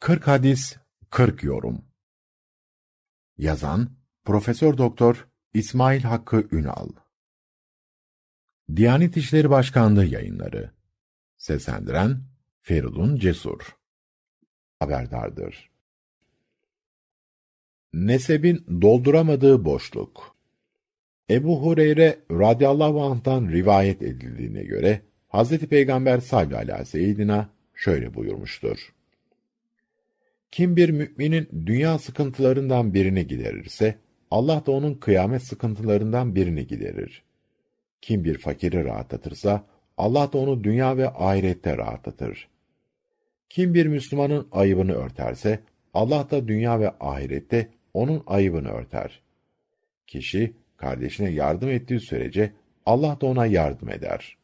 40 0.00 0.26
hadis 0.26 0.76
40 1.10 1.44
yorum. 1.44 1.84
Yazan 3.38 3.90
Profesör 4.24 4.78
Doktor 4.78 5.28
İsmail 5.54 6.02
Hakkı 6.02 6.48
Ünal. 6.52 6.88
Diyanet 8.76 9.16
İşleri 9.16 9.50
Başkanlığı 9.50 10.04
Yayınları. 10.04 10.70
Seslendiren 11.36 12.22
Feridun 12.62 13.16
Cesur. 13.16 13.76
Haberdardır. 14.78 15.70
Nesebin 17.92 18.80
dolduramadığı 18.82 19.64
boşluk. 19.64 20.36
Ebu 21.30 21.62
Hureyre 21.62 22.20
radıyallahu 22.30 23.02
anh'tan 23.02 23.48
rivayet 23.48 24.02
edildiğine 24.02 24.62
göre 24.62 25.02
Hazreti 25.28 25.68
Peygamber 25.68 26.20
sallallahu 26.20 26.56
aleyhi 26.56 27.18
ve 27.18 27.46
şöyle 27.74 28.14
buyurmuştur. 28.14 28.99
Kim 30.50 30.76
bir 30.76 30.90
müminin 30.90 31.48
dünya 31.66 31.98
sıkıntılarından 31.98 32.94
birini 32.94 33.26
giderirse, 33.26 33.98
Allah 34.30 34.66
da 34.66 34.72
onun 34.72 34.94
kıyamet 34.94 35.42
sıkıntılarından 35.42 36.34
birini 36.34 36.66
giderir. 36.66 37.22
Kim 38.00 38.24
bir 38.24 38.38
fakiri 38.38 38.84
rahatlatırsa, 38.84 39.66
Allah 39.96 40.32
da 40.32 40.38
onu 40.38 40.64
dünya 40.64 40.96
ve 40.96 41.08
ahirette 41.08 41.76
rahatlatır. 41.76 42.48
Kim 43.48 43.74
bir 43.74 43.86
Müslümanın 43.86 44.48
ayıbını 44.52 44.92
örterse, 44.92 45.60
Allah 45.94 46.30
da 46.30 46.48
dünya 46.48 46.80
ve 46.80 46.90
ahirette 47.00 47.68
onun 47.94 48.22
ayıbını 48.26 48.68
örter. 48.68 49.20
Kişi, 50.06 50.52
kardeşine 50.76 51.30
yardım 51.30 51.68
ettiği 51.68 52.00
sürece, 52.00 52.52
Allah 52.86 53.20
da 53.20 53.26
ona 53.26 53.46
yardım 53.46 53.88
eder. 53.88 54.36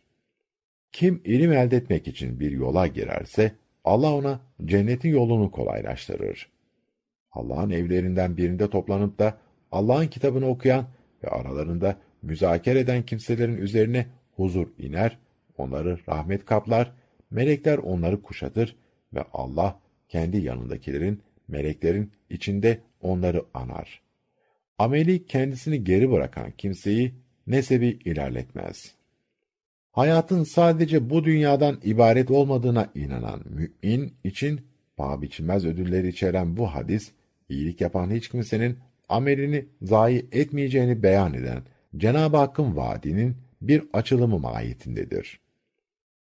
Kim 0.93 1.23
ilim 1.25 1.53
elde 1.53 1.77
etmek 1.77 2.09
için 2.09 2.41
bir 2.41 2.51
yola 2.51 2.87
girerse, 2.87 3.53
Allah 3.87 4.15
ona 4.15 4.41
cennetin 4.65 5.09
yolunu 5.09 5.51
kolaylaştırır. 5.51 6.49
Allah'ın 7.33 7.71
evlerinden 7.71 8.37
birinde 8.37 8.71
toplanıp 8.71 9.19
da 9.19 9.39
Allah'ın 9.73 10.07
kitabını 10.07 10.49
okuyan 10.49 10.87
ve 11.25 11.29
aralarında 11.29 11.97
müzakere 12.23 12.81
eden 12.81 13.03
kimselerin 13.03 13.57
üzerine 13.57 14.07
huzur 14.37 14.67
iner, 14.79 15.19
onları 15.59 15.99
rahmet 16.09 16.45
kaplar, 16.45 16.93
melekler 17.31 17.79
onları 17.79 18.23
kuşatır 18.23 18.77
ve 19.15 19.25
Allah 19.33 19.81
kendi 20.09 20.37
yanındakilerin, 20.37 21.23
meleklerin 21.49 22.13
içinde 22.31 22.81
onları 23.01 23.45
anar. 23.55 24.03
Ameli 24.79 25.27
kendisini 25.27 25.85
geri 25.85 26.11
bırakan 26.11 26.51
kimseyi 26.51 27.15
nesebi 27.47 27.87
ilerletmez.'' 27.87 28.96
Hayatın 29.97 30.45
sadece 30.45 31.11
bu 31.11 31.25
dünyadan 31.25 31.81
ibaret 31.85 32.31
olmadığına 32.31 32.89
inanan 32.95 33.43
mümin 33.45 34.15
için 34.25 34.61
paha 34.97 35.23
biçilmez 35.23 35.67
ödülleri 35.67 36.09
içeren 36.09 36.57
bu 36.57 36.67
hadis, 36.67 37.13
iyilik 37.49 37.81
yapan 37.81 38.11
hiç 38.11 38.29
kimsenin 38.29 38.79
amelini 39.09 39.67
zayi 39.83 40.27
etmeyeceğini 40.33 41.03
beyan 41.03 41.35
eden 41.35 41.63
Cenab-ı 41.97 42.37
Hakk'ın 42.37 42.77
vaadinin 42.77 43.37
bir 43.63 43.83
açılımı 43.93 44.39
mahiyetindedir. 44.39 45.41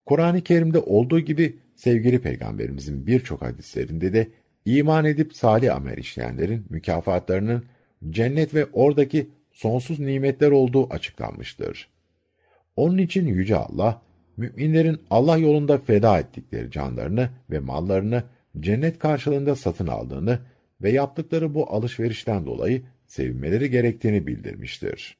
Kur'an-ı 0.05 0.41
Kerim'de 0.41 0.79
olduğu 0.79 1.19
gibi 1.19 1.55
sevgili 1.75 2.21
peygamberimizin 2.21 3.07
birçok 3.07 3.41
hadislerinde 3.41 4.13
de 4.13 4.27
iman 4.65 5.05
edip 5.05 5.35
salih 5.35 5.75
amel 5.75 5.97
işleyenlerin 5.97 6.65
mükafatlarının 6.69 7.65
cennet 8.09 8.53
ve 8.53 8.65
oradaki 8.73 9.29
sonsuz 9.51 9.99
nimetler 9.99 10.51
olduğu 10.51 10.93
açıklanmıştır. 10.93 11.89
Onun 12.75 12.97
için 12.97 13.27
Yüce 13.27 13.55
Allah, 13.55 14.01
müminlerin 14.37 14.99
Allah 15.09 15.37
yolunda 15.37 15.77
feda 15.77 16.19
ettikleri 16.19 16.71
canlarını 16.71 17.29
ve 17.49 17.59
mallarını 17.59 18.23
cennet 18.59 18.99
karşılığında 18.99 19.55
satın 19.55 19.87
aldığını 19.87 20.39
ve 20.81 20.91
yaptıkları 20.91 21.53
bu 21.53 21.73
alışverişten 21.73 22.45
dolayı 22.45 22.81
sevinmeleri 23.07 23.69
gerektiğini 23.71 24.27
bildirmiştir. 24.27 25.17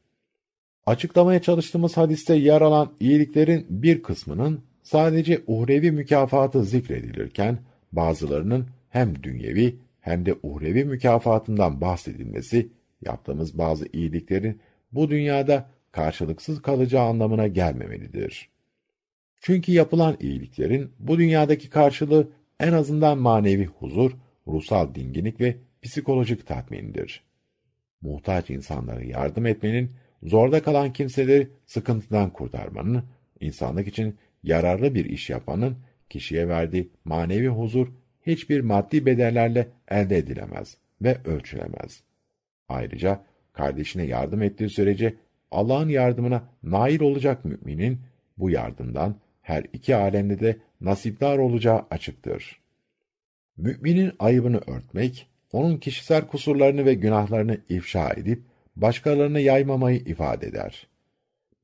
Açıklamaya 0.85 1.41
çalıştığımız 1.41 1.97
hadiste 1.97 2.35
yer 2.35 2.61
alan 2.61 2.93
iyiliklerin 2.99 3.65
bir 3.69 4.03
kısmının 4.03 4.63
sadece 4.83 5.41
uhrevi 5.47 5.91
mükafatı 5.91 6.63
zikredilirken, 6.63 7.57
bazılarının 7.91 8.67
hem 8.89 9.23
dünyevi 9.23 9.75
hem 9.99 10.25
de 10.25 10.35
uhrevi 10.43 10.85
mükafatından 10.85 11.81
bahsedilmesi, 11.81 12.69
yaptığımız 13.01 13.57
bazı 13.57 13.85
iyiliklerin 13.93 14.59
bu 14.91 15.09
dünyada 15.09 15.69
karşılıksız 15.91 16.61
kalacağı 16.61 17.05
anlamına 17.05 17.47
gelmemelidir. 17.47 18.49
Çünkü 19.39 19.71
yapılan 19.71 20.17
iyiliklerin 20.19 20.91
bu 20.99 21.17
dünyadaki 21.17 21.69
karşılığı 21.69 22.29
en 22.59 22.73
azından 22.73 23.17
manevi 23.17 23.65
huzur, 23.65 24.11
ruhsal 24.47 24.95
dinginlik 24.95 25.41
ve 25.41 25.57
psikolojik 25.81 26.47
tatmindir. 26.47 27.23
Muhtaç 28.01 28.49
insanlara 28.49 29.03
yardım 29.03 29.45
etmenin, 29.45 29.91
zorda 30.23 30.63
kalan 30.63 30.93
kimseleri 30.93 31.47
sıkıntıdan 31.65 32.29
kurtarmanın, 32.29 33.03
insanlık 33.39 33.87
için 33.87 34.17
yararlı 34.43 34.95
bir 34.95 35.05
iş 35.05 35.29
yapmanın 35.29 35.77
kişiye 36.09 36.47
verdiği 36.47 36.89
manevi 37.05 37.47
huzur 37.47 37.87
hiçbir 38.27 38.61
maddi 38.61 39.05
bedellerle 39.05 39.67
elde 39.87 40.17
edilemez 40.17 40.77
ve 41.01 41.17
ölçülemez. 41.25 42.03
Ayrıca 42.69 43.23
kardeşine 43.53 44.03
yardım 44.03 44.41
ettiği 44.41 44.69
sürece 44.69 45.15
Allah'ın 45.51 45.89
yardımına 45.89 46.43
nail 46.63 47.01
olacak 47.01 47.45
müminin 47.45 47.99
bu 48.37 48.49
yardımdan 48.49 49.15
her 49.41 49.65
iki 49.73 49.95
alemde 49.95 50.39
de 50.39 50.57
nasipdar 50.81 51.37
olacağı 51.37 51.85
açıktır. 51.91 52.61
Müminin 53.57 54.11
ayıbını 54.19 54.61
örtmek, 54.67 55.27
onun 55.51 55.77
kişisel 55.77 56.27
kusurlarını 56.27 56.85
ve 56.85 56.93
günahlarını 56.93 57.57
ifşa 57.69 58.13
edip 58.13 58.43
başkalarına 58.75 59.39
yaymamayı 59.39 59.99
ifade 59.99 60.47
eder. 60.47 60.87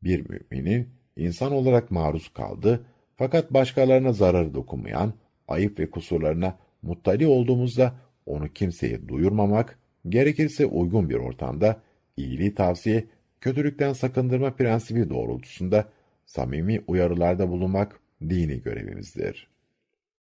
Bir 0.04 0.30
müminin 0.30 0.90
insan 1.16 1.52
olarak 1.52 1.92
maruz 1.92 2.30
kaldı 2.30 2.86
fakat 3.16 3.54
başkalarına 3.54 4.14
zararı 4.14 4.54
dokunmayan 4.54 5.14
ayıp 5.48 5.80
ve 5.80 5.90
kusurlarına 5.90 6.58
muttali 6.82 7.28
olduğumuzda 7.28 7.96
onu 8.26 8.48
kimseye 8.54 9.08
duyurmamak, 9.08 9.80
gerekirse 10.10 10.66
uygun 10.66 11.10
bir 11.10 11.16
ortamda 11.16 11.82
iyiliği 12.18 12.56
tavsiye 12.56 13.06
kötülükten 13.42 13.94
sakındırma 13.94 14.52
prensibi 14.52 15.10
doğrultusunda 15.10 15.90
samimi 16.26 16.82
uyarılarda 16.88 17.50
bulunmak 17.50 18.00
dini 18.22 18.62
görevimizdir. 18.62 19.48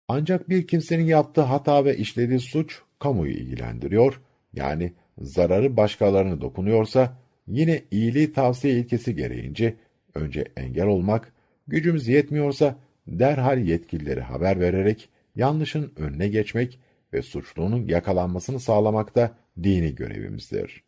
Ancak 0.08 0.48
bir 0.48 0.66
kimsenin 0.66 1.04
yaptığı 1.04 1.40
hata 1.40 1.84
ve 1.84 1.96
işlediği 1.96 2.40
suç 2.40 2.82
kamuyu 2.98 3.32
ilgilendiriyor, 3.32 4.20
yani 4.52 4.92
zararı 5.18 5.76
başkalarına 5.76 6.40
dokunuyorsa, 6.40 7.16
yine 7.46 7.82
iyiliği 7.90 8.32
tavsiye 8.32 8.74
ilkesi 8.74 9.16
gereğince 9.16 9.76
önce 10.14 10.44
engel 10.56 10.86
olmak, 10.86 11.32
gücümüz 11.66 12.08
yetmiyorsa 12.08 12.76
derhal 13.06 13.58
yetkilileri 13.58 14.20
haber 14.20 14.60
vererek 14.60 15.08
yanlışın 15.36 15.92
önüne 15.96 16.28
geçmek 16.28 16.78
ve 17.12 17.22
suçlunun 17.22 17.88
yakalanmasını 17.88 18.60
sağlamak 18.60 19.14
da 19.14 19.34
dini 19.62 19.94
görevimizdir. 19.94 20.84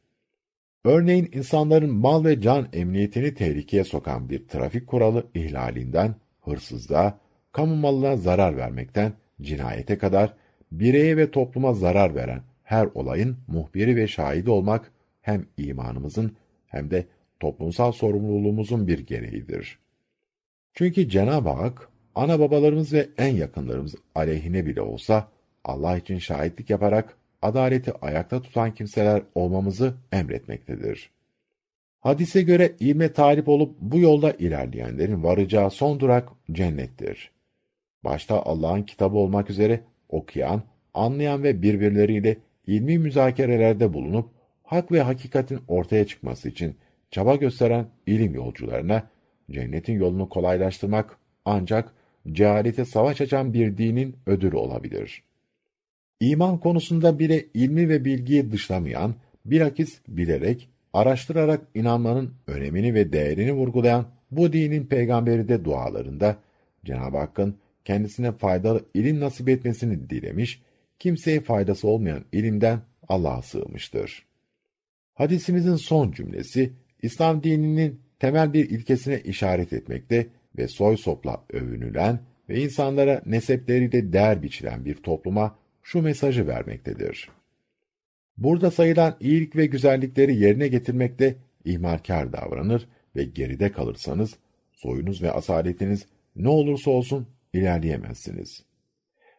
Örneğin 0.86 1.28
insanların 1.32 1.94
mal 1.94 2.24
ve 2.24 2.40
can 2.40 2.68
emniyetini 2.72 3.34
tehlikeye 3.34 3.84
sokan 3.84 4.28
bir 4.28 4.48
trafik 4.48 4.86
kuralı 4.86 5.26
ihlalinden, 5.34 6.14
hırsızlığa, 6.40 7.18
kamu 7.52 7.76
malına 7.76 8.16
zarar 8.16 8.56
vermekten, 8.56 9.12
cinayete 9.40 9.98
kadar 9.98 10.34
bireye 10.72 11.16
ve 11.16 11.30
topluma 11.30 11.74
zarar 11.74 12.14
veren 12.14 12.42
her 12.62 12.88
olayın 12.94 13.36
muhbiri 13.48 13.96
ve 13.96 14.08
şahidi 14.08 14.50
olmak 14.50 14.92
hem 15.20 15.46
imanımızın 15.56 16.36
hem 16.66 16.90
de 16.90 17.06
toplumsal 17.40 17.92
sorumluluğumuzun 17.92 18.86
bir 18.86 18.98
gereğidir. 18.98 19.78
Çünkü 20.74 21.08
Cenab-ı 21.08 21.48
Hak, 21.48 21.88
ana 22.14 22.40
babalarımız 22.40 22.92
ve 22.92 23.08
en 23.18 23.34
yakınlarımız 23.34 23.94
aleyhine 24.14 24.66
bile 24.66 24.80
olsa, 24.80 25.28
Allah 25.64 25.96
için 25.96 26.18
şahitlik 26.18 26.70
yaparak 26.70 27.16
adaleti 27.42 27.92
ayakta 28.02 28.42
tutan 28.42 28.74
kimseler 28.74 29.22
olmamızı 29.34 29.94
emretmektedir. 30.12 31.10
Hadise 32.00 32.42
göre 32.42 32.72
ilme 32.80 33.12
talip 33.12 33.48
olup 33.48 33.76
bu 33.80 33.98
yolda 33.98 34.32
ilerleyenlerin 34.32 35.22
varacağı 35.22 35.70
son 35.70 36.00
durak 36.00 36.28
cennettir. 36.52 37.30
Başta 38.04 38.42
Allah'ın 38.42 38.82
kitabı 38.82 39.16
olmak 39.16 39.50
üzere 39.50 39.80
okuyan, 40.08 40.62
anlayan 40.94 41.42
ve 41.42 41.62
birbirleriyle 41.62 42.36
ilmi 42.66 42.98
müzakerelerde 42.98 43.92
bulunup 43.92 44.30
hak 44.62 44.92
ve 44.92 45.00
hakikatin 45.00 45.60
ortaya 45.68 46.06
çıkması 46.06 46.48
için 46.48 46.76
çaba 47.10 47.36
gösteren 47.36 47.86
ilim 48.06 48.34
yolcularına 48.34 49.02
cennetin 49.50 49.94
yolunu 49.94 50.28
kolaylaştırmak 50.28 51.18
ancak 51.44 51.92
cehalete 52.32 52.84
savaş 52.84 53.20
açan 53.20 53.54
bir 53.54 53.78
dinin 53.78 54.16
ödülü 54.26 54.56
olabilir. 54.56 55.22
İman 56.20 56.60
konusunda 56.60 57.18
bile 57.18 57.46
ilmi 57.54 57.88
ve 57.88 58.04
bilgiyi 58.04 58.52
dışlamayan, 58.52 59.14
bilakis 59.44 59.98
bilerek, 60.08 60.68
araştırarak 60.92 61.60
inanmanın 61.74 62.34
önemini 62.46 62.94
ve 62.94 63.12
değerini 63.12 63.52
vurgulayan 63.52 64.06
bu 64.30 64.52
dinin 64.52 64.86
peygamberi 64.86 65.48
de 65.48 65.64
dualarında 65.64 66.36
Cenab-ı 66.84 67.16
Hakk'ın 67.16 67.56
kendisine 67.84 68.32
faydalı 68.32 68.84
ilim 68.94 69.20
nasip 69.20 69.48
etmesini 69.48 70.10
dilemiş, 70.10 70.62
kimseye 70.98 71.40
faydası 71.40 71.88
olmayan 71.88 72.24
ilimden 72.32 72.80
Allah'a 73.08 73.42
sığmıştır. 73.42 74.26
Hadisimizin 75.14 75.76
son 75.76 76.12
cümlesi, 76.12 76.72
İslam 77.02 77.42
dininin 77.42 78.00
temel 78.18 78.52
bir 78.52 78.70
ilkesine 78.70 79.20
işaret 79.20 79.72
etmekte 79.72 80.26
ve 80.58 80.68
soy 80.68 80.96
sopla 80.96 81.44
övünülen 81.52 82.20
ve 82.48 82.62
insanlara 82.62 83.22
nesepleriyle 83.26 84.12
değer 84.12 84.42
biçilen 84.42 84.84
bir 84.84 84.94
topluma 84.94 85.58
şu 85.86 86.02
mesajı 86.02 86.46
vermektedir. 86.46 87.28
Burada 88.36 88.70
sayılan 88.70 89.16
iyilik 89.20 89.56
ve 89.56 89.66
güzellikleri 89.66 90.36
yerine 90.36 90.68
getirmekte 90.68 91.36
ihmalkar 91.64 92.32
davranır 92.32 92.88
ve 93.16 93.24
geride 93.24 93.72
kalırsanız, 93.72 94.36
soyunuz 94.72 95.22
ve 95.22 95.32
asaletiniz 95.32 96.06
ne 96.36 96.48
olursa 96.48 96.90
olsun 96.90 97.26
ilerleyemezsiniz. 97.52 98.62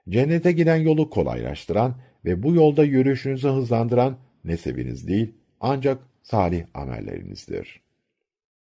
Cennete 0.09 0.51
giden 0.51 0.75
yolu 0.75 1.09
kolaylaştıran 1.09 1.95
ve 2.25 2.44
bu 2.44 2.55
yolda 2.55 2.83
yürüyüşünüzü 2.83 3.47
hızlandıran 3.47 4.17
nesebiniz 4.44 5.07
değil, 5.07 5.33
ancak 5.59 5.99
salih 6.23 6.65
amellerinizdir. 6.73 7.81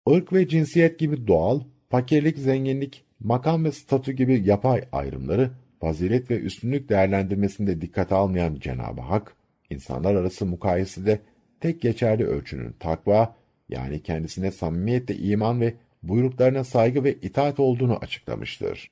Irk 0.07 0.33
ve 0.33 0.47
cinsiyet 0.47 0.99
gibi 0.99 1.27
doğal, 1.27 1.61
fakirlik, 1.89 2.37
zenginlik, 2.37 3.03
makam 3.19 3.65
ve 3.65 3.71
statü 3.71 4.11
gibi 4.11 4.41
yapay 4.45 4.83
ayrımları 4.91 5.51
fazilet 5.83 6.31
ve 6.31 6.39
üstünlük 6.39 6.89
değerlendirmesinde 6.89 7.81
dikkate 7.81 8.15
almayan 8.15 8.55
Cenab-ı 8.55 9.01
Hak, 9.01 9.35
insanlar 9.69 10.15
arası 10.15 10.45
mukayesede 10.45 11.19
tek 11.59 11.81
geçerli 11.81 12.25
ölçünün 12.25 12.75
takva, 12.79 13.35
yani 13.69 14.03
kendisine 14.03 14.51
samimiyetle 14.51 15.15
iman 15.15 15.61
ve 15.61 15.73
buyruklarına 16.03 16.63
saygı 16.63 17.03
ve 17.03 17.13
itaat 17.13 17.59
olduğunu 17.59 17.97
açıklamıştır. 17.97 18.91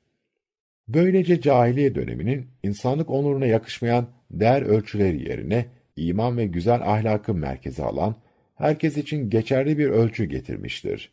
Böylece 0.88 1.42
cahiliye 1.42 1.96
döneminin 1.96 2.48
insanlık 2.64 3.10
onuruna 3.10 3.46
yakışmayan 3.46 4.08
değer 4.32 4.62
ölçüleri 4.62 5.30
yerine 5.30 5.66
iman 5.96 6.38
ve 6.38 6.46
güzel 6.46 6.82
ahlakı 6.82 7.34
merkeze 7.34 7.84
alan, 7.84 8.16
herkes 8.56 8.98
için 8.98 9.30
geçerli 9.30 9.78
bir 9.78 9.88
ölçü 9.88 10.26
getirmiştir. 10.26 11.12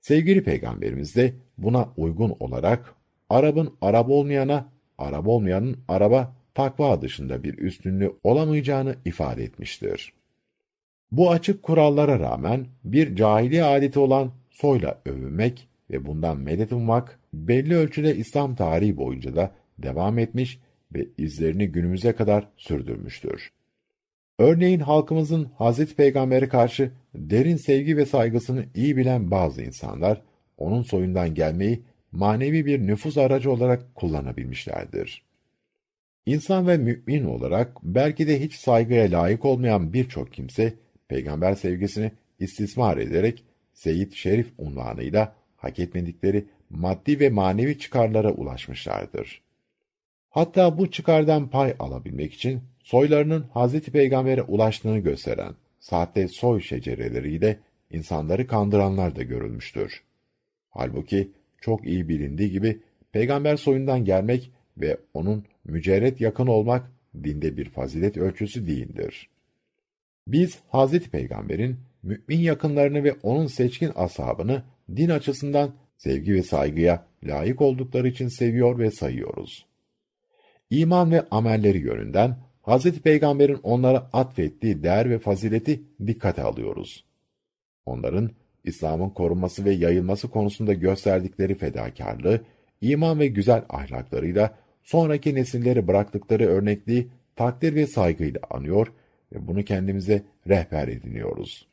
Sevgili 0.00 0.44
Peygamberimiz 0.44 1.16
de 1.16 1.34
buna 1.58 1.88
uygun 1.96 2.36
olarak 2.40 2.94
Arap'ın 3.30 3.74
Arap 3.80 4.10
olmayana, 4.10 4.77
Arap 4.98 5.28
olmayanın 5.28 5.76
araba 5.88 6.36
takva 6.54 7.02
dışında 7.02 7.42
bir 7.42 7.58
üstünlüğü 7.58 8.12
olamayacağını 8.24 8.94
ifade 9.04 9.44
etmiştir. 9.44 10.12
Bu 11.12 11.30
açık 11.30 11.62
kurallara 11.62 12.20
rağmen 12.20 12.66
bir 12.84 13.16
cahiliye 13.16 13.64
adeti 13.64 13.98
olan 13.98 14.32
soyla 14.50 15.00
övünmek 15.04 15.68
ve 15.90 16.06
bundan 16.06 16.36
medet 16.40 16.72
ummak 16.72 17.18
belli 17.34 17.76
ölçüde 17.76 18.16
İslam 18.16 18.54
tarihi 18.54 18.96
boyunca 18.96 19.36
da 19.36 19.50
devam 19.78 20.18
etmiş 20.18 20.58
ve 20.94 21.06
izlerini 21.18 21.68
günümüze 21.68 22.12
kadar 22.12 22.48
sürdürmüştür. 22.56 23.50
Örneğin 24.38 24.80
halkımızın 24.80 25.50
Hazreti 25.58 25.94
Peygamber'e 25.94 26.48
karşı 26.48 26.92
derin 27.14 27.56
sevgi 27.56 27.96
ve 27.96 28.06
saygısını 28.06 28.64
iyi 28.74 28.96
bilen 28.96 29.30
bazı 29.30 29.62
insanlar, 29.62 30.22
onun 30.58 30.82
soyundan 30.82 31.34
gelmeyi 31.34 31.82
manevi 32.12 32.66
bir 32.66 32.86
nüfuz 32.86 33.18
aracı 33.18 33.50
olarak 33.50 33.94
kullanabilmişlerdir. 33.94 35.22
İnsan 36.26 36.66
ve 36.66 36.76
mümin 36.76 37.24
olarak 37.24 37.72
belki 37.82 38.28
de 38.28 38.40
hiç 38.40 38.54
saygıya 38.54 39.10
layık 39.10 39.44
olmayan 39.44 39.92
birçok 39.92 40.32
kimse, 40.32 40.74
peygamber 41.08 41.54
sevgisini 41.54 42.12
istismar 42.38 42.96
ederek 42.96 43.44
Seyit 43.74 44.14
Şerif 44.14 44.52
unvanıyla 44.58 45.34
hak 45.56 45.78
etmedikleri 45.78 46.44
maddi 46.70 47.20
ve 47.20 47.30
manevi 47.30 47.78
çıkarlara 47.78 48.32
ulaşmışlardır. 48.32 49.42
Hatta 50.30 50.78
bu 50.78 50.90
çıkardan 50.90 51.48
pay 51.48 51.74
alabilmek 51.78 52.34
için 52.34 52.60
soylarının 52.82 53.46
Hazreti 53.54 53.90
Peygamber'e 53.90 54.42
ulaştığını 54.42 54.98
gösteren 54.98 55.54
sahte 55.80 56.28
soy 56.28 56.60
şecereleriyle 56.60 57.58
insanları 57.90 58.46
kandıranlar 58.46 59.16
da 59.16 59.22
görülmüştür. 59.22 60.02
Halbuki 60.70 61.32
çok 61.60 61.86
iyi 61.86 62.08
bilindiği 62.08 62.50
gibi 62.50 62.80
peygamber 63.12 63.56
soyundan 63.56 64.04
gelmek 64.04 64.50
ve 64.76 64.96
onun 65.14 65.44
mücerret 65.64 66.20
yakın 66.20 66.46
olmak 66.46 66.92
dinde 67.24 67.56
bir 67.56 67.68
fazilet 67.70 68.16
ölçüsü 68.16 68.66
değildir. 68.66 69.28
Biz 70.26 70.58
Hazreti 70.68 71.10
Peygamber'in 71.10 71.76
mümin 72.02 72.40
yakınlarını 72.40 73.04
ve 73.04 73.14
onun 73.22 73.46
seçkin 73.46 73.92
ashabını 73.94 74.62
din 74.96 75.08
açısından 75.08 75.74
sevgi 75.96 76.34
ve 76.34 76.42
saygıya 76.42 77.06
layık 77.24 77.60
oldukları 77.60 78.08
için 78.08 78.28
seviyor 78.28 78.78
ve 78.78 78.90
sayıyoruz. 78.90 79.66
İman 80.70 81.10
ve 81.10 81.24
amelleri 81.30 81.78
yönünden 81.78 82.36
Hz. 82.62 83.00
Peygamber'in 83.00 83.60
onlara 83.62 84.10
atfettiği 84.12 84.82
değer 84.82 85.10
ve 85.10 85.18
fazileti 85.18 85.82
dikkate 86.06 86.42
alıyoruz. 86.42 87.04
Onların 87.86 88.30
İslam'ın 88.64 89.10
korunması 89.10 89.64
ve 89.64 89.70
yayılması 89.70 90.28
konusunda 90.30 90.72
gösterdikleri 90.72 91.54
fedakarlığı, 91.54 92.40
iman 92.80 93.18
ve 93.18 93.26
güzel 93.26 93.64
ahlaklarıyla 93.68 94.54
sonraki 94.82 95.34
nesilleri 95.34 95.88
bıraktıkları 95.88 96.46
örnekliği 96.46 97.08
takdir 97.36 97.74
ve 97.74 97.86
saygıyla 97.86 98.40
anıyor 98.50 98.92
ve 99.32 99.46
bunu 99.46 99.64
kendimize 99.64 100.22
rehber 100.48 100.88
ediniyoruz. 100.88 101.68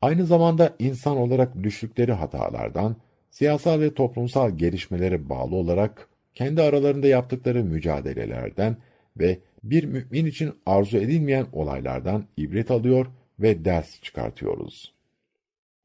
Aynı 0.00 0.26
zamanda 0.26 0.76
insan 0.78 1.16
olarak 1.16 1.62
düştükleri 1.62 2.12
hatalardan, 2.12 2.96
siyasal 3.30 3.80
ve 3.80 3.94
toplumsal 3.94 4.58
gelişmelere 4.58 5.28
bağlı 5.28 5.56
olarak 5.56 6.08
kendi 6.34 6.62
aralarında 6.62 7.06
yaptıkları 7.06 7.64
mücadelelerden 7.64 8.76
ve 9.16 9.38
bir 9.64 9.84
mümin 9.84 10.26
için 10.26 10.54
arzu 10.66 10.96
edilmeyen 10.96 11.46
olaylardan 11.52 12.24
ibret 12.36 12.70
alıyor 12.70 13.06
ve 13.40 13.64
ders 13.64 14.00
çıkartıyoruz. 14.02 14.97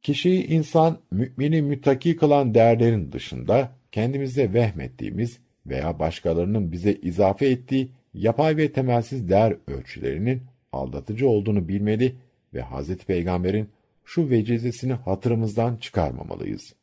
Kişiyi 0.03 0.47
insan, 0.47 0.97
mümini 1.11 1.61
müttaki 1.61 2.15
kılan 2.17 2.53
değerlerin 2.53 3.11
dışında, 3.11 3.71
kendimizde 3.91 4.53
vehmettiğimiz 4.53 5.39
veya 5.65 5.99
başkalarının 5.99 6.71
bize 6.71 6.93
izafe 6.93 7.45
ettiği 7.45 7.89
yapay 8.13 8.57
ve 8.57 8.71
temelsiz 8.71 9.29
değer 9.29 9.57
ölçülerinin 9.67 10.41
aldatıcı 10.71 11.27
olduğunu 11.27 11.67
bilmeli 11.67 12.15
ve 12.53 12.61
Hz. 12.61 12.97
Peygamber'in 12.97 13.69
şu 14.05 14.29
vecizesini 14.29 14.93
hatırımızdan 14.93 15.77
çıkarmamalıyız. 15.77 16.73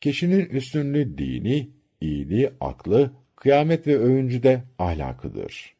Kişinin 0.00 0.46
üstünlüğü 0.46 1.18
dini, 1.18 1.70
iyiliği 2.00 2.50
aklı, 2.60 3.12
kıyamet 3.36 3.86
ve 3.86 3.98
övüncü 3.98 4.42
de 4.42 4.62
ahlakıdır. 4.78 5.74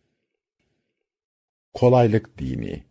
Kolaylık 1.74 2.38
dini 2.38 2.82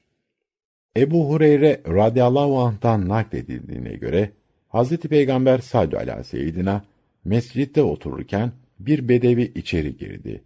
Ebu 1.00 1.30
Hureyre 1.30 1.82
radıyallahu 1.88 2.60
anh'tan 2.60 3.10
nakledildiğine 3.10 3.94
göre, 3.94 4.32
Hazreti 4.68 5.08
Peygamber 5.08 5.60
sallallahu 5.60 5.98
aleyhi 5.98 6.20
ve 6.20 6.24
seyyidina 6.24 6.86
mescitte 7.26 7.84
otururken 7.84 8.52
bir 8.80 9.10
bedevi 9.10 9.52
içeri 9.56 9.98
girdi. 9.98 10.44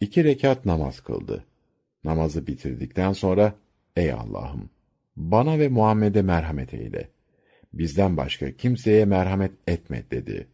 İki 0.00 0.24
rekat 0.24 0.64
namaz 0.64 1.00
kıldı. 1.00 1.44
Namazı 2.04 2.46
bitirdikten 2.46 3.12
sonra, 3.12 3.54
Ey 3.96 4.12
Allah'ım! 4.12 4.70
Bana 5.16 5.58
ve 5.58 5.68
Muhammed'e 5.68 6.22
merhamet 6.22 6.74
eyle. 6.74 7.08
Bizden 7.72 8.16
başka 8.16 8.52
kimseye 8.52 9.04
merhamet 9.04 9.52
etme 9.66 10.04
dedi. 10.10 10.46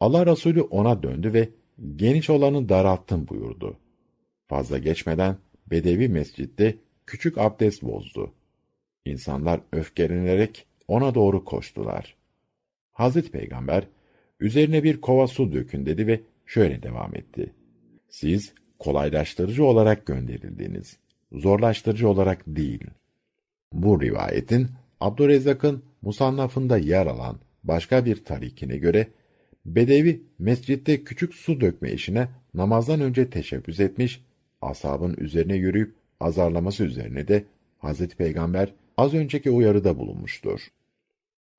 Allah 0.00 0.26
Resulü 0.26 0.60
ona 0.60 1.02
döndü 1.02 1.32
ve 1.32 1.48
geniş 1.96 2.30
olanı 2.30 2.68
daralttın 2.68 3.28
buyurdu. 3.28 3.76
Fazla 4.48 4.78
geçmeden 4.78 5.36
Bedevi 5.70 6.08
mescitte 6.08 6.74
küçük 7.06 7.38
abdest 7.38 7.82
bozdu. 7.82 8.32
İnsanlar 9.04 9.60
öfkelenerek 9.72 10.66
ona 10.88 11.14
doğru 11.14 11.44
koştular. 11.44 12.16
Hazreti 12.92 13.30
Peygamber, 13.30 13.86
üzerine 14.40 14.82
bir 14.82 15.00
kova 15.00 15.26
su 15.26 15.52
dökün 15.52 15.86
dedi 15.86 16.06
ve 16.06 16.20
şöyle 16.46 16.82
devam 16.82 17.14
etti. 17.14 17.52
Siz 18.08 18.52
kolaylaştırıcı 18.78 19.64
olarak 19.64 20.06
gönderildiniz, 20.06 20.96
zorlaştırıcı 21.32 22.08
olarak 22.08 22.42
değil. 22.46 22.84
Bu 23.72 24.00
rivayetin 24.00 24.68
Abdurrezzak'ın 25.00 25.82
musannafında 26.02 26.78
yer 26.78 27.06
alan 27.06 27.38
başka 27.64 28.04
bir 28.04 28.24
tarikine 28.24 28.76
göre 28.76 29.08
Bedevi 29.66 30.22
mescitte 30.38 31.04
küçük 31.04 31.34
su 31.34 31.60
dökme 31.60 31.92
işine 31.92 32.28
namazdan 32.54 33.00
önce 33.00 33.30
teşebbüs 33.30 33.80
etmiş, 33.80 34.24
asabın 34.60 35.14
üzerine 35.18 35.56
yürüyüp 35.56 35.94
azarlaması 36.20 36.84
üzerine 36.84 37.28
de 37.28 37.44
Hazreti 37.78 38.16
Peygamber 38.16 38.74
az 38.96 39.14
önceki 39.14 39.50
uyarıda 39.50 39.98
bulunmuştur. 39.98 40.60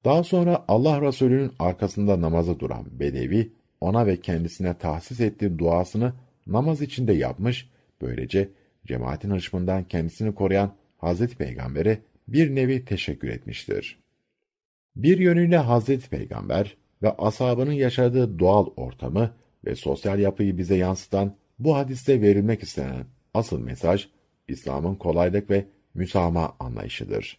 Daha 0.06 0.24
sonra 0.24 0.66
Allah 0.68 1.02
Resulü'nün 1.02 1.52
arkasında 1.60 2.22
namaza 2.22 2.60
duran 2.60 3.00
Bedevi, 3.00 3.52
ona 3.82 4.06
ve 4.06 4.22
kendisine 4.22 4.78
tahsis 4.78 5.20
ettiği 5.20 5.60
duasını 5.60 6.14
namaz 6.48 6.82
içinde 6.82 7.14
yapmış, 7.14 7.70
böylece 8.02 8.50
cemaatin 8.86 9.32
hışmından 9.32 9.84
kendisini 9.84 10.36
koruyan 10.36 10.74
Hazreti 10.98 11.38
Peygamber'e 11.38 12.02
bir 12.28 12.56
nevi 12.56 12.86
teşekkür 12.86 13.28
etmiştir. 13.28 14.00
Bir 14.96 15.18
yönüyle 15.18 15.58
Hazreti 15.58 16.10
Peygamber 16.10 16.78
ve 17.04 17.12
ashabının 17.12 17.72
yaşadığı 17.72 18.40
doğal 18.40 18.68
ortamı 18.76 19.34
ve 19.66 19.76
sosyal 19.76 20.20
yapıyı 20.20 20.58
bize 20.58 20.76
yansıtan 20.76 21.36
bu 21.60 21.76
hadiste 21.76 22.22
verilmek 22.22 22.64
istenen 22.64 23.06
asıl 23.34 23.60
mesaj, 23.60 24.08
İslam'ın 24.48 24.96
kolaylık 24.96 25.50
ve 25.50 25.66
müsamaha 25.94 26.56
anlayışıdır. 26.60 27.38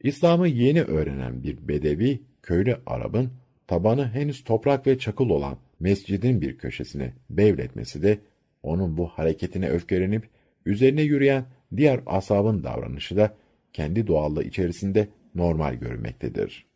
İslam'ı 0.00 0.48
yeni 0.48 0.82
öğrenen 0.82 1.42
bir 1.42 1.68
bedevi, 1.68 2.22
köylü 2.42 2.76
Arap'ın 2.86 3.30
tabanı 3.66 4.08
henüz 4.08 4.44
toprak 4.44 4.86
ve 4.86 4.98
çakıl 4.98 5.30
olan 5.30 5.56
mescidin 5.80 6.40
bir 6.40 6.58
köşesine 6.58 7.12
bevletmesi 7.30 8.02
de 8.02 8.18
onun 8.62 8.96
bu 8.96 9.06
hareketine 9.06 9.68
öfkelenip 9.68 10.28
üzerine 10.66 11.02
yürüyen 11.02 11.44
diğer 11.76 12.00
asabın 12.06 12.64
davranışı 12.64 13.16
da 13.16 13.34
kendi 13.72 14.06
doğallığı 14.06 14.44
içerisinde 14.44 15.08
normal 15.34 15.74
görülmektedir. 15.74 16.66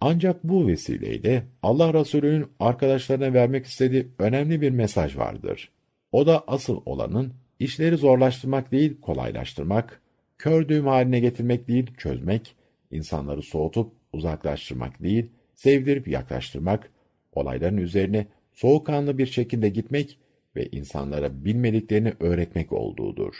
Ancak 0.00 0.44
bu 0.44 0.66
vesileyle 0.66 1.44
Allah 1.62 1.94
Resulü'nün 1.94 2.46
arkadaşlarına 2.60 3.34
vermek 3.34 3.66
istediği 3.66 4.08
önemli 4.18 4.60
bir 4.60 4.70
mesaj 4.70 5.16
vardır. 5.16 5.70
O 6.12 6.26
da 6.26 6.44
asıl 6.46 6.82
olanın 6.86 7.32
işleri 7.62 7.96
zorlaştırmak 7.96 8.72
değil 8.72 9.00
kolaylaştırmak, 9.00 10.02
kör 10.38 10.68
düğüm 10.68 10.86
haline 10.86 11.20
getirmek 11.20 11.68
değil 11.68 11.90
çözmek, 11.96 12.56
insanları 12.90 13.42
soğutup 13.42 13.92
uzaklaştırmak 14.12 15.02
değil, 15.02 15.26
sevdirip 15.54 16.08
yaklaştırmak, 16.08 16.90
olayların 17.32 17.76
üzerine 17.76 18.26
soğukkanlı 18.52 19.18
bir 19.18 19.26
şekilde 19.26 19.68
gitmek 19.68 20.18
ve 20.56 20.66
insanlara 20.66 21.44
bilmediklerini 21.44 22.12
öğretmek 22.20 22.72
olduğudur. 22.72 23.34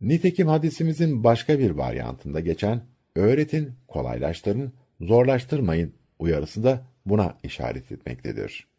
Nitekim 0.00 0.48
hadisimizin 0.48 1.24
başka 1.24 1.58
bir 1.58 1.70
varyantında 1.70 2.40
geçen 2.40 2.82
öğretin, 3.16 3.72
kolaylaştırın, 3.88 4.72
zorlaştırmayın 5.00 5.92
uyarısı 6.18 6.64
da 6.64 6.86
buna 7.06 7.38
işaret 7.42 7.92
etmektedir. 7.92 8.73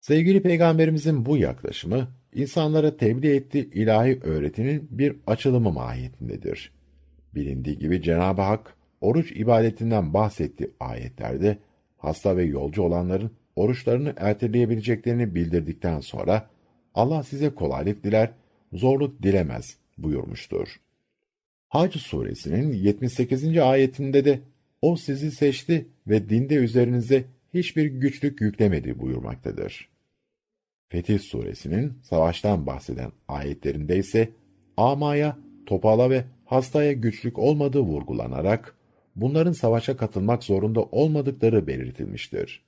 Sevgili 0.00 0.42
Peygamberimizin 0.42 1.26
bu 1.26 1.36
yaklaşımı, 1.36 2.08
insanlara 2.34 2.96
tebliğ 2.96 3.34
ettiği 3.34 3.70
ilahi 3.70 4.20
öğretinin 4.22 4.88
bir 4.90 5.16
açılımı 5.26 5.72
mahiyetindedir. 5.72 6.72
Bilindiği 7.34 7.78
gibi 7.78 8.02
Cenab-ı 8.02 8.42
Hak, 8.42 8.74
oruç 9.00 9.32
ibadetinden 9.32 10.14
bahsettiği 10.14 10.70
ayetlerde, 10.80 11.58
hasta 11.98 12.36
ve 12.36 12.44
yolcu 12.44 12.82
olanların 12.82 13.30
oruçlarını 13.56 14.14
erteleyebileceklerini 14.16 15.34
bildirdikten 15.34 16.00
sonra, 16.00 16.50
Allah 16.94 17.22
size 17.22 17.50
kolaylık 17.50 18.04
diler, 18.04 18.30
zorluk 18.72 19.22
dilemez 19.22 19.76
buyurmuştur. 19.98 20.80
Hac 21.68 21.96
suresinin 21.96 22.72
78. 22.72 23.58
ayetinde 23.58 24.24
de 24.24 24.40
o 24.82 24.96
sizi 24.96 25.30
seçti 25.30 25.88
ve 26.06 26.28
dinde 26.28 26.54
üzerinize 26.54 27.24
hiçbir 27.54 27.86
güçlük 27.86 28.40
yüklemedi 28.40 28.98
buyurmaktadır. 28.98 29.89
Fetih 30.90 31.18
suresinin 31.18 31.92
savaştan 32.02 32.66
bahseden 32.66 33.12
ayetlerinde 33.28 33.98
ise 33.98 34.28
amaya, 34.76 35.38
topala 35.66 36.10
ve 36.10 36.24
hastaya 36.44 36.92
güçlük 36.92 37.38
olmadığı 37.38 37.80
vurgulanarak 37.80 38.74
bunların 39.16 39.52
savaşa 39.52 39.96
katılmak 39.96 40.44
zorunda 40.44 40.82
olmadıkları 40.82 41.66
belirtilmiştir. 41.66 42.62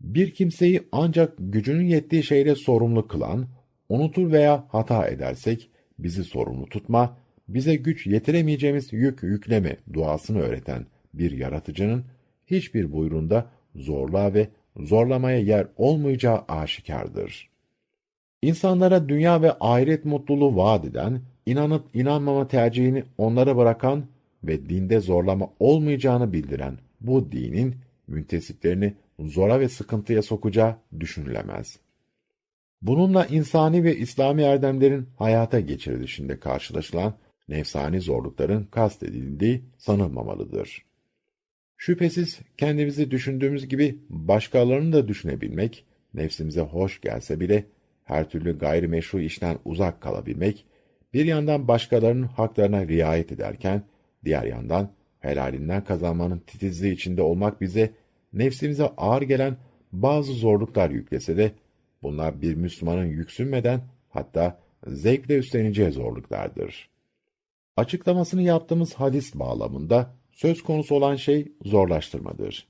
Bir 0.00 0.34
kimseyi 0.34 0.82
ancak 0.92 1.34
gücünün 1.38 1.84
yettiği 1.84 2.22
şeyle 2.22 2.54
sorumlu 2.54 3.08
kılan, 3.08 3.46
unutur 3.88 4.32
veya 4.32 4.64
hata 4.68 5.08
edersek 5.08 5.70
bizi 5.98 6.24
sorumlu 6.24 6.66
tutma, 6.66 7.16
bize 7.48 7.74
güç 7.74 8.06
yetiremeyeceğimiz 8.06 8.92
yük 8.92 9.22
yükleme 9.22 9.76
duasını 9.92 10.40
öğreten 10.40 10.86
bir 11.14 11.30
yaratıcının 11.30 12.04
hiçbir 12.46 12.92
buyruğunda 12.92 13.50
zorluğa 13.74 14.34
ve 14.34 14.48
zorlamaya 14.76 15.38
yer 15.38 15.66
olmayacağı 15.76 16.44
aşikardır. 16.48 17.50
İnsanlara 18.42 19.08
dünya 19.08 19.42
ve 19.42 19.52
ahiret 19.60 20.04
mutluluğu 20.04 20.56
vaat 20.56 20.84
eden, 20.84 21.22
inanıp 21.46 21.84
inanmama 21.94 22.48
tercihini 22.48 23.04
onlara 23.18 23.56
bırakan 23.56 24.04
ve 24.44 24.68
dinde 24.68 25.00
zorlama 25.00 25.50
olmayacağını 25.60 26.32
bildiren 26.32 26.78
bu 27.00 27.32
dinin 27.32 27.76
müntesiplerini 28.06 28.94
zora 29.20 29.60
ve 29.60 29.68
sıkıntıya 29.68 30.22
sokacağı 30.22 30.76
düşünülemez. 31.00 31.78
Bununla 32.82 33.26
insani 33.26 33.84
ve 33.84 33.96
İslami 33.96 34.42
erdemlerin 34.42 35.08
hayata 35.16 35.60
geçirilişinde 35.60 36.40
karşılaşılan 36.40 37.14
nefsani 37.48 38.00
zorlukların 38.00 38.64
kastedildiği 38.64 39.64
sanılmamalıdır. 39.78 40.89
Şüphesiz 41.80 42.40
kendimizi 42.56 43.10
düşündüğümüz 43.10 43.68
gibi 43.68 43.98
başkalarını 44.08 44.92
da 44.92 45.08
düşünebilmek, 45.08 45.84
nefsimize 46.14 46.60
hoş 46.60 47.00
gelse 47.00 47.40
bile 47.40 47.64
her 48.04 48.30
türlü 48.30 48.58
gayrimeşru 48.58 49.20
işten 49.20 49.58
uzak 49.64 50.00
kalabilmek, 50.00 50.66
bir 51.14 51.24
yandan 51.24 51.68
başkalarının 51.68 52.26
haklarına 52.26 52.88
riayet 52.88 53.32
ederken, 53.32 53.82
diğer 54.24 54.44
yandan 54.44 54.92
helalinden 55.20 55.84
kazanmanın 55.84 56.38
titizliği 56.38 56.94
içinde 56.94 57.22
olmak 57.22 57.60
bize, 57.60 57.90
nefsimize 58.32 58.84
ağır 58.84 59.22
gelen 59.22 59.56
bazı 59.92 60.32
zorluklar 60.32 60.90
yüklese 60.90 61.36
de, 61.36 61.52
bunlar 62.02 62.42
bir 62.42 62.54
Müslümanın 62.54 63.06
yüksünmeden, 63.06 63.80
hatta 64.08 64.60
zevkle 64.86 65.38
üstleneceği 65.38 65.92
zorluklardır. 65.92 66.90
Açıklamasını 67.76 68.42
yaptığımız 68.42 68.94
hadis 68.94 69.34
bağlamında, 69.34 70.19
Söz 70.40 70.62
konusu 70.62 70.94
olan 70.94 71.16
şey 71.16 71.52
zorlaştırmadır. 71.64 72.68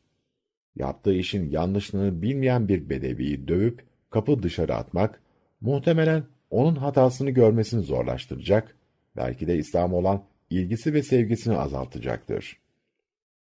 Yaptığı 0.77 1.15
işin 1.15 1.50
yanlışlığını 1.50 2.23
bilmeyen 2.23 2.69
bir 2.69 2.91
bedeviyi 2.91 3.49
dövüp 3.49 3.83
kapı 4.11 4.43
dışarı 4.43 4.75
atmak, 4.75 5.21
muhtemelen 5.61 6.25
onun 6.50 6.77
hatasını 6.77 7.31
görmesini 7.31 7.83
zorlaştıracak, 7.83 8.77
belki 9.17 9.47
de 9.47 9.57
İslam 9.57 9.95
olan 9.95 10.25
ilgisi 10.50 10.95
ve 10.95 11.03
sevgisini 11.03 11.57
azaltacaktır. 11.57 12.57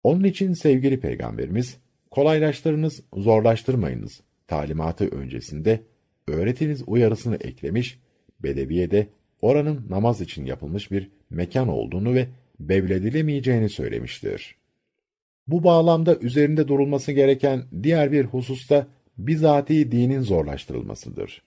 Onun 0.03 0.25
için 0.25 0.53
sevgili 0.53 1.01
Peygamberimiz, 1.01 1.77
kolaylaştırınız, 2.11 3.03
zorlaştırmayınız 3.17 4.21
talimatı 4.47 5.09
öncesinde 5.09 5.83
öğretiniz 6.29 6.83
uyarısını 6.87 7.37
eklemiş, 7.37 8.01
Bedeviye 8.41 8.91
de 8.91 9.09
oranın 9.43 9.87
namaz 9.91 10.21
için 10.21 10.47
yapılmış 10.47 10.91
bir 10.91 11.11
mekan 11.31 11.69
olduğunu 11.69 12.15
ve 12.15 12.29
bevledilemeyeceğini 12.61 13.69
söylemiştir. 13.69 14.57
Bu 15.47 15.65
bağlamda 15.65 16.17
üzerinde 16.17 16.69
durulması 16.69 17.13
gereken 17.13 17.65
diğer 17.83 18.13
bir 18.13 18.25
hususta 18.25 18.87
bizatihi 19.19 19.93
dinin 19.93 20.21
zorlaştırılmasıdır. 20.21 21.43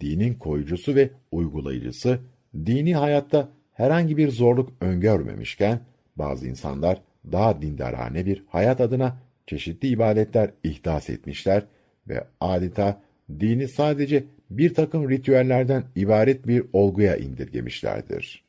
Dinin 0.00 0.34
koyucusu 0.34 0.94
ve 0.94 1.10
uygulayıcısı, 1.32 2.18
dini 2.54 2.94
hayatta 2.94 3.48
herhangi 3.72 4.16
bir 4.16 4.30
zorluk 4.30 4.72
öngörmemişken, 4.80 5.80
bazı 6.16 6.48
insanlar 6.48 7.00
daha 7.32 7.62
dindarane 7.62 8.26
bir 8.26 8.44
hayat 8.48 8.80
adına 8.80 9.18
çeşitli 9.46 9.88
ibadetler 9.88 10.50
ihdas 10.64 11.10
etmişler 11.10 11.66
ve 12.08 12.24
adeta 12.40 13.02
dini 13.40 13.68
sadece 13.68 14.24
bir 14.50 14.74
takım 14.74 15.10
ritüellerden 15.10 15.84
ibaret 15.96 16.46
bir 16.46 16.64
olguya 16.72 17.16
indirgemişlerdir. 17.16 18.44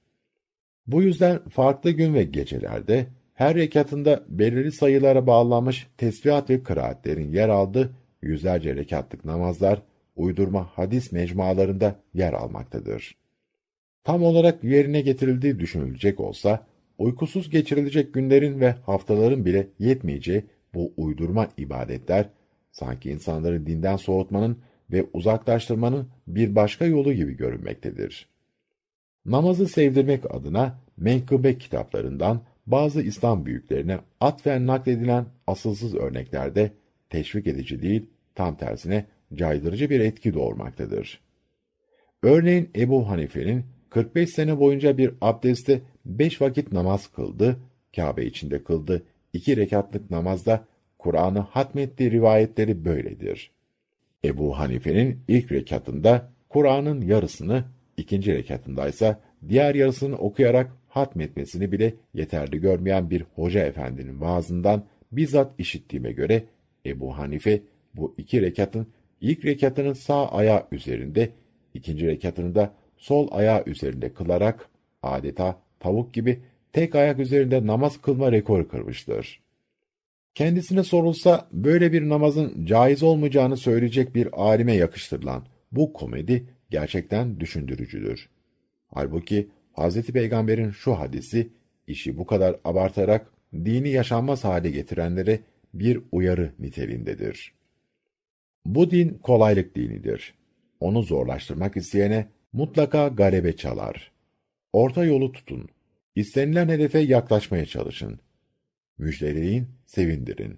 Bu 0.87 1.03
yüzden 1.03 1.39
farklı 1.49 1.91
gün 1.91 2.13
ve 2.13 2.23
gecelerde 2.23 3.07
her 3.33 3.55
rekatında 3.55 4.23
belirli 4.27 4.71
sayılara 4.71 5.27
bağlanmış 5.27 5.87
tesbihat 5.97 6.49
ve 6.49 6.63
kıraatlerin 6.63 7.31
yer 7.31 7.49
aldığı 7.49 7.93
yüzlerce 8.21 8.75
rekatlık 8.75 9.25
namazlar 9.25 9.81
uydurma 10.15 10.69
hadis 10.73 11.11
mecmualarında 11.11 11.95
yer 12.13 12.33
almaktadır. 12.33 13.15
Tam 14.03 14.23
olarak 14.23 14.63
yerine 14.63 15.01
getirildiği 15.01 15.59
düşünülecek 15.59 16.19
olsa, 16.19 16.67
uykusuz 16.97 17.49
geçirilecek 17.49 18.13
günlerin 18.13 18.59
ve 18.59 18.71
haftaların 18.71 19.45
bile 19.45 19.67
yetmeyeceği 19.79 20.45
bu 20.73 20.93
uydurma 20.97 21.47
ibadetler, 21.57 22.29
sanki 22.71 23.11
insanları 23.11 23.65
dinden 23.65 23.95
soğutmanın 23.95 24.57
ve 24.91 25.05
uzaklaştırmanın 25.13 26.07
bir 26.27 26.55
başka 26.55 26.85
yolu 26.85 27.13
gibi 27.13 27.37
görünmektedir. 27.37 28.32
Namazı 29.25 29.67
sevdirmek 29.67 30.35
adına 30.35 30.79
menkıbe 30.97 31.57
kitaplarından 31.57 32.41
bazı 32.67 33.01
İslam 33.01 33.45
büyüklerine 33.45 33.99
atfen 34.19 34.67
nakledilen 34.67 35.25
asılsız 35.47 35.95
örneklerde 35.95 36.71
teşvik 37.09 37.47
edici 37.47 37.81
değil, 37.81 38.05
tam 38.35 38.57
tersine 38.57 39.05
caydırıcı 39.33 39.89
bir 39.89 39.99
etki 39.99 40.33
doğurmaktadır. 40.33 41.19
Örneğin 42.23 42.69
Ebu 42.75 43.09
Hanife'nin 43.09 43.65
45 43.89 44.29
sene 44.29 44.59
boyunca 44.59 44.97
bir 44.97 45.13
abdestte 45.21 45.81
5 46.05 46.41
vakit 46.41 46.71
namaz 46.71 47.07
kıldı, 47.07 47.59
Kabe 47.95 48.25
içinde 48.25 48.63
kıldı, 48.63 49.03
2 49.33 49.57
rekatlık 49.57 50.11
namazda 50.11 50.65
Kur'an'ı 50.99 51.39
hatmettiği 51.39 52.11
rivayetleri 52.11 52.85
böyledir. 52.85 53.51
Ebu 54.25 54.59
Hanife'nin 54.59 55.19
ilk 55.27 55.51
rekatında 55.51 56.31
Kur'an'ın 56.49 57.01
yarısını 57.01 57.63
ikinci 57.97 58.33
rekatındaysa 58.33 59.19
diğer 59.49 59.75
yarısını 59.75 60.17
okuyarak 60.17 60.71
hatmetmesini 60.87 61.71
bile 61.71 61.93
yeterli 62.13 62.61
görmeyen 62.61 63.09
bir 63.09 63.25
hoca 63.35 63.65
efendinin 63.65 64.21
vaazından 64.21 64.85
bizzat 65.11 65.59
işittiğime 65.59 66.11
göre 66.11 66.43
Ebu 66.85 67.17
Hanife 67.17 67.61
bu 67.93 68.15
iki 68.17 68.41
rekatın 68.41 68.87
ilk 69.21 69.45
rekatını 69.45 69.95
sağ 69.95 70.27
ayağı 70.31 70.67
üzerinde, 70.71 71.29
ikinci 71.73 72.07
rekatını 72.07 72.55
da 72.55 72.73
sol 72.97 73.27
ayağı 73.31 73.63
üzerinde 73.65 74.13
kılarak 74.13 74.69
adeta 75.03 75.59
tavuk 75.79 76.13
gibi 76.13 76.39
tek 76.73 76.95
ayak 76.95 77.19
üzerinde 77.19 77.67
namaz 77.67 78.01
kılma 78.01 78.31
rekoru 78.31 78.67
kırmıştır. 78.67 79.43
Kendisine 80.35 80.83
sorulsa 80.83 81.47
böyle 81.51 81.93
bir 81.93 82.09
namazın 82.09 82.65
caiz 82.65 83.03
olmayacağını 83.03 83.57
söyleyecek 83.57 84.15
bir 84.15 84.41
alime 84.41 84.75
yakıştırılan 84.75 85.43
bu 85.71 85.93
komedi 85.93 86.45
gerçekten 86.73 87.39
düşündürücüdür. 87.39 88.29
Halbuki 88.87 89.49
Hz. 89.77 90.01
Peygamber'in 90.01 90.71
şu 90.71 90.99
hadisi 90.99 91.49
işi 91.87 92.17
bu 92.17 92.25
kadar 92.25 92.55
abartarak 92.63 93.33
dini 93.53 93.89
yaşanmaz 93.89 94.43
hale 94.43 94.69
getirenlere 94.71 95.39
bir 95.73 95.99
uyarı 96.11 96.53
niteliğindedir. 96.59 97.53
Bu 98.65 98.91
din 98.91 99.09
kolaylık 99.09 99.75
dinidir. 99.75 100.33
Onu 100.79 101.01
zorlaştırmak 101.01 101.77
isteyene 101.77 102.27
mutlaka 102.53 103.07
galebe 103.07 103.55
çalar. 103.55 104.11
Orta 104.73 105.05
yolu 105.05 105.31
tutun. 105.31 105.69
İstenilen 106.15 106.69
hedefe 106.69 106.99
yaklaşmaya 106.99 107.65
çalışın. 107.65 108.19
Müjdeleyin, 108.97 109.67
sevindirin. 109.85 110.57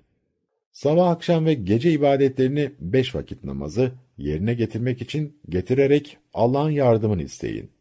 Sabah, 0.75 1.09
akşam 1.09 1.45
ve 1.45 1.53
gece 1.53 1.91
ibadetlerini 1.91 2.71
beş 2.79 3.15
vakit 3.15 3.43
namazı 3.43 3.91
yerine 4.17 4.53
getirmek 4.53 5.01
için 5.01 5.39
getirerek 5.49 6.17
Allah'ın 6.33 6.69
yardımını 6.69 7.23
isteyin. 7.23 7.71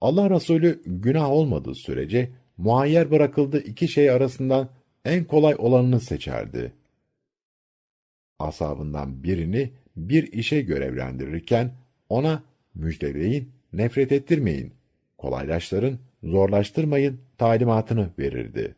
Allah 0.00 0.30
Resulü 0.30 0.82
günah 0.86 1.30
olmadığı 1.30 1.74
sürece 1.74 2.30
muayyer 2.56 3.10
bırakıldığı 3.10 3.58
iki 3.60 3.88
şey 3.88 4.10
arasından 4.10 4.68
en 5.04 5.24
kolay 5.24 5.54
olanını 5.58 6.00
seçerdi. 6.00 6.72
Asabından 8.38 9.22
birini 9.22 9.72
bir 9.96 10.32
işe 10.32 10.60
görevlendirirken 10.60 11.72
ona 12.08 12.42
müjdeleyin, 12.74 13.52
nefret 13.72 14.12
ettirmeyin, 14.12 14.72
kolaylaştırın, 15.18 15.98
zorlaştırmayın 16.22 17.20
talimatını 17.38 18.10
verirdi. 18.18 18.74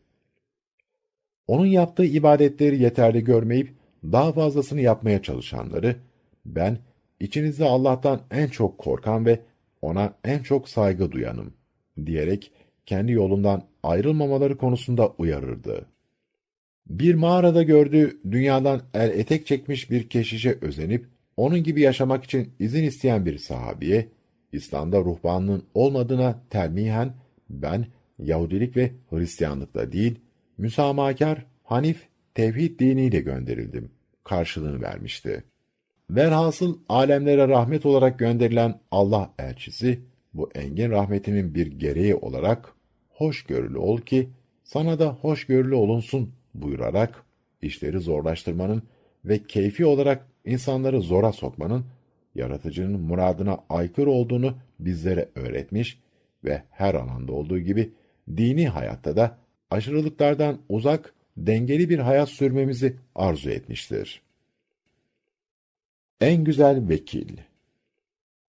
Onun 1.48 1.66
yaptığı 1.66 2.04
ibadetleri 2.04 2.82
yeterli 2.82 3.24
görmeyip 3.24 3.74
daha 4.04 4.32
fazlasını 4.32 4.80
yapmaya 4.80 5.22
çalışanları, 5.22 5.96
ben 6.46 6.78
içinizde 7.20 7.64
Allah'tan 7.64 8.20
en 8.30 8.46
çok 8.48 8.78
korkan 8.78 9.26
ve 9.26 9.40
ona 9.82 10.14
en 10.24 10.42
çok 10.42 10.68
saygı 10.68 11.12
duyanım 11.12 11.52
diyerek 12.06 12.52
kendi 12.86 13.12
yolundan 13.12 13.62
ayrılmamaları 13.82 14.56
konusunda 14.56 15.08
uyarırdı. 15.18 15.86
Bir 16.86 17.14
mağarada 17.14 17.62
gördüğü 17.62 18.20
dünyadan 18.30 18.82
el 18.94 19.10
etek 19.10 19.46
çekmiş 19.46 19.90
bir 19.90 20.08
keşişe 20.08 20.58
özenip 20.60 21.06
onun 21.36 21.62
gibi 21.62 21.80
yaşamak 21.80 22.24
için 22.24 22.52
izin 22.58 22.84
isteyen 22.84 23.26
bir 23.26 23.38
sahabiye, 23.38 24.08
İslam'da 24.52 24.98
ruhbanlığın 24.98 25.62
olmadığına 25.74 26.42
telmihen 26.50 27.14
ben 27.50 27.86
Yahudilik 28.18 28.76
ve 28.76 28.90
Hristiyanlıkla 29.10 29.92
değil, 29.92 30.18
müsamahakar, 30.58 31.46
hanif, 31.62 32.08
tevhid 32.34 32.80
diniyle 32.80 33.20
gönderildim. 33.20 33.90
Karşılığını 34.24 34.82
vermişti. 34.82 35.44
Velhasıl 36.10 36.78
alemlere 36.88 37.48
rahmet 37.48 37.86
olarak 37.86 38.18
gönderilen 38.18 38.80
Allah 38.90 39.34
elçisi, 39.38 40.00
bu 40.34 40.50
engin 40.54 40.90
rahmetinin 40.90 41.54
bir 41.54 41.66
gereği 41.66 42.14
olarak, 42.14 42.72
hoşgörülü 43.08 43.78
ol 43.78 44.00
ki, 44.00 44.28
sana 44.64 44.98
da 44.98 45.08
hoşgörülü 45.12 45.74
olunsun 45.74 46.32
buyurarak, 46.54 47.22
işleri 47.62 48.00
zorlaştırmanın 48.00 48.82
ve 49.24 49.42
keyfi 49.42 49.86
olarak 49.86 50.26
insanları 50.44 51.00
zora 51.00 51.32
sokmanın, 51.32 51.84
yaratıcının 52.34 53.00
muradına 53.00 53.58
aykırı 53.68 54.10
olduğunu 54.10 54.54
bizlere 54.80 55.28
öğretmiş 55.34 55.98
ve 56.44 56.62
her 56.70 56.94
alanda 56.94 57.32
olduğu 57.32 57.58
gibi, 57.58 57.92
dini 58.36 58.68
hayatta 58.68 59.16
da 59.16 59.38
aşırılıklardan 59.70 60.58
uzak, 60.68 61.14
dengeli 61.36 61.90
bir 61.90 61.98
hayat 61.98 62.28
sürmemizi 62.28 62.96
arzu 63.14 63.50
etmiştir. 63.50 64.22
En 66.20 66.44
güzel 66.44 66.88
vekil 66.88 67.36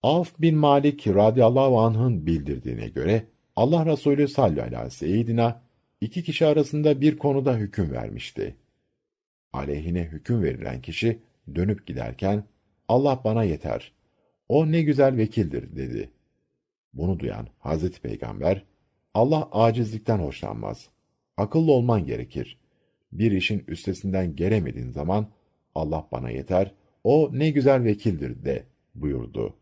Avf 0.03 0.39
bin 0.39 0.55
Malik 0.55 1.07
radıyallahu 1.07 1.79
anh'ın 1.79 2.25
bildirdiğine 2.25 2.87
göre 2.87 3.25
Allah 3.55 3.85
Resulü 3.85 4.27
sallallahu 4.27 4.61
aleyhi 4.61 4.85
ve 4.85 4.89
seyyidina 4.89 5.61
iki 6.01 6.23
kişi 6.23 6.45
arasında 6.45 7.01
bir 7.01 7.17
konuda 7.17 7.55
hüküm 7.57 7.91
vermişti. 7.91 8.55
Aleyhine 9.53 10.03
hüküm 10.03 10.43
verilen 10.43 10.81
kişi 10.81 11.19
dönüp 11.55 11.87
giderken 11.87 12.43
Allah 12.87 13.21
bana 13.23 13.43
yeter. 13.43 13.91
O 14.49 14.71
ne 14.71 14.81
güzel 14.81 15.17
vekildir 15.17 15.75
dedi. 15.75 16.09
Bunu 16.93 17.19
duyan 17.19 17.47
Hazreti 17.59 18.01
Peygamber 18.01 18.63
Allah 19.13 19.49
acizlikten 19.51 20.19
hoşlanmaz. 20.19 20.89
Akıllı 21.39 21.71
olman 21.71 22.05
gerekir. 22.05 22.57
Bir 23.11 23.31
işin 23.31 23.63
üstesinden 23.67 24.35
gelemediğin 24.35 24.91
zaman 24.91 25.27
Allah 25.75 26.07
bana 26.11 26.29
yeter, 26.29 26.71
o 27.03 27.29
ne 27.33 27.49
güzel 27.49 27.83
vekildir 27.83 28.45
de 28.45 28.63
buyurdu. 28.95 29.53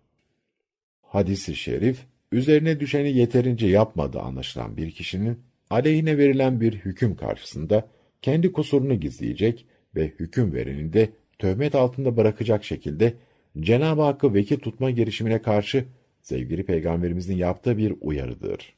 Hadisi 1.01 1.55
şerif, 1.55 2.05
üzerine 2.31 2.79
düşeni 2.79 3.17
yeterince 3.17 3.67
yapmadığı 3.67 4.19
anlaşılan 4.19 4.77
bir 4.77 4.91
kişinin 4.91 5.39
aleyhine 5.69 6.17
verilen 6.17 6.61
bir 6.61 6.73
hüküm 6.73 7.15
karşısında 7.15 7.87
kendi 8.21 8.51
kusurunu 8.51 8.99
gizleyecek 8.99 9.65
ve 9.95 10.07
hüküm 10.19 10.53
vereni 10.53 10.93
de 10.93 11.09
töhmet 11.39 11.75
altında 11.75 12.17
bırakacak 12.17 12.63
şekilde 12.63 13.13
Cenab-ı 13.59 14.01
Hakk'ı 14.01 14.33
vekil 14.33 14.57
tutma 14.57 14.91
girişimine 14.91 15.41
karşı 15.41 15.85
sevgili 16.21 16.65
peygamberimizin 16.65 17.37
yaptığı 17.37 17.77
bir 17.77 17.93
uyarıdır. 18.01 18.76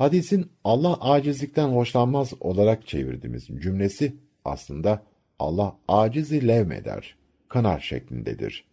Hadisin 0.00 0.50
Allah 0.64 0.94
acizlikten 1.00 1.68
hoşlanmaz 1.68 2.32
olarak 2.40 2.86
çevirdiğimiz 2.86 3.46
cümlesi 3.46 4.16
aslında 4.44 5.02
Allah 5.38 5.76
acizi 5.88 6.48
levmeder, 6.48 7.16
kanar 7.48 7.80
şeklindedir. 7.80 8.64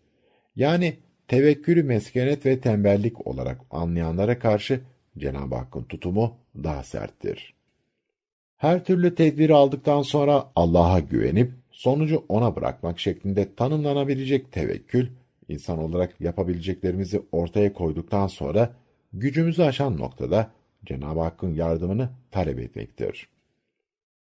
Yani 0.55 0.97
tevekkülü 1.27 1.83
meskenet 1.83 2.45
ve 2.45 2.59
tembellik 2.59 3.27
olarak 3.27 3.61
anlayanlara 3.71 4.39
karşı 4.39 4.81
Cenab-ı 5.17 5.55
Hakk'ın 5.55 5.83
tutumu 5.83 6.37
daha 6.63 6.83
serttir. 6.83 7.53
Her 8.57 8.85
türlü 8.85 9.15
tedbiri 9.15 9.53
aldıktan 9.53 10.01
sonra 10.01 10.51
Allah'a 10.55 10.99
güvenip 10.99 11.51
sonucu 11.71 12.23
ona 12.29 12.55
bırakmak 12.55 12.99
şeklinde 12.99 13.55
tanımlanabilecek 13.55 14.51
tevekkül, 14.51 15.07
insan 15.47 15.79
olarak 15.79 16.21
yapabileceklerimizi 16.21 17.21
ortaya 17.31 17.73
koyduktan 17.73 18.27
sonra 18.27 18.75
gücümüzü 19.13 19.63
aşan 19.63 19.97
noktada 19.97 20.57
Cenab-ı 20.85 21.19
Hakk'ın 21.19 21.53
yardımını 21.53 22.09
talep 22.31 22.59
etmektir. 22.59 23.29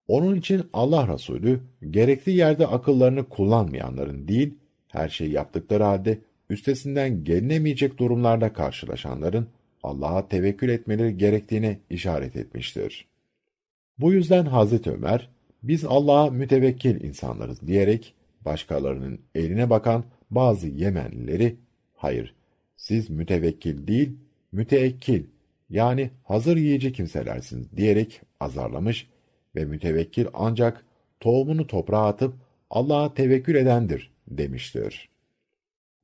Onun 0.08 0.36
için 0.36 0.62
Allah 0.72 1.14
Resulü 1.14 1.60
gerekli 1.90 2.32
yerde 2.32 2.66
akıllarını 2.66 3.28
kullanmayanların 3.28 4.28
değil, 4.28 4.54
her 4.88 5.08
şeyi 5.08 5.30
yaptıkları 5.30 5.82
halde 5.82 6.18
üstesinden 6.50 7.24
gelinemeyecek 7.24 7.98
durumlarda 7.98 8.52
karşılaşanların 8.52 9.48
Allah'a 9.82 10.28
tevekkül 10.28 10.68
etmeleri 10.68 11.16
gerektiğine 11.16 11.78
işaret 11.90 12.36
etmiştir. 12.36 13.06
Bu 13.98 14.12
yüzden 14.12 14.46
Hazreti 14.46 14.90
Ömer, 14.90 15.28
biz 15.62 15.84
Allah'a 15.84 16.30
mütevekkil 16.30 17.04
insanlarız 17.04 17.66
diyerek 17.66 18.14
başkalarının 18.44 19.20
eline 19.34 19.70
bakan 19.70 20.04
bazı 20.30 20.68
Yemenlileri, 20.68 21.56
hayır, 21.96 22.34
siz 22.76 23.10
mütevekkil 23.10 23.86
değil, 23.86 24.16
müteekkil 24.52 25.24
yani 25.70 26.10
hazır 26.24 26.56
yiyici 26.56 26.92
kimselersiniz 26.92 27.76
diyerek 27.76 28.20
azarlamış 28.40 29.08
ve 29.56 29.64
mütevekkil 29.64 30.26
ancak 30.34 30.84
tohumunu 31.20 31.66
toprağa 31.66 32.06
atıp 32.06 32.34
Allah'a 32.70 33.14
tevekkül 33.14 33.54
edendir 33.54 34.10
demiştir. 34.28 35.08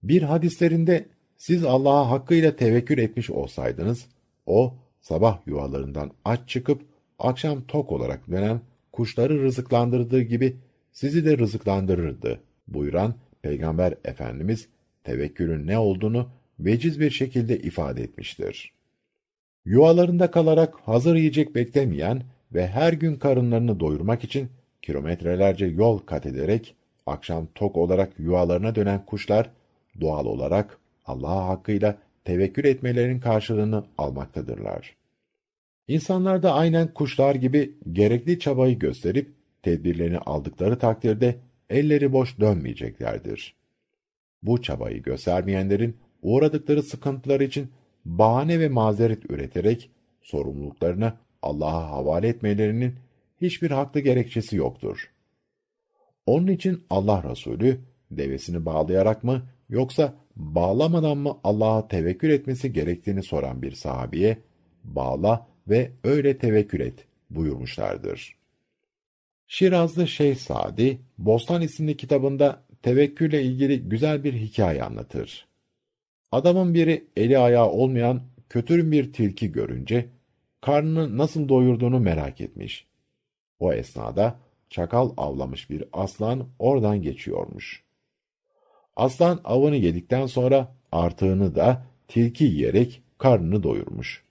Bir 0.03 0.23
hadislerinde 0.23 1.07
siz 1.37 1.65
Allah'a 1.65 2.11
hakkıyla 2.11 2.57
tevekkül 2.57 2.99
etmiş 2.99 3.31
olsaydınız, 3.31 4.07
o 4.47 4.75
sabah 5.01 5.47
yuvalarından 5.47 6.11
aç 6.25 6.49
çıkıp 6.49 6.83
akşam 7.19 7.63
tok 7.63 7.93
olarak 7.93 8.31
dönen 8.31 8.61
kuşları 8.93 9.43
rızıklandırdığı 9.43 10.21
gibi 10.21 10.57
sizi 10.93 11.25
de 11.25 11.39
rızıklandırırdı 11.39 12.41
buyuran 12.69 13.15
Peygamber 13.43 13.95
Efendimiz 14.05 14.69
tevekkülün 15.05 15.67
ne 15.67 15.79
olduğunu 15.79 16.31
veciz 16.61 17.01
bir 17.01 17.11
şekilde 17.11 17.59
ifade 17.59 18.03
etmiştir. 18.03 18.76
Yuvalarında 19.67 20.31
kalarak 20.31 20.75
hazır 20.85 21.17
yiyecek 21.17 21.55
beklemeyen 21.55 22.23
ve 22.55 22.67
her 22.67 22.93
gün 22.93 23.17
karınlarını 23.17 23.81
doyurmak 23.81 24.25
için 24.25 24.49
kilometrelerce 24.83 25.67
yol 25.67 25.99
kat 25.99 26.27
ederek 26.27 26.75
akşam 27.07 27.47
tok 27.55 27.77
olarak 27.77 28.19
yuvalarına 28.19 28.75
dönen 28.75 29.07
kuşlar 29.07 29.51
doğal 30.01 30.27
olarak 30.27 30.79
Allah'a 31.07 31.49
hakkıyla 31.49 31.99
tevekkül 32.25 32.65
etmelerinin 32.65 33.21
karşılığını 33.21 33.85
almaktadırlar. 33.99 34.97
İnsanlar 35.89 36.43
da 36.43 36.55
aynen 36.55 36.95
kuşlar 36.95 37.35
gibi 37.35 37.75
gerekli 37.93 38.39
çabayı 38.39 38.79
gösterip 38.79 39.33
tedbirlerini 39.63 40.19
aldıkları 40.19 40.79
takdirde 40.79 41.37
elleri 41.71 42.13
boş 42.13 42.41
dönmeyeceklerdir. 42.41 43.55
Bu 44.43 44.63
çabayı 44.63 45.03
göstermeyenlerin 45.03 45.97
uğradıkları 46.23 46.83
sıkıntılar 46.83 47.41
için 47.41 47.71
bahane 48.07 48.61
ve 48.61 48.69
mazeret 48.69 49.31
üreterek 49.31 49.91
sorumluluklarını 50.23 51.13
Allah'a 51.43 51.91
havale 51.91 52.29
etmelerinin 52.29 52.95
hiçbir 53.41 53.71
haklı 53.71 54.01
gerekçesi 54.01 54.57
yoktur. 54.57 55.11
Onun 56.27 56.47
için 56.47 56.85
Allah 56.91 57.25
Resulü 57.31 57.81
devesini 58.11 58.67
bağlayarak 58.67 59.25
mı 59.25 59.43
yoksa 59.69 60.15
bağlamadan 60.37 61.19
mı 61.19 61.39
Allah'a 61.45 61.89
tevekkül 61.89 62.31
etmesi 62.31 62.73
gerektiğini 62.73 63.23
soran 63.23 63.63
bir 63.63 63.73
sahabiye 63.73 64.39
bağla 64.85 65.47
ve 65.69 65.91
öyle 66.05 66.39
tevekkül 66.39 66.81
et 66.81 67.07
buyurmuşlardır. 67.31 68.37
Şirazlı 69.47 70.09
Şeyh 70.09 70.37
Sadi, 70.37 71.01
Bostan 71.19 71.63
isimli 71.63 71.97
kitabında 71.97 72.63
tevekkülle 72.83 73.43
ilgili 73.43 73.89
güzel 73.89 74.25
bir 74.25 74.35
hikaye 74.35 74.83
anlatır. 74.83 75.47
Adamın 76.37 76.75
biri 76.75 77.05
eli 77.17 77.39
ayağı 77.39 77.71
olmayan 77.71 78.23
kötürüm 78.49 78.93
bir 78.93 79.13
tilki 79.13 79.53
görünce 79.53 80.09
karnını 80.61 81.19
nasıl 81.19 81.49
doyurduğunu 81.49 82.01
merak 82.01 82.41
etmiş. 82.41 82.87
O 83.61 83.73
esnada 83.73 84.39
çakal 84.71 85.11
avlamış 85.17 85.71
bir 85.71 85.85
aslan 85.93 86.49
oradan 86.59 87.03
geçiyormuş. 87.03 87.85
Aslan 88.97 89.41
avını 89.45 89.77
yedikten 89.77 90.27
sonra 90.27 90.75
artığını 90.93 91.55
da 91.55 91.87
tilki 92.09 92.45
yiyerek 92.45 93.03
karnını 93.19 93.63
doyurmuş. 93.63 94.25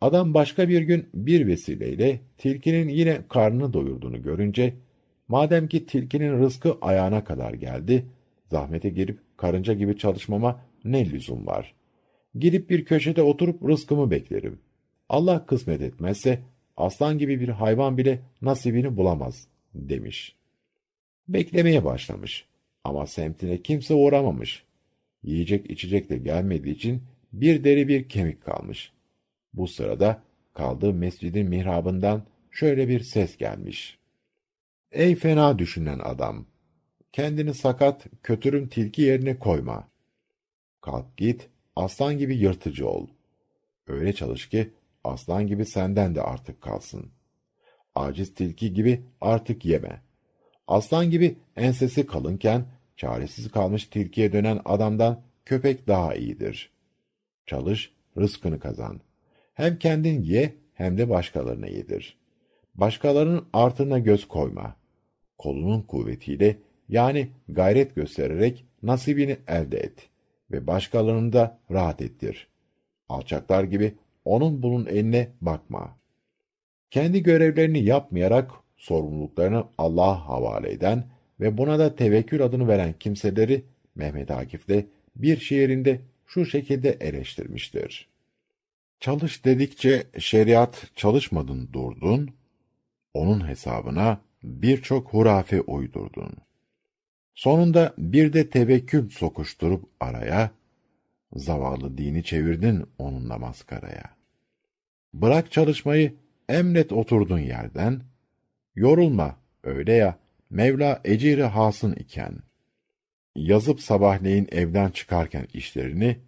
Adam 0.00 0.34
başka 0.34 0.68
bir 0.68 0.82
gün 0.82 1.08
bir 1.14 1.46
vesileyle 1.46 2.20
tilkinin 2.38 2.88
yine 2.88 3.20
karnını 3.28 3.72
doyurduğunu 3.72 4.22
görünce, 4.22 4.74
madem 5.28 5.68
ki 5.68 5.86
tilkinin 5.86 6.42
rızkı 6.42 6.76
ayağına 6.80 7.24
kadar 7.24 7.54
geldi, 7.54 8.06
zahmete 8.50 8.88
girip 8.88 9.18
karınca 9.36 9.74
gibi 9.74 9.98
çalışmama 9.98 10.69
ne 10.84 11.10
lüzum 11.10 11.46
var? 11.46 11.74
Gidip 12.34 12.70
bir 12.70 12.84
köşede 12.84 13.22
oturup 13.22 13.68
rızkımı 13.68 14.10
beklerim. 14.10 14.60
Allah 15.08 15.46
kısmet 15.46 15.80
etmezse 15.80 16.40
aslan 16.76 17.18
gibi 17.18 17.40
bir 17.40 17.48
hayvan 17.48 17.98
bile 17.98 18.20
nasibini 18.42 18.96
bulamaz 18.96 19.46
demiş. 19.74 20.36
Beklemeye 21.28 21.84
başlamış 21.84 22.46
ama 22.84 23.06
semtine 23.06 23.62
kimse 23.62 23.94
uğramamış. 23.94 24.64
Yiyecek 25.22 25.70
içecek 25.70 26.10
de 26.10 26.18
gelmediği 26.18 26.74
için 26.74 27.02
bir 27.32 27.64
deri 27.64 27.88
bir 27.88 28.08
kemik 28.08 28.42
kalmış. 28.42 28.92
Bu 29.54 29.68
sırada 29.68 30.22
kaldığı 30.54 30.92
mescidin 30.92 31.48
mihrabından 31.48 32.22
şöyle 32.50 32.88
bir 32.88 33.00
ses 33.00 33.36
gelmiş. 33.36 33.98
Ey 34.92 35.14
fena 35.14 35.58
düşünen 35.58 35.98
adam! 35.98 36.46
Kendini 37.12 37.54
sakat, 37.54 38.06
kötürüm 38.22 38.68
tilki 38.68 39.02
yerine 39.02 39.38
koyma. 39.38 39.88
Kalk 40.80 41.16
git, 41.16 41.48
aslan 41.76 42.18
gibi 42.18 42.36
yırtıcı 42.36 42.88
ol. 42.88 43.06
Öyle 43.86 44.12
çalış 44.12 44.48
ki, 44.48 44.70
aslan 45.04 45.46
gibi 45.46 45.66
senden 45.66 46.14
de 46.14 46.22
artık 46.22 46.60
kalsın. 46.60 47.10
Aciz 47.94 48.34
tilki 48.34 48.74
gibi 48.74 49.02
artık 49.20 49.64
yeme. 49.64 50.02
Aslan 50.68 51.10
gibi 51.10 51.36
ensesi 51.56 52.06
kalınken, 52.06 52.64
çaresiz 52.96 53.50
kalmış 53.50 53.84
tilkiye 53.84 54.32
dönen 54.32 54.60
adamdan 54.64 55.22
köpek 55.44 55.86
daha 55.86 56.14
iyidir. 56.14 56.70
Çalış, 57.46 57.92
rızkını 58.18 58.60
kazan. 58.60 59.00
Hem 59.54 59.78
kendin 59.78 60.22
ye, 60.22 60.54
hem 60.74 60.98
de 60.98 61.08
başkalarına 61.08 61.66
yedir. 61.66 62.18
Başkalarının 62.74 63.46
artına 63.52 63.98
göz 63.98 64.28
koyma. 64.28 64.76
Kolunun 65.38 65.82
kuvvetiyle, 65.82 66.56
yani 66.88 67.30
gayret 67.48 67.94
göstererek 67.94 68.64
nasibini 68.82 69.36
elde 69.48 69.78
et 69.78 70.09
ve 70.52 70.66
başkalarını 70.66 71.32
da 71.32 71.58
rahat 71.70 72.02
ettir. 72.02 72.48
Alçaklar 73.08 73.64
gibi 73.64 73.94
onun 74.24 74.62
bunun 74.62 74.86
eline 74.86 75.28
bakma. 75.40 75.96
Kendi 76.90 77.22
görevlerini 77.22 77.84
yapmayarak 77.84 78.50
sorumluluklarını 78.76 79.64
Allah'a 79.78 80.28
havale 80.28 80.72
eden 80.72 81.04
ve 81.40 81.58
buna 81.58 81.78
da 81.78 81.96
tevekkül 81.96 82.42
adını 82.42 82.68
veren 82.68 82.94
kimseleri 83.00 83.64
Mehmet 83.94 84.30
Akif 84.30 84.68
de 84.68 84.86
bir 85.16 85.40
şiirinde 85.40 86.00
şu 86.26 86.46
şekilde 86.46 86.90
eleştirmiştir. 86.90 88.08
Çalış 89.00 89.44
dedikçe 89.44 90.06
şeriat 90.18 90.86
çalışmadın 90.96 91.68
durdun, 91.72 92.30
onun 93.14 93.48
hesabına 93.48 94.20
birçok 94.42 95.08
hurafe 95.08 95.60
uydurdun. 95.60 96.32
Sonunda 97.34 97.94
bir 97.98 98.32
de 98.32 98.50
tevekkül 98.50 99.08
sokuşturup 99.08 99.84
araya, 100.00 100.50
zavallı 101.32 101.98
dini 101.98 102.24
çevirdin 102.24 102.86
onunla 102.98 103.38
maskaraya. 103.38 104.16
Bırak 105.14 105.52
çalışmayı, 105.52 106.14
emret 106.48 106.92
oturdun 106.92 107.38
yerden, 107.38 108.02
yorulma, 108.74 109.36
öyle 109.64 109.92
ya, 109.92 110.18
Mevla 110.50 111.00
eciri 111.04 111.42
hasın 111.42 111.92
iken. 111.92 112.38
Yazıp 113.36 113.80
sabahleyin 113.80 114.48
evden 114.52 114.90
çıkarken 114.90 115.46
işlerini, 115.54 116.18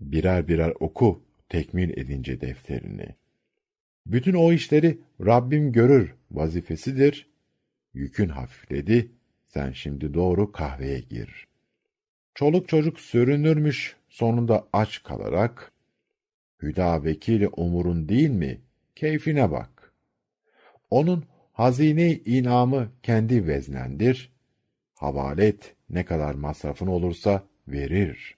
birer 0.00 0.48
birer 0.48 0.72
oku, 0.80 1.22
tekmil 1.48 1.98
edince 1.98 2.40
defterini. 2.40 3.06
Bütün 4.06 4.34
o 4.34 4.52
işleri 4.52 4.98
Rabbim 5.20 5.72
görür 5.72 6.14
vazifesidir. 6.30 7.32
Yükün 7.94 8.28
hafifledi, 8.28 9.12
sen 9.54 9.72
şimdi 9.72 10.14
doğru 10.14 10.52
kahveye 10.52 11.00
gir. 11.00 11.46
Çoluk 12.34 12.68
çocuk 12.68 13.00
sürünürmüş 13.00 13.96
sonunda 14.08 14.68
aç 14.72 15.02
kalarak, 15.02 15.72
Hüda 16.62 17.04
vekili 17.04 17.48
umurun 17.48 18.08
değil 18.08 18.30
mi? 18.30 18.60
Keyfine 18.96 19.50
bak. 19.50 19.92
Onun 20.90 21.24
hazine 21.52 22.12
inamı 22.12 22.92
kendi 23.02 23.46
veznendir. 23.46 24.32
Havalet 24.94 25.74
ne 25.90 26.04
kadar 26.04 26.34
masrafın 26.34 26.86
olursa 26.86 27.42
verir. 27.68 28.36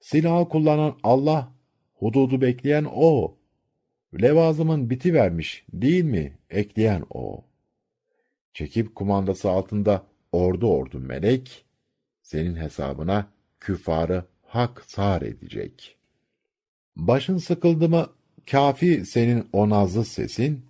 Silahı 0.00 0.48
kullanan 0.48 0.98
Allah, 1.02 1.52
hududu 1.94 2.40
bekleyen 2.40 2.86
O. 2.94 3.36
Levazımın 4.22 4.90
biti 4.90 5.14
vermiş 5.14 5.64
değil 5.72 6.04
mi? 6.04 6.38
Ekleyen 6.50 7.04
O. 7.10 7.44
Çekip 8.52 8.94
kumandası 8.94 9.50
altında 9.50 10.06
ordu 10.32 10.72
ordu 10.72 11.00
melek, 11.00 11.64
senin 12.22 12.56
hesabına 12.56 13.26
küffarı 13.60 14.24
hak 14.42 14.84
sar 14.86 15.22
edecek. 15.22 15.96
Başın 16.96 17.38
sıkıldı 17.38 17.88
mı, 17.88 18.06
kafi 18.50 19.06
senin 19.06 19.48
o 19.52 19.68
nazlı 19.68 20.04
sesin, 20.04 20.66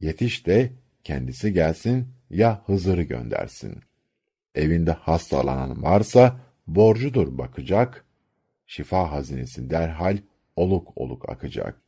yetiş 0.00 0.46
de 0.46 0.72
kendisi 1.04 1.52
gelsin 1.52 2.08
ya 2.30 2.62
Hızır'ı 2.66 3.02
göndersin. 3.02 3.80
Evinde 4.54 4.92
hastalanan 4.92 5.82
varsa 5.82 6.40
borcudur 6.66 7.38
bakacak, 7.38 8.04
şifa 8.66 9.12
hazinesi 9.12 9.70
derhal 9.70 10.18
oluk 10.56 10.92
oluk 10.96 11.28
akacak. 11.28 11.80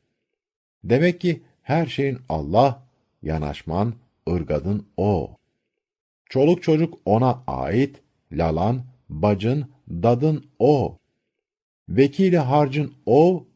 Demek 0.85 1.21
ki 1.21 1.43
her 1.63 1.87
şeyin 1.87 2.19
Allah, 2.29 2.87
yanaşman, 3.23 3.95
ırgadın 4.31 4.87
O. 4.97 5.37
Çoluk 6.33 6.63
çocuk 6.63 6.99
ona 7.05 7.43
ait, 7.47 8.03
lalan, 8.33 8.85
bacın, 9.09 9.71
dadın 9.91 10.45
o. 10.59 10.99
Vekili 11.89 12.39
harcın 12.39 12.93
o, 13.07 13.47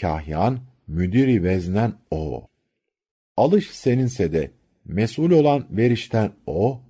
kahyan, 0.00 0.60
müdiri 0.86 1.42
veznen 1.42 1.92
o. 2.10 2.46
Alış 3.36 3.70
seninse 3.70 4.32
de, 4.32 4.50
mesul 4.84 5.30
olan 5.30 5.66
verişten 5.70 6.32
o, 6.46 6.80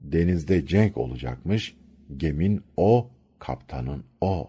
denizde 0.00 0.66
cenk 0.66 0.98
olacakmış, 0.98 1.76
gemin 2.16 2.64
o, 2.76 3.10
kaptanın 3.38 4.04
o. 4.20 4.48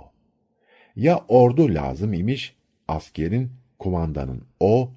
Ya 0.95 1.25
ordu 1.27 1.73
lazım 1.73 2.13
imiş, 2.13 2.55
askerin, 2.87 3.51
kumandanın 3.79 4.43
o, 4.59 4.91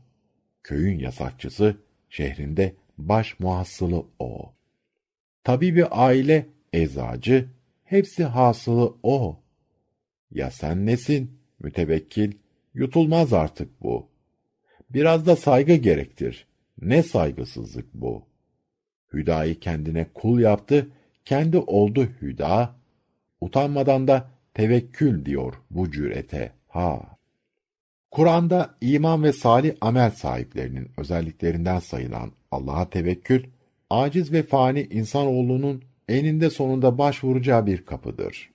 köyün 0.62 0.98
yasakçısı, 0.98 1.76
şehrinde 2.08 2.74
baş 2.98 3.40
muhassılı 3.40 4.06
o. 4.18 4.54
Tabibi 5.44 5.84
aile, 5.84 6.46
eczacı, 6.72 7.48
hepsi 7.84 8.24
hasılı 8.24 8.94
o. 9.02 9.40
Ya 10.30 10.50
sen 10.50 10.86
nesin, 10.86 11.38
mütevekkil, 11.58 12.32
yutulmaz 12.74 13.32
artık 13.32 13.82
bu. 13.82 14.08
Biraz 14.90 15.26
da 15.26 15.36
saygı 15.36 15.74
gerektir. 15.74 16.46
Ne 16.80 17.02
saygısızlık 17.02 17.94
bu. 17.94 18.26
Hüda'yı 19.12 19.60
kendine 19.60 20.06
kul 20.14 20.38
yaptı, 20.38 20.88
kendi 21.24 21.58
oldu 21.58 22.08
hüda. 22.22 22.76
Utanmadan 23.40 24.08
da 24.08 24.30
tevekkül 24.54 25.24
diyor 25.24 25.54
bu 25.70 25.90
cürete, 25.90 26.52
ha. 26.68 27.18
Kur'an'da 28.10 28.74
iman 28.80 29.22
ve 29.22 29.32
salih 29.32 29.74
amel 29.80 30.10
sahiplerinin 30.10 30.90
özelliklerinden 30.96 31.78
sayılan 31.78 32.32
Allah'a 32.50 32.90
tevekkül, 32.90 33.44
aciz 33.90 34.32
ve 34.32 34.42
fani 34.42 34.82
insanoğlunun 34.82 35.82
eninde 36.08 36.50
sonunda 36.50 36.98
başvuracağı 36.98 37.66
bir 37.66 37.84
kapıdır. 37.84 38.50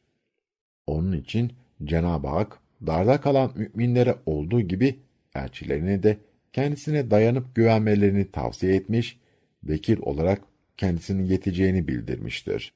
Onun 0.87 1.11
için 1.17 1.53
Cenab-ı 1.83 2.27
Hak 2.27 2.59
darda 2.87 3.21
kalan 3.21 3.51
müminlere 3.55 4.15
olduğu 4.25 4.61
gibi 4.61 4.99
elçilerine 5.35 6.03
de 6.03 6.17
kendisine 6.53 7.11
dayanıp 7.11 7.55
güvenmelerini 7.55 8.31
tavsiye 8.31 8.75
etmiş, 8.75 9.19
vekil 9.63 9.99
olarak 10.01 10.41
kendisinin 10.77 11.23
yeteceğini 11.23 11.87
bildirmiştir. 11.87 12.73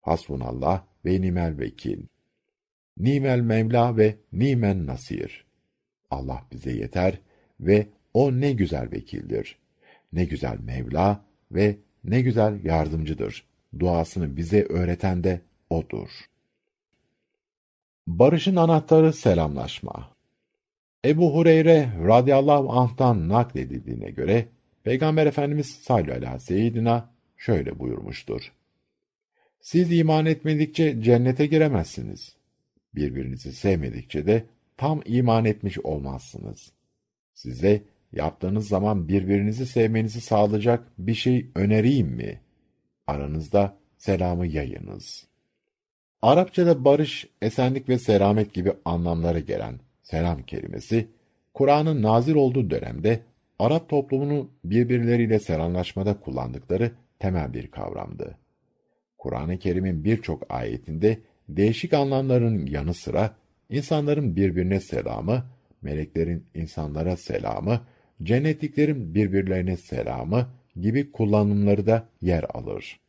Hasbunallah 0.00 0.84
ve 1.04 1.20
nimel 1.20 1.58
vekil. 1.58 2.02
Nimel 2.98 3.40
Mevla 3.40 3.96
ve 3.96 4.16
nimen 4.32 4.86
nasir. 4.86 5.44
Allah 6.10 6.46
bize 6.52 6.72
yeter 6.72 7.18
ve 7.60 7.86
o 8.14 8.32
ne 8.32 8.52
güzel 8.52 8.92
vekildir. 8.92 9.58
Ne 10.12 10.24
güzel 10.24 10.58
Mevla 10.58 11.24
ve 11.54 11.76
ne 12.04 12.20
güzel 12.20 12.64
yardımcıdır. 12.64 13.44
Duasını 13.78 14.36
bize 14.36 14.64
öğreten 14.64 15.24
de 15.24 15.40
odur. 15.70 16.08
Barışın 18.06 18.56
anahtarı 18.56 19.12
selamlaşma. 19.12 20.12
Ebu 21.04 21.34
Hureyre 21.34 21.88
radıyallahu 22.06 22.72
anh'tan 22.72 23.28
nakledildiğine 23.28 24.10
göre 24.10 24.48
Peygamber 24.84 25.26
Efendimiz 25.26 25.66
sallallahu 25.66 26.10
aleyhi 26.50 26.84
ve 26.84 27.02
şöyle 27.36 27.78
buyurmuştur. 27.78 28.52
Siz 29.60 29.92
iman 29.92 30.26
etmedikçe 30.26 31.02
cennete 31.02 31.46
giremezsiniz. 31.46 32.36
Birbirinizi 32.94 33.52
sevmedikçe 33.52 34.26
de 34.26 34.44
tam 34.76 35.02
iman 35.04 35.44
etmiş 35.44 35.78
olmazsınız. 35.78 36.72
Size 37.34 37.82
yaptığınız 38.12 38.68
zaman 38.68 39.08
birbirinizi 39.08 39.66
sevmenizi 39.66 40.20
sağlayacak 40.20 40.84
bir 40.98 41.14
şey 41.14 41.50
önereyim 41.54 42.08
mi? 42.08 42.40
Aranızda 43.06 43.76
selamı 43.98 44.46
yayınız. 44.46 45.26
Arapçada 46.22 46.84
barış, 46.84 47.28
esenlik 47.42 47.88
ve 47.88 47.98
selamet 47.98 48.54
gibi 48.54 48.72
anlamlara 48.84 49.38
gelen 49.38 49.80
selam 50.02 50.42
kelimesi, 50.42 51.08
Kur'an'ın 51.54 52.02
nazil 52.02 52.34
olduğu 52.34 52.70
dönemde 52.70 53.20
Arap 53.58 53.88
toplumunun 53.88 54.50
birbirleriyle 54.64 55.38
selamlaşmada 55.38 56.20
kullandıkları 56.20 56.90
temel 57.18 57.52
bir 57.52 57.70
kavramdı. 57.70 58.38
Kur'an-ı 59.18 59.58
Kerim'in 59.58 60.04
birçok 60.04 60.42
ayetinde 60.48 61.18
değişik 61.48 61.92
anlamların 61.92 62.66
yanı 62.66 62.94
sıra 62.94 63.34
insanların 63.70 64.36
birbirine 64.36 64.80
selamı, 64.80 65.44
meleklerin 65.82 66.46
insanlara 66.54 67.16
selamı, 67.16 67.80
cennetliklerin 68.22 69.14
birbirlerine 69.14 69.76
selamı 69.76 70.48
gibi 70.80 71.12
kullanımları 71.12 71.86
da 71.86 72.08
yer 72.22 72.44
alır. 72.54 73.00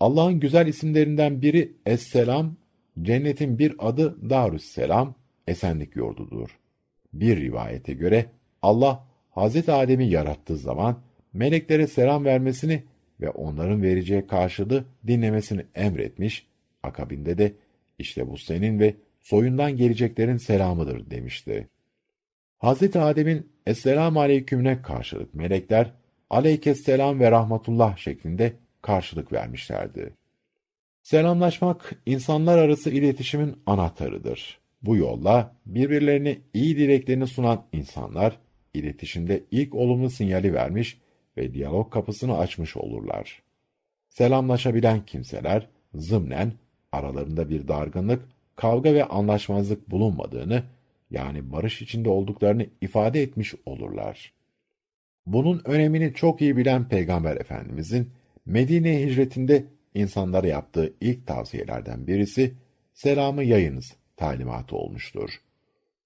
Allah'ın 0.00 0.40
güzel 0.40 0.66
isimlerinden 0.66 1.42
biri 1.42 1.72
Es-Selam, 1.86 2.56
cennetin 3.02 3.58
bir 3.58 3.74
adı 3.78 4.30
Darüsselam, 4.30 5.14
esenlik 5.46 5.96
yurdudur. 5.96 6.58
Bir 7.12 7.40
rivayete 7.40 7.92
göre 7.92 8.26
Allah 8.62 9.06
Hazreti 9.30 9.72
Adem'i 9.72 10.08
yarattığı 10.08 10.56
zaman 10.56 10.98
meleklere 11.32 11.86
selam 11.86 12.24
vermesini 12.24 12.82
ve 13.20 13.30
onların 13.30 13.82
vereceği 13.82 14.26
karşılığı 14.26 14.84
dinlemesini 15.06 15.66
emretmiş, 15.74 16.46
akabinde 16.82 17.38
de 17.38 17.52
işte 17.98 18.30
bu 18.30 18.38
senin 18.38 18.78
ve 18.78 18.94
soyundan 19.22 19.76
geleceklerin 19.76 20.36
selamıdır 20.36 21.10
demişti. 21.10 21.68
Hazreti 22.64 23.00
Adem'in 23.00 23.52
Esselamu 23.66 24.20
Aleyküm'üne 24.20 24.82
karşılık 24.82 25.34
melekler 25.34 25.92
Aleykesselam 26.30 27.20
ve 27.20 27.30
Rahmetullah 27.30 27.96
şeklinde 27.96 28.52
karşılık 28.82 29.32
vermişlerdi. 29.32 30.14
Selamlaşmak 31.02 31.92
insanlar 32.06 32.58
arası 32.58 32.90
iletişimin 32.90 33.56
anahtarıdır. 33.66 34.58
Bu 34.82 34.96
yolla 34.96 35.56
birbirlerine 35.66 36.38
iyi 36.54 36.76
dileklerini 36.76 37.26
sunan 37.26 37.64
insanlar 37.72 38.38
iletişimde 38.74 39.42
ilk 39.50 39.74
olumlu 39.74 40.10
sinyali 40.10 40.54
vermiş 40.54 40.98
ve 41.36 41.54
diyalog 41.54 41.92
kapısını 41.92 42.38
açmış 42.38 42.76
olurlar. 42.76 43.42
Selamlaşabilen 44.08 45.04
kimseler 45.06 45.68
zımnen 45.94 46.52
aralarında 46.92 47.48
bir 47.48 47.68
dargınlık, 47.68 48.28
kavga 48.56 48.94
ve 48.94 49.04
anlaşmazlık 49.04 49.90
bulunmadığını, 49.90 50.62
yani 51.10 51.52
barış 51.52 51.82
içinde 51.82 52.08
olduklarını 52.08 52.66
ifade 52.80 53.22
etmiş 53.22 53.54
olurlar. 53.66 54.32
Bunun 55.26 55.62
önemini 55.64 56.14
çok 56.14 56.40
iyi 56.40 56.56
bilen 56.56 56.88
Peygamber 56.88 57.36
Efendimizin 57.36 58.10
Medine 58.46 59.06
hicretinde 59.06 59.64
insanlara 59.94 60.46
yaptığı 60.46 60.94
ilk 61.00 61.26
tavsiyelerden 61.26 62.06
birisi 62.06 62.54
selamı 62.94 63.44
yayınız 63.44 63.96
talimatı 64.16 64.76
olmuştur. 64.76 65.30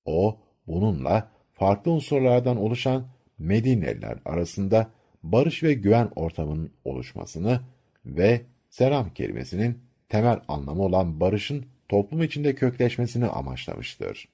O 0.04 0.40
bununla 0.66 1.30
farklı 1.52 1.90
unsurlardan 1.90 2.56
oluşan 2.56 3.08
Medineliler 3.38 4.18
arasında 4.24 4.90
barış 5.22 5.62
ve 5.62 5.74
güven 5.74 6.10
ortamının 6.16 6.72
oluşmasını 6.84 7.60
ve 8.06 8.42
selam 8.70 9.10
kelimesinin 9.10 9.78
temel 10.08 10.40
anlamı 10.48 10.82
olan 10.82 11.20
barışın 11.20 11.66
toplum 11.88 12.22
içinde 12.22 12.54
kökleşmesini 12.54 13.26
amaçlamıştır. 13.26 14.28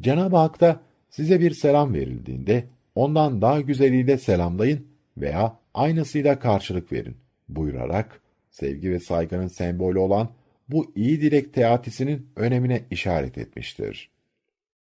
Cenab-ı 0.00 0.36
Hak 0.36 0.60
da 0.60 0.80
size 1.10 1.40
bir 1.40 1.50
selam 1.50 1.94
verildiğinde 1.94 2.64
ondan 2.94 3.42
daha 3.42 3.60
güzeliyle 3.60 4.18
selamlayın 4.18 4.86
veya 5.16 5.56
aynısıyla 5.74 6.38
karşılık 6.38 6.92
verin 6.92 7.16
buyurarak 7.48 8.20
sevgi 8.50 8.90
ve 8.90 9.00
saygının 9.00 9.48
sembolü 9.48 9.98
olan 9.98 10.28
bu 10.68 10.92
iyi 10.96 11.20
dilek 11.20 11.54
teatisinin 11.54 12.26
önemine 12.36 12.82
işaret 12.90 13.38
etmiştir. 13.38 14.10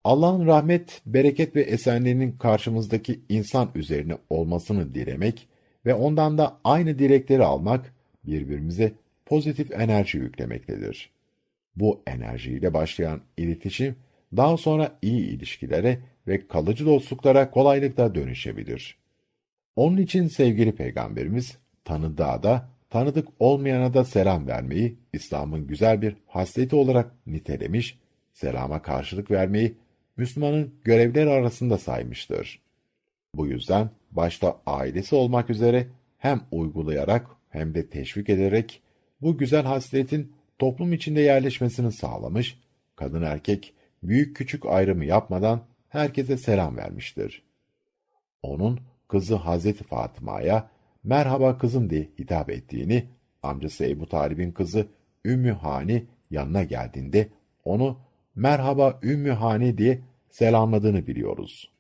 Allah'ın 0.04 0.48
rahmet, 0.48 1.02
bereket 1.06 1.56
ve 1.56 1.62
esenliğinin 1.62 2.32
karşımızdaki 2.32 3.20
insan 3.30 3.72
üzerine 3.76 4.18
olmasını 4.30 4.96
dilemek 4.96 5.48
ve 5.86 5.94
ondan 5.94 6.38
da 6.38 6.58
aynı 6.64 7.00
dilekleri 7.00 7.44
almak 7.44 7.94
birbirimize 8.26 8.92
pozitif 9.26 9.72
enerji 9.72 10.18
yüklemektedir. 10.18 11.10
Bu 11.76 12.02
enerjiyle 12.08 12.74
başlayan 12.74 13.22
iletişim 13.38 13.96
daha 14.38 14.58
sonra 14.58 14.98
iyi 15.02 15.28
ilişkilere 15.28 16.00
ve 16.28 16.48
kalıcı 16.48 16.86
dostluklara 16.86 17.52
kolaylıkla 17.52 18.16
dönüşebilir. 18.16 18.98
Onun 19.76 19.98
için 19.98 20.28
sevgili 20.28 20.76
Peygamberimiz 20.76 21.58
tanıdığa 21.84 22.44
da 22.44 22.70
tanıdık 22.90 23.28
olmayana 23.40 23.94
da 23.94 24.06
selam 24.06 24.48
vermeyi 24.48 24.98
İslam'ın 25.14 25.68
güzel 25.68 26.02
bir 26.02 26.16
hasleti 26.28 26.76
olarak 26.76 27.12
nitelemiş, 27.28 28.00
selama 28.34 28.82
karşılık 28.82 29.32
vermeyi 29.32 29.78
Müslümanın 30.18 30.74
görevleri 30.84 31.30
arasında 31.30 31.78
saymıştır. 31.78 32.62
Bu 33.36 33.48
yüzden 33.48 33.90
başta 34.12 34.62
ailesi 34.66 35.16
olmak 35.16 35.50
üzere 35.50 35.88
hem 36.18 36.42
uygulayarak 36.52 37.28
hem 37.50 37.76
de 37.76 37.90
teşvik 37.90 38.30
ederek 38.30 38.82
bu 39.22 39.38
güzel 39.38 39.64
hasletin 39.64 40.34
toplum 40.60 40.94
içinde 40.94 41.22
yerleşmesini 41.22 41.92
sağlamış, 41.92 42.60
kadın 42.96 43.22
erkek 43.22 43.74
büyük 44.08 44.36
küçük 44.36 44.66
ayrımı 44.66 45.06
yapmadan 45.06 45.62
herkese 45.90 46.38
selam 46.38 46.78
vermiştir. 46.78 47.44
Onun 48.42 48.80
kızı 49.08 49.36
Hazreti 49.36 49.84
Fatıma'ya 49.84 50.70
merhaba 51.04 51.58
kızım 51.58 51.90
diye 51.90 52.10
hitap 52.20 52.50
ettiğini, 52.50 53.06
amcası 53.44 53.86
Ebu 53.86 54.10
Talib'in 54.10 54.52
kızı 54.52 54.88
Ümmü 55.26 55.52
Hani 55.52 56.06
yanına 56.32 56.64
geldiğinde 56.64 57.28
onu 57.64 58.00
merhaba 58.36 59.00
Ümmü 59.04 59.32
Hani 59.32 59.78
diye 59.78 60.00
selamladığını 60.30 61.08
biliyoruz. 61.08 61.72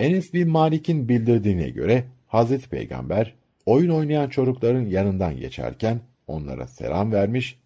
Enes 0.00 0.32
bin 0.32 0.48
Malik'in 0.48 1.08
bildirdiğine 1.08 1.68
göre 1.70 2.04
Hazreti 2.26 2.68
Peygamber 2.68 3.34
oyun 3.66 3.90
oynayan 3.90 4.28
çocukların 4.28 4.86
yanından 4.86 5.36
geçerken 5.36 6.00
onlara 6.26 6.66
selam 6.66 7.12
vermiş, 7.12 7.58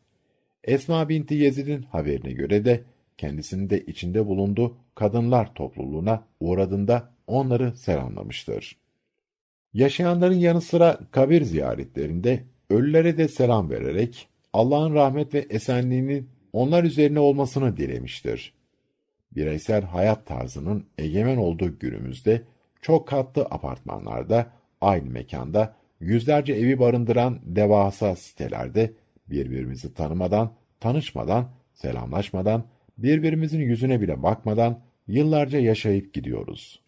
Esma 0.64 1.08
binti 1.08 1.34
Yezid'in 1.34 1.82
haberine 1.82 2.32
göre 2.32 2.64
de 2.64 2.84
kendisini 3.20 3.70
de 3.70 3.84
içinde 3.84 4.26
bulunduğu 4.26 4.76
kadınlar 4.94 5.54
topluluğuna 5.54 6.24
uğradığında 6.40 7.12
onları 7.26 7.76
selamlamıştır. 7.76 8.76
Yaşayanların 9.72 10.34
yanı 10.34 10.60
sıra 10.60 10.98
kabir 11.10 11.42
ziyaretlerinde 11.42 12.44
ölülere 12.70 13.18
de 13.18 13.28
selam 13.28 13.70
vererek 13.70 14.28
Allah'ın 14.52 14.94
rahmet 14.94 15.34
ve 15.34 15.38
esenliğinin 15.38 16.30
onlar 16.52 16.84
üzerine 16.84 17.20
olmasını 17.20 17.76
dilemiştir. 17.76 18.54
Bireysel 19.32 19.82
hayat 19.82 20.26
tarzının 20.26 20.86
egemen 20.98 21.36
olduğu 21.36 21.78
günümüzde 21.78 22.42
çok 22.82 23.08
katlı 23.08 23.42
apartmanlarda, 23.42 24.46
aynı 24.80 25.10
mekanda, 25.10 25.74
yüzlerce 26.00 26.52
evi 26.52 26.78
barındıran 26.78 27.38
devasa 27.42 28.16
sitelerde 28.16 28.92
birbirimizi 29.30 29.94
tanımadan, 29.94 30.52
tanışmadan, 30.80 31.50
selamlaşmadan, 31.74 32.64
birbirimizin 33.02 33.60
yüzüne 33.60 34.00
bile 34.00 34.22
bakmadan 34.22 34.80
yıllarca 35.08 35.58
yaşayıp 35.58 36.14
gidiyoruz. 36.14 36.80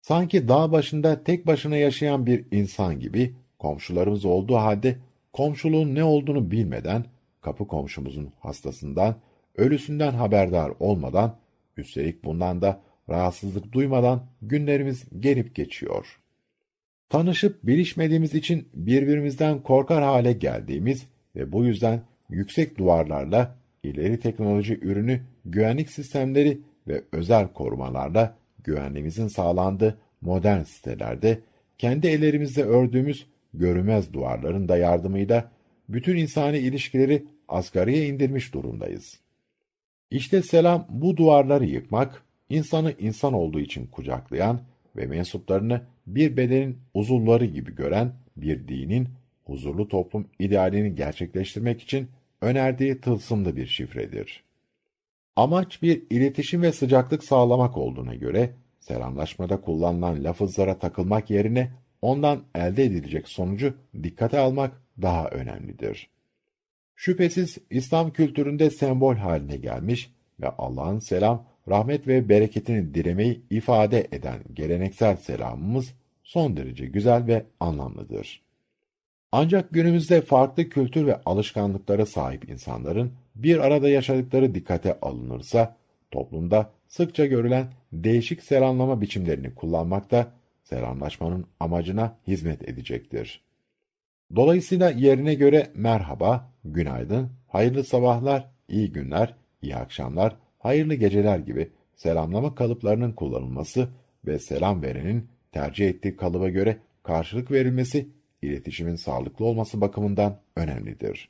Sanki 0.00 0.48
dağ 0.48 0.72
başında 0.72 1.24
tek 1.24 1.46
başına 1.46 1.76
yaşayan 1.76 2.26
bir 2.26 2.44
insan 2.50 3.00
gibi 3.00 3.34
komşularımız 3.58 4.24
olduğu 4.24 4.56
halde 4.56 4.96
komşuluğun 5.32 5.94
ne 5.94 6.04
olduğunu 6.04 6.50
bilmeden 6.50 7.04
kapı 7.40 7.66
komşumuzun 7.66 8.32
hastasından, 8.40 9.16
ölüsünden 9.56 10.12
haberdar 10.12 10.72
olmadan, 10.80 11.36
üstelik 11.76 12.24
bundan 12.24 12.62
da 12.62 12.80
rahatsızlık 13.08 13.72
duymadan 13.72 14.22
günlerimiz 14.42 15.04
gelip 15.20 15.54
geçiyor. 15.54 16.20
Tanışıp 17.08 17.66
bilişmediğimiz 17.66 18.34
için 18.34 18.68
birbirimizden 18.74 19.62
korkar 19.62 20.02
hale 20.02 20.32
geldiğimiz 20.32 21.06
ve 21.36 21.52
bu 21.52 21.64
yüzden 21.64 22.00
yüksek 22.30 22.78
duvarlarla 22.78 23.57
ileri 23.82 24.20
teknoloji 24.20 24.78
ürünü 24.82 25.20
güvenlik 25.44 25.90
sistemleri 25.90 26.60
ve 26.88 27.02
özel 27.12 27.48
korumalarla 27.52 28.36
güvenliğimizin 28.64 29.28
sağlandığı 29.28 29.98
modern 30.20 30.62
sitelerde 30.62 31.40
kendi 31.78 32.06
ellerimizle 32.06 32.62
ördüğümüz 32.62 33.26
görünmez 33.54 34.12
duvarların 34.12 34.68
da 34.68 34.76
yardımıyla 34.76 35.50
bütün 35.88 36.16
insani 36.16 36.58
ilişkileri 36.58 37.24
asgariye 37.48 38.06
indirmiş 38.06 38.54
durumdayız. 38.54 39.20
İşte 40.10 40.42
selam 40.42 40.86
bu 40.88 41.16
duvarları 41.16 41.64
yıkmak, 41.64 42.22
insanı 42.48 42.94
insan 42.98 43.32
olduğu 43.32 43.60
için 43.60 43.86
kucaklayan 43.86 44.60
ve 44.96 45.06
mensuplarını 45.06 45.80
bir 46.06 46.36
bedenin 46.36 46.78
uzunları 46.94 47.44
gibi 47.44 47.74
gören 47.74 48.12
bir 48.36 48.68
dinin 48.68 49.08
huzurlu 49.44 49.88
toplum 49.88 50.26
idealini 50.38 50.94
gerçekleştirmek 50.94 51.82
için 51.82 52.08
önerdiği 52.40 53.00
tılsımlı 53.00 53.56
bir 53.56 53.66
şifredir. 53.66 54.44
Amaç 55.36 55.82
bir 55.82 56.02
iletişim 56.10 56.62
ve 56.62 56.72
sıcaklık 56.72 57.24
sağlamak 57.24 57.76
olduğuna 57.76 58.14
göre, 58.14 58.54
selamlaşmada 58.80 59.60
kullanılan 59.60 60.24
lafızlara 60.24 60.78
takılmak 60.78 61.30
yerine 61.30 61.70
ondan 62.02 62.42
elde 62.54 62.84
edilecek 62.84 63.28
sonucu 63.28 63.74
dikkate 64.02 64.38
almak 64.38 64.82
daha 65.02 65.28
önemlidir. 65.28 66.10
Şüphesiz 66.96 67.58
İslam 67.70 68.12
kültüründe 68.12 68.70
sembol 68.70 69.14
haline 69.14 69.56
gelmiş 69.56 70.12
ve 70.40 70.48
Allah'ın 70.48 70.98
selam, 70.98 71.46
rahmet 71.68 72.06
ve 72.06 72.28
bereketini 72.28 72.94
dilemeyi 72.94 73.42
ifade 73.50 74.08
eden 74.12 74.40
geleneksel 74.52 75.16
selamımız 75.16 75.94
son 76.22 76.56
derece 76.56 76.86
güzel 76.86 77.26
ve 77.26 77.46
anlamlıdır. 77.60 78.47
Ancak 79.32 79.70
günümüzde 79.70 80.20
farklı 80.20 80.68
kültür 80.68 81.06
ve 81.06 81.20
alışkanlıklara 81.26 82.06
sahip 82.06 82.50
insanların 82.50 83.12
bir 83.34 83.58
arada 83.58 83.88
yaşadıkları 83.88 84.54
dikkate 84.54 85.00
alınırsa, 85.00 85.76
toplumda 86.10 86.70
sıkça 86.88 87.26
görülen 87.26 87.72
değişik 87.92 88.42
selamlama 88.42 89.00
biçimlerini 89.00 89.54
kullanmakta 89.54 90.32
selamlaşmanın 90.62 91.46
amacına 91.60 92.16
hizmet 92.26 92.68
edecektir. 92.68 93.40
Dolayısıyla 94.36 94.90
yerine 94.90 95.34
göre 95.34 95.70
merhaba, 95.74 96.52
günaydın, 96.64 97.30
hayırlı 97.48 97.84
sabahlar, 97.84 98.50
iyi 98.68 98.92
günler, 98.92 99.34
iyi 99.62 99.76
akşamlar, 99.76 100.36
hayırlı 100.58 100.94
geceler 100.94 101.38
gibi 101.38 101.70
selamlama 101.96 102.54
kalıplarının 102.54 103.12
kullanılması 103.12 103.88
ve 104.26 104.38
selam 104.38 104.82
verenin 104.82 105.28
tercih 105.52 105.88
ettiği 105.88 106.16
kalıba 106.16 106.48
göre 106.48 106.76
karşılık 107.02 107.50
verilmesi 107.50 108.08
iletişimin 108.42 108.96
sağlıklı 108.96 109.44
olması 109.44 109.80
bakımından 109.80 110.38
önemlidir. 110.56 111.28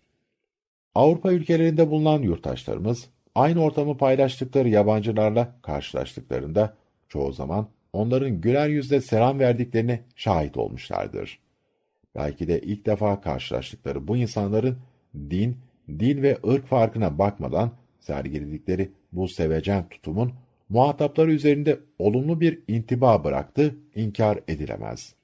Avrupa 0.94 1.32
ülkelerinde 1.32 1.90
bulunan 1.90 2.22
yurttaşlarımız 2.22 3.08
aynı 3.34 3.62
ortamı 3.62 3.96
paylaştıkları 3.96 4.68
yabancılarla 4.68 5.54
karşılaştıklarında 5.62 6.76
çoğu 7.08 7.32
zaman 7.32 7.68
onların 7.92 8.40
güler 8.40 8.68
yüzle 8.68 9.00
selam 9.00 9.38
verdiklerine 9.38 10.00
şahit 10.16 10.56
olmuşlardır. 10.56 11.38
Belki 12.14 12.48
de 12.48 12.60
ilk 12.60 12.86
defa 12.86 13.20
karşılaştıkları 13.20 14.08
bu 14.08 14.16
insanların 14.16 14.78
din, 15.14 15.56
dil 15.88 16.22
ve 16.22 16.38
ırk 16.48 16.66
farkına 16.66 17.18
bakmadan 17.18 17.72
sergiledikleri 18.00 18.92
bu 19.12 19.28
sevecen 19.28 19.88
tutumun 19.88 20.32
muhatapları 20.68 21.32
üzerinde 21.32 21.80
olumlu 21.98 22.40
bir 22.40 22.62
intiba 22.68 23.24
bıraktı, 23.24 23.76
inkar 23.94 24.38
edilemez. 24.48 25.17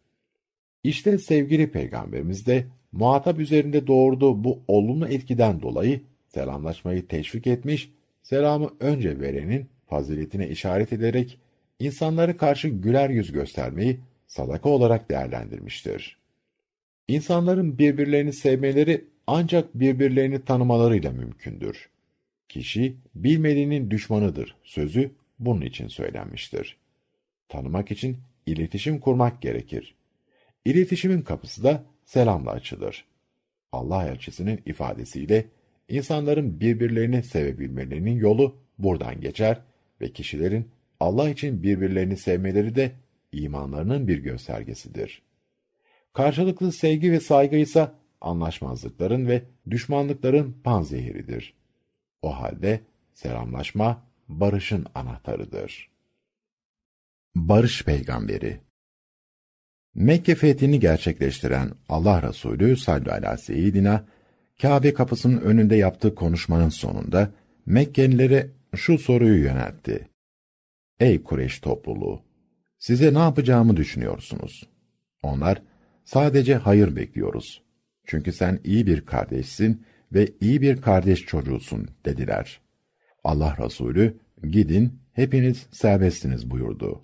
İşte 0.84 1.18
sevgili 1.18 1.70
peygamberimiz 1.70 2.46
de 2.46 2.66
muhatap 2.92 3.38
üzerinde 3.38 3.86
doğurduğu 3.86 4.44
bu 4.44 4.62
olumlu 4.68 5.08
etkiden 5.08 5.62
dolayı 5.62 6.00
selamlaşmayı 6.28 7.06
teşvik 7.06 7.46
etmiş, 7.46 7.90
selamı 8.22 8.70
önce 8.80 9.20
verenin 9.20 9.66
faziletine 9.86 10.48
işaret 10.48 10.92
ederek 10.92 11.38
insanları 11.78 12.36
karşı 12.36 12.68
güler 12.68 13.10
yüz 13.10 13.32
göstermeyi 13.32 14.00
sadaka 14.26 14.68
olarak 14.68 15.10
değerlendirmiştir. 15.10 16.18
İnsanların 17.08 17.78
birbirlerini 17.78 18.32
sevmeleri 18.32 19.04
ancak 19.26 19.74
birbirlerini 19.74 20.44
tanımalarıyla 20.44 21.10
mümkündür. 21.10 21.88
Kişi 22.48 22.96
bilmediğinin 23.14 23.90
düşmanıdır 23.90 24.56
sözü 24.64 25.10
bunun 25.38 25.60
için 25.60 25.88
söylenmiştir. 25.88 26.76
Tanımak 27.48 27.90
için 27.90 28.16
iletişim 28.46 29.00
kurmak 29.00 29.42
gerekir. 29.42 29.93
İletişimin 30.64 31.22
kapısı 31.22 31.64
da 31.64 31.84
selamla 32.04 32.50
açılır. 32.50 33.04
Allah 33.72 34.08
elçisinin 34.08 34.62
ifadesiyle 34.66 35.48
insanların 35.88 36.60
birbirlerini 36.60 37.22
sevebilmelerinin 37.22 38.16
yolu 38.16 38.56
buradan 38.78 39.20
geçer 39.20 39.60
ve 40.00 40.12
kişilerin 40.12 40.70
Allah 41.00 41.28
için 41.30 41.62
birbirlerini 41.62 42.16
sevmeleri 42.16 42.74
de 42.74 42.92
imanlarının 43.32 44.08
bir 44.08 44.18
göstergesidir. 44.18 45.22
Karşılıklı 46.12 46.72
sevgi 46.72 47.12
ve 47.12 47.20
saygı 47.20 47.56
ise 47.56 47.90
anlaşmazlıkların 48.20 49.28
ve 49.28 49.42
düşmanlıkların 49.70 50.52
panzehiridir. 50.64 51.54
O 52.22 52.40
halde 52.40 52.80
selamlaşma 53.14 54.02
barışın 54.28 54.86
anahtarıdır. 54.94 55.90
Barış 57.34 57.84
Peygamberi 57.84 58.60
Mekke 59.94 60.34
fethini 60.34 60.80
gerçekleştiren 60.80 61.70
Allah 61.88 62.22
Resulü 62.22 62.76
sallallahu 62.76 63.12
aleyhi 63.12 63.32
ve 63.32 63.36
seyyidina, 63.36 64.04
Kabe 64.62 64.94
kapısının 64.94 65.40
önünde 65.40 65.76
yaptığı 65.76 66.14
konuşmanın 66.14 66.68
sonunda 66.68 67.30
Mekkelilere 67.66 68.50
şu 68.76 68.98
soruyu 68.98 69.42
yöneltti. 69.42 70.08
Ey 71.00 71.22
Kureyş 71.22 71.58
topluluğu! 71.58 72.22
Size 72.78 73.14
ne 73.14 73.18
yapacağımı 73.18 73.76
düşünüyorsunuz? 73.76 74.68
Onlar, 75.22 75.62
sadece 76.04 76.54
hayır 76.54 76.96
bekliyoruz. 76.96 77.62
Çünkü 78.06 78.32
sen 78.32 78.60
iyi 78.64 78.86
bir 78.86 79.00
kardeşsin 79.00 79.86
ve 80.12 80.28
iyi 80.40 80.62
bir 80.62 80.80
kardeş 80.80 81.26
çocuğusun 81.26 81.88
dediler. 82.04 82.60
Allah 83.24 83.56
Resulü, 83.64 84.18
gidin, 84.50 85.00
hepiniz 85.12 85.66
serbestsiniz 85.70 86.50
buyurdu. 86.50 87.00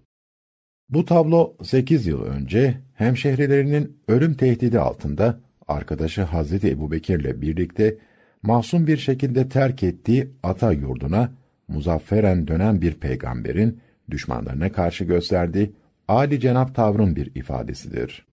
Bu 0.90 1.04
tablo 1.04 1.56
sekiz 1.62 2.06
yıl 2.06 2.22
önce 2.22 2.74
hemşehrilerinin 2.94 3.96
ölüm 4.08 4.34
tehdidi 4.34 4.78
altında 4.78 5.40
arkadaşı 5.68 6.22
Hazreti 6.22 6.70
Ebubekir'le 6.70 7.40
birlikte 7.42 7.98
masum 8.42 8.86
bir 8.86 8.96
şekilde 8.96 9.48
terk 9.48 9.82
ettiği 9.82 10.30
ata 10.42 10.72
yurduna 10.72 11.32
muzafferen 11.68 12.48
dönen 12.48 12.80
bir 12.80 12.94
peygamberin 12.94 13.80
düşmanlarına 14.10 14.72
karşı 14.72 15.04
gösterdiği 15.04 15.72
âli 16.08 16.40
cenap 16.40 16.74
tavrın 16.74 17.16
bir 17.16 17.34
ifadesidir. 17.34 18.26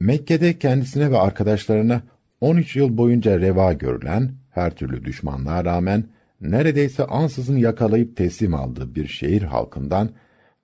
Mekke'de 0.00 0.58
kendisine 0.58 1.10
ve 1.10 1.18
arkadaşlarına 1.18 2.02
13 2.40 2.76
yıl 2.76 2.96
boyunca 2.96 3.40
reva 3.40 3.72
görülen 3.72 4.30
her 4.50 4.76
türlü 4.76 5.04
düşmanlığa 5.04 5.64
rağmen 5.64 6.04
neredeyse 6.40 7.04
ansızın 7.04 7.56
yakalayıp 7.56 8.16
teslim 8.16 8.54
aldığı 8.54 8.94
bir 8.94 9.06
şehir 9.06 9.42
halkından 9.42 10.10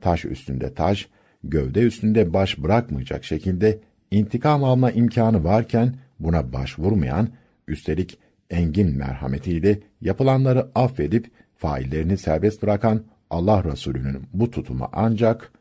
taş 0.01 0.25
üstünde 0.25 0.75
taş, 0.75 1.09
gövde 1.45 1.81
üstünde 1.81 2.33
baş 2.33 2.59
bırakmayacak 2.59 3.25
şekilde 3.25 3.79
intikam 4.11 4.65
alma 4.65 4.91
imkanı 4.91 5.45
varken 5.45 5.94
buna 6.21 6.53
başvurmayan, 6.53 7.29
üstelik 7.69 8.19
engin 8.51 8.96
merhametiyle 8.96 9.79
yapılanları 10.01 10.71
affedip 10.75 11.31
faillerini 11.57 12.19
serbest 12.19 12.63
bırakan 12.63 13.05
Allah 13.31 13.65
Resulü'nün 13.65 14.23
bu 14.33 14.51
tutumu 14.51 14.88
ancak 14.92 15.53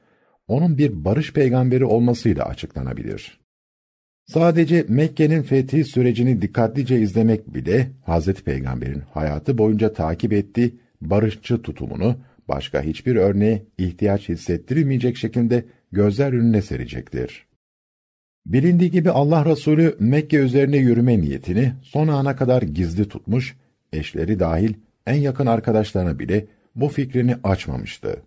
onun 0.47 0.77
bir 0.77 1.05
barış 1.05 1.33
peygamberi 1.33 1.85
olmasıyla 1.85 2.45
açıklanabilir. 2.45 3.39
Sadece 4.25 4.85
Mekke'nin 4.87 5.43
fethi 5.43 5.85
sürecini 5.85 6.41
dikkatlice 6.41 7.01
izlemek 7.01 7.53
bile 7.53 7.91
Hazreti 8.05 8.43
Peygamber'in 8.43 9.03
hayatı 9.13 9.57
boyunca 9.57 9.93
takip 9.93 10.33
ettiği 10.33 10.79
barışçı 11.01 11.61
tutumunu 11.61 12.15
başka 12.49 12.81
hiçbir 12.81 13.15
örneğe 13.15 13.63
ihtiyaç 13.77 14.29
hissettirmeyecek 14.29 15.17
şekilde 15.17 15.65
gözler 15.91 16.33
önüne 16.33 16.61
serecektir. 16.61 17.47
Bilindiği 18.45 18.91
gibi 18.91 19.11
Allah 19.11 19.45
Resulü 19.45 19.95
Mekke 19.99 20.37
üzerine 20.37 20.77
yürüme 20.77 21.21
niyetini 21.21 21.73
son 21.81 22.07
ana 22.07 22.35
kadar 22.35 22.61
gizli 22.61 23.09
tutmuş, 23.09 23.57
eşleri 23.93 24.39
dahil 24.39 24.73
en 25.07 25.15
yakın 25.15 25.45
arkadaşlarına 25.45 26.19
bile 26.19 26.45
bu 26.75 26.87
fikrini 26.87 27.35
açmamıştı. 27.43 28.21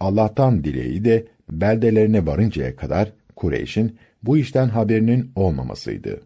Allah'tan 0.00 0.64
dileği 0.64 1.04
de 1.04 1.26
beldelerine 1.50 2.26
varıncaya 2.26 2.76
kadar 2.76 3.12
Kureyş'in 3.36 3.98
bu 4.22 4.38
işten 4.38 4.68
haberinin 4.68 5.32
olmamasıydı. 5.36 6.20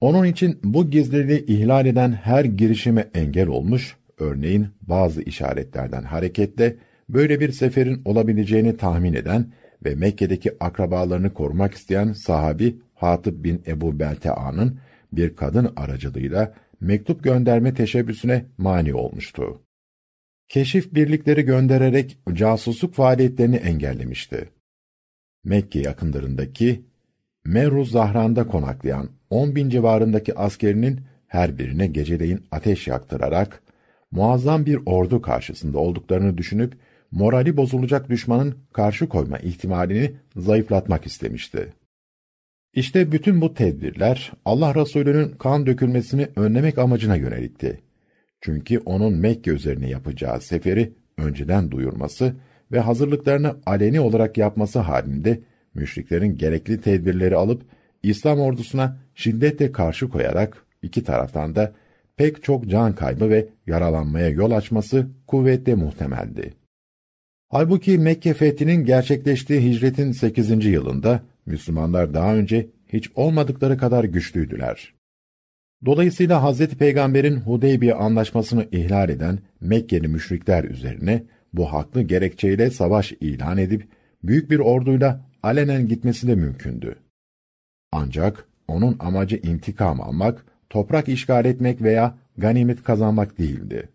Onun 0.00 0.24
için 0.24 0.60
bu 0.64 0.90
gizliliği 0.90 1.46
ihlal 1.46 1.86
eden 1.86 2.12
her 2.12 2.44
girişime 2.44 3.10
engel 3.14 3.48
olmuş, 3.48 3.96
örneğin 4.18 4.68
bazı 4.80 5.22
işaretlerden 5.22 6.02
hareketle 6.02 6.76
böyle 7.08 7.40
bir 7.40 7.52
seferin 7.52 8.02
olabileceğini 8.04 8.76
tahmin 8.76 9.14
eden 9.14 9.52
ve 9.84 9.94
Mekke'deki 9.94 10.56
akrabalarını 10.60 11.34
korumak 11.34 11.74
isteyen 11.74 12.12
sahabi 12.12 12.78
Hatip 12.94 13.44
bin 13.44 13.62
Ebu 13.66 13.98
Beltea'nın 13.98 14.78
bir 15.12 15.36
kadın 15.36 15.72
aracılığıyla 15.76 16.54
mektup 16.80 17.24
gönderme 17.24 17.74
teşebbüsüne 17.74 18.44
mani 18.58 18.94
olmuştu. 18.94 19.62
Keşif 20.48 20.94
birlikleri 20.94 21.42
göndererek 21.42 22.18
casusluk 22.32 22.94
faaliyetlerini 22.94 23.56
engellemişti. 23.56 24.48
Mekke 25.44 25.80
yakınlarındaki 25.80 26.84
Meruz 27.44 27.90
Zahran'da 27.90 28.46
konaklayan 28.46 29.10
10 29.30 29.56
bin 29.56 29.70
civarındaki 29.70 30.34
askerinin 30.34 31.00
her 31.26 31.58
birine 31.58 31.86
geceleyin 31.86 32.46
ateş 32.50 32.88
yaktırarak 32.88 33.62
muazzam 34.10 34.66
bir 34.66 34.78
ordu 34.86 35.22
karşısında 35.22 35.78
olduklarını 35.78 36.38
düşünüp 36.38 36.74
morali 37.10 37.56
bozulacak 37.56 38.10
düşmanın 38.10 38.54
karşı 38.72 39.08
koyma 39.08 39.38
ihtimalini 39.38 40.12
zayıflatmak 40.36 41.06
istemişti. 41.06 41.72
İşte 42.74 43.12
bütün 43.12 43.40
bu 43.40 43.54
tedbirler 43.54 44.32
Allah 44.44 44.74
Resulü'nün 44.74 45.30
kan 45.30 45.66
dökülmesini 45.66 46.28
önlemek 46.36 46.78
amacına 46.78 47.16
yönelikti. 47.16 47.80
Çünkü 48.40 48.78
onun 48.78 49.12
Mekke 49.12 49.50
üzerine 49.50 49.88
yapacağı 49.88 50.40
seferi 50.40 50.92
önceden 51.18 51.70
duyurması 51.70 52.34
ve 52.72 52.80
hazırlıklarını 52.80 53.56
aleni 53.66 54.00
olarak 54.00 54.38
yapması 54.38 54.78
halinde 54.78 55.40
müşriklerin 55.74 56.36
gerekli 56.36 56.80
tedbirleri 56.80 57.36
alıp 57.36 57.62
İslam 58.02 58.40
ordusuna 58.40 58.96
şiddetle 59.14 59.72
karşı 59.72 60.08
koyarak 60.08 60.66
iki 60.82 61.04
taraftan 61.04 61.54
da 61.54 61.72
pek 62.18 62.44
çok 62.44 62.66
can 62.66 62.94
kaybı 62.94 63.30
ve 63.30 63.48
yaralanmaya 63.66 64.28
yol 64.28 64.50
açması 64.50 65.06
kuvvetle 65.26 65.74
muhtemeldi. 65.74 66.54
Halbuki 67.48 67.98
Mekke 67.98 68.34
fethinin 68.34 68.84
gerçekleştiği 68.84 69.60
hicretin 69.60 70.12
8. 70.12 70.64
yılında 70.64 71.22
Müslümanlar 71.46 72.14
daha 72.14 72.36
önce 72.36 72.66
hiç 72.88 73.10
olmadıkları 73.14 73.78
kadar 73.78 74.04
güçlüydüler. 74.04 74.94
Dolayısıyla 75.84 76.42
Hazreti 76.42 76.76
Peygamber'in 76.76 77.36
Hudeybiye 77.36 77.94
anlaşmasını 77.94 78.68
ihlal 78.72 79.08
eden 79.08 79.38
Mekkeli 79.60 80.08
müşrikler 80.08 80.64
üzerine 80.64 81.24
bu 81.52 81.72
haklı 81.72 82.02
gerekçeyle 82.02 82.70
savaş 82.70 83.12
ilan 83.12 83.58
edip 83.58 83.88
büyük 84.22 84.50
bir 84.50 84.58
orduyla 84.58 85.20
alenen 85.42 85.86
gitmesi 85.86 86.28
de 86.28 86.34
mümkündü. 86.34 86.96
Ancak 87.92 88.48
onun 88.68 88.96
amacı 89.00 89.36
intikam 89.36 90.00
almak, 90.00 90.44
toprak 90.70 91.08
işgal 91.08 91.44
etmek 91.44 91.82
veya 91.82 92.18
ganimet 92.38 92.82
kazanmak 92.82 93.38
değildi. 93.38 93.88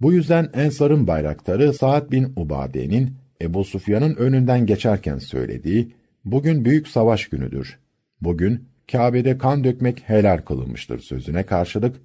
Bu 0.00 0.12
yüzden 0.12 0.50
Ensar'ın 0.54 1.06
bayraktarı 1.06 1.72
Sa'd 1.74 2.10
bin 2.10 2.32
Ubade'nin 2.36 3.16
Ebu 3.42 3.64
Sufyan'ın 3.64 4.14
önünden 4.14 4.66
geçerken 4.66 5.18
söylediği, 5.18 5.92
bugün 6.24 6.64
büyük 6.64 6.88
savaş 6.88 7.28
günüdür. 7.28 7.78
Bugün 8.20 8.68
Kâbe'de 8.92 9.38
kan 9.38 9.64
dökmek 9.64 10.08
helal 10.08 10.38
kılınmıştır 10.38 10.98
sözüne 10.98 11.46
karşılık, 11.46 11.96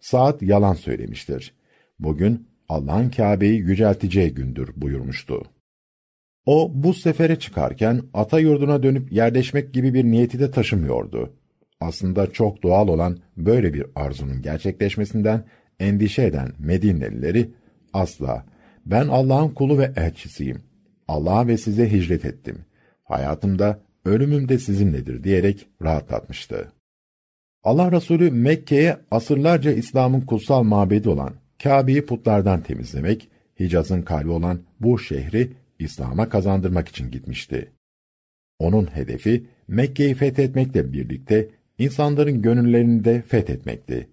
Sa'd 0.00 0.40
yalan 0.40 0.74
söylemiştir. 0.74 1.54
Bugün 1.98 2.48
Allah'ın 2.68 3.10
Kâbe'yi 3.10 3.58
yücelteceği 3.58 4.34
gündür 4.34 4.70
buyurmuştu. 4.76 5.42
O 6.46 6.70
bu 6.74 6.94
sefere 6.94 7.38
çıkarken 7.38 8.02
ata 8.14 8.40
yurduna 8.40 8.82
dönüp 8.82 9.12
yerleşmek 9.12 9.74
gibi 9.74 9.94
bir 9.94 10.04
niyeti 10.04 10.38
de 10.38 10.50
taşımıyordu. 10.50 11.32
Aslında 11.80 12.32
çok 12.32 12.62
doğal 12.62 12.88
olan 12.88 13.18
böyle 13.36 13.74
bir 13.74 13.86
arzunun 13.94 14.42
gerçekleşmesinden 14.42 15.44
endişe 15.80 16.22
eden 16.24 16.52
Medinelileri 16.58 17.50
asla 17.92 18.46
ben 18.86 19.08
Allah'ın 19.08 19.48
kulu 19.48 19.78
ve 19.78 19.92
elçisiyim. 19.96 20.62
Allah'a 21.08 21.46
ve 21.46 21.56
size 21.56 21.92
hicret 21.92 22.24
ettim. 22.24 22.64
Hayatımda 23.04 23.80
ölümüm 24.04 24.48
de 24.48 24.58
sizinledir 24.58 25.24
diyerek 25.24 25.66
rahatlatmıştı. 25.82 26.72
Allah 27.64 27.92
Resulü 27.92 28.30
Mekke'ye 28.30 28.96
asırlarca 29.10 29.72
İslam'ın 29.72 30.20
kutsal 30.20 30.62
mabedi 30.62 31.08
olan 31.08 31.34
Kâbe'yi 31.62 32.06
putlardan 32.06 32.60
temizlemek, 32.60 33.28
Hicaz'ın 33.60 34.02
kalbi 34.02 34.30
olan 34.30 34.60
bu 34.80 34.98
şehri 34.98 35.52
İslam'a 35.78 36.28
kazandırmak 36.28 36.88
için 36.88 37.10
gitmişti. 37.10 37.72
Onun 38.58 38.86
hedefi 38.86 39.46
Mekke'yi 39.68 40.14
fethetmekle 40.14 40.92
birlikte 40.92 41.48
insanların 41.78 42.42
gönüllerini 42.42 43.04
de 43.04 43.22
fethetmekti. 43.28 44.08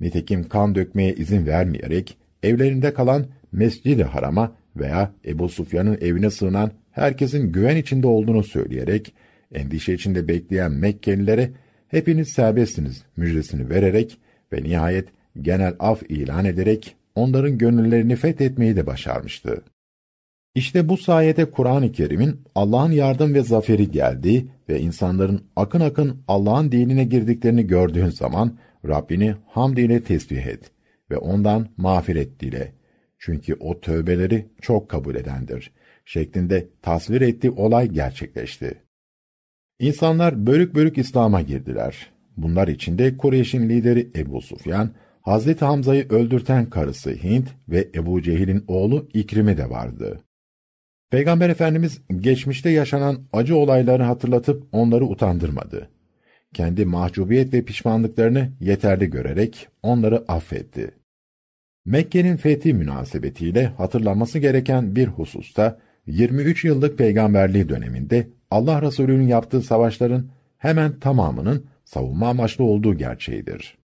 Nitekim 0.00 0.48
kan 0.48 0.74
dökmeye 0.74 1.14
izin 1.14 1.46
vermeyerek 1.46 2.18
evlerinde 2.42 2.94
kalan 2.94 3.26
Mescid-i 3.52 4.04
Haram'a 4.04 4.56
veya 4.76 5.12
Ebu 5.24 5.48
Sufyan'ın 5.48 5.98
evine 6.00 6.30
sığınan 6.30 6.70
herkesin 6.90 7.52
güven 7.52 7.76
içinde 7.76 8.06
olduğunu 8.06 8.44
söyleyerek 8.44 9.14
endişe 9.54 9.94
içinde 9.94 10.28
bekleyen 10.28 10.72
Mekkelilere 10.72 11.50
hepiniz 11.88 12.28
serbestsiniz 12.28 13.04
müjdesini 13.16 13.70
vererek 13.70 14.18
ve 14.52 14.62
nihayet 14.62 15.08
genel 15.42 15.74
af 15.78 16.02
ilan 16.08 16.44
ederek 16.44 16.96
onların 17.14 17.58
gönüllerini 17.58 18.16
fethetmeyi 18.16 18.76
de 18.76 18.86
başarmıştı. 18.86 19.62
İşte 20.54 20.88
bu 20.88 20.96
sayede 20.96 21.50
Kur'an-ı 21.50 21.92
Kerim'in 21.92 22.40
Allah'ın 22.54 22.92
yardım 22.92 23.34
ve 23.34 23.42
zaferi 23.42 23.90
geldiği 23.90 24.48
ve 24.68 24.80
insanların 24.80 25.44
akın 25.56 25.80
akın 25.80 26.22
Allah'ın 26.28 26.72
dinine 26.72 27.04
girdiklerini 27.04 27.66
gördüğün 27.66 28.08
zaman 28.08 28.58
Rabbini 28.88 29.34
hamd 29.46 29.76
ile 29.76 30.04
tesbih 30.04 30.46
et 30.46 30.70
ve 31.10 31.16
ondan 31.16 31.68
mağfiret 31.76 32.40
dile. 32.40 32.72
Çünkü 33.18 33.54
o 33.54 33.80
tövbeleri 33.80 34.46
çok 34.60 34.88
kabul 34.88 35.14
edendir. 35.14 35.72
Şeklinde 36.04 36.68
tasvir 36.82 37.20
ettiği 37.20 37.50
olay 37.50 37.88
gerçekleşti. 37.88 38.82
İnsanlar 39.78 40.46
bölük 40.46 40.74
bölük 40.74 40.98
İslam'a 40.98 41.42
girdiler. 41.42 42.10
Bunlar 42.36 42.68
içinde 42.68 43.16
Kureyş'in 43.16 43.68
lideri 43.68 44.10
Ebu 44.16 44.40
Sufyan, 44.40 44.90
Hazreti 45.22 45.64
Hamza'yı 45.64 46.08
öldürten 46.08 46.70
karısı 46.70 47.10
Hint 47.10 47.48
ve 47.68 47.88
Ebu 47.94 48.22
Cehil'in 48.22 48.64
oğlu 48.68 49.08
İkrim'i 49.14 49.56
de 49.56 49.70
vardı. 49.70 50.20
Peygamber 51.10 51.50
Efendimiz 51.50 52.00
geçmişte 52.16 52.70
yaşanan 52.70 53.18
acı 53.32 53.56
olayları 53.56 54.02
hatırlatıp 54.02 54.66
onları 54.72 55.04
utandırmadı. 55.04 55.88
Kendi 56.54 56.84
mahcubiyet 56.84 57.52
ve 57.52 57.64
pişmanlıklarını 57.64 58.50
yeterli 58.60 59.10
görerek 59.10 59.68
onları 59.82 60.24
affetti. 60.28 60.90
Mekke'nin 61.84 62.36
fethi 62.36 62.74
münasebetiyle 62.74 63.66
hatırlanması 63.66 64.38
gereken 64.38 64.96
bir 64.96 65.06
hususta 65.06 65.78
23 66.06 66.64
yıllık 66.64 66.98
peygamberliği 66.98 67.68
döneminde 67.68 68.28
Allah 68.50 68.82
Resulü'nün 68.82 69.26
yaptığı 69.26 69.62
savaşların 69.62 70.30
hemen 70.58 71.00
tamamının 71.00 71.66
savunma 71.84 72.28
amaçlı 72.28 72.64
olduğu 72.64 72.94
gerçeğidir. 72.94 73.78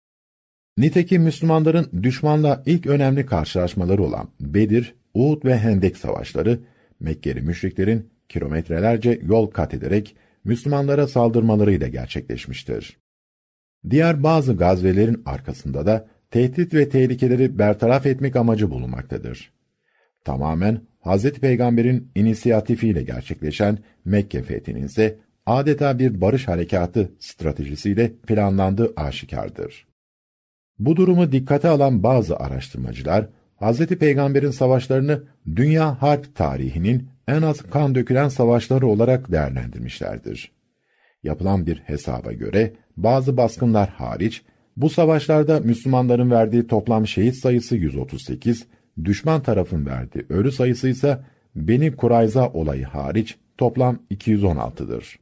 Nitekim 0.79 1.23
Müslümanların 1.23 2.03
düşmanla 2.03 2.63
ilk 2.67 2.87
önemli 2.87 3.27
karşılaşmaları 3.27 4.03
olan 4.03 4.29
Bedir, 4.41 4.95
Uhud 5.15 5.45
ve 5.45 5.59
Hendek 5.59 5.97
savaşları 5.97 6.59
Mekkeli 7.03 7.41
müşriklerin 7.41 8.11
kilometrelerce 8.29 9.21
yol 9.23 9.47
kat 9.47 9.75
ederek 9.75 10.17
Müslümanlara 10.45 11.07
saldırmalarıyla 11.07 11.89
gerçekleşmiştir. 11.89 12.99
Diğer 13.91 14.23
bazı 14.23 14.57
gazvelerin 14.57 15.23
arkasında 15.27 15.87
da 15.87 16.09
tehdit 16.31 16.75
ve 16.75 16.89
tehlikeleri 16.89 17.59
bertaraf 17.59 18.07
etmek 18.07 18.37
amacı 18.37 18.71
bulunmaktadır. 18.71 19.53
Tamamen 20.25 20.81
Hz. 21.01 21.33
Peygamber'in 21.33 22.11
inisiyatifiyle 22.15 23.03
gerçekleşen 23.03 23.79
Mekke 24.05 24.43
fethinin 24.43 24.83
ise 24.83 25.19
adeta 25.47 25.99
bir 25.99 26.21
barış 26.21 26.49
harekatı 26.49 27.13
stratejisiyle 27.21 28.13
planlandığı 28.27 28.93
aşikardır. 28.97 29.87
Bu 30.79 30.97
durumu 30.97 31.33
dikkate 31.33 31.69
alan 31.69 32.03
bazı 32.03 32.37
araştırmacılar, 32.37 33.29
Hz. 33.63 33.87
Peygamber'in 33.87 34.51
savaşlarını 34.51 35.23
dünya 35.57 36.03
harp 36.03 36.35
tarihinin 36.35 37.09
en 37.29 37.43
az 37.43 37.63
kan 37.63 37.95
dökülen 37.95 38.29
savaşları 38.29 38.87
olarak 38.87 39.33
değerlendirmişlerdir. 39.33 40.53
Yapılan 41.23 41.67
bir 41.67 41.77
hesaba 41.77 42.33
göre 42.33 42.73
bazı 42.97 43.37
baskınlar 43.37 43.89
hariç 43.89 44.43
bu 44.77 44.91
savaşlarda 44.91 45.61
Müslümanların 45.61 46.31
verdiği 46.31 46.67
toplam 46.67 47.07
şehit 47.07 47.37
sayısı 47.37 47.77
138, 47.77 48.67
düşman 49.05 49.43
tarafın 49.43 49.87
verdiği 49.87 50.27
ölü 50.29 50.53
sayısı 50.53 50.89
ise 50.89 51.19
Beni 51.55 51.97
Kurayza 51.97 52.49
olayı 52.49 52.85
hariç 52.85 53.37
toplam 53.59 53.99
216'dır. 54.11 55.19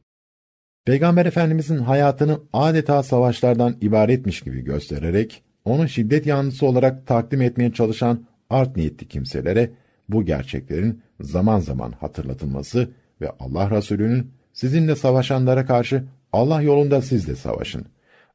Peygamber 0.85 1.25
Efendimizin 1.25 1.77
hayatını 1.77 2.39
adeta 2.53 3.03
savaşlardan 3.03 3.77
ibaretmiş 3.81 4.41
gibi 4.41 4.61
göstererek 4.61 5.43
onu 5.65 5.89
şiddet 5.89 6.25
yanlısı 6.25 6.65
olarak 6.65 7.07
takdim 7.07 7.41
etmeye 7.41 7.73
çalışan 7.73 8.30
art 8.51 8.77
niyetli 8.77 9.07
kimselere 9.07 9.71
bu 10.09 10.25
gerçeklerin 10.25 11.01
zaman 11.21 11.59
zaman 11.59 11.91
hatırlatılması 11.91 12.91
ve 13.21 13.29
Allah 13.39 13.71
Resulü'nün 13.71 14.31
sizinle 14.53 14.95
savaşanlara 14.95 15.65
karşı 15.65 16.03
Allah 16.33 16.61
yolunda 16.61 17.01
siz 17.01 17.27
de 17.27 17.35
savaşın. 17.35 17.85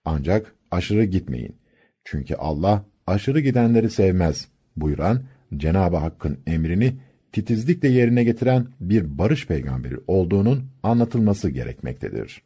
Ancak 0.05 0.55
aşırı 0.71 1.05
gitmeyin. 1.05 1.57
Çünkü 2.05 2.35
Allah 2.35 2.85
aşırı 3.07 3.41
gidenleri 3.41 3.91
sevmez 3.91 4.49
buyuran 4.77 5.23
Cenab-ı 5.57 5.97
Hakk'ın 5.97 6.39
emrini 6.47 6.97
titizlikle 7.33 7.89
yerine 7.89 8.25
getiren 8.25 8.67
bir 8.81 9.19
barış 9.19 9.47
peygamberi 9.47 9.97
olduğunun 10.07 10.71
anlatılması 10.83 11.51
gerekmektedir. 11.51 12.43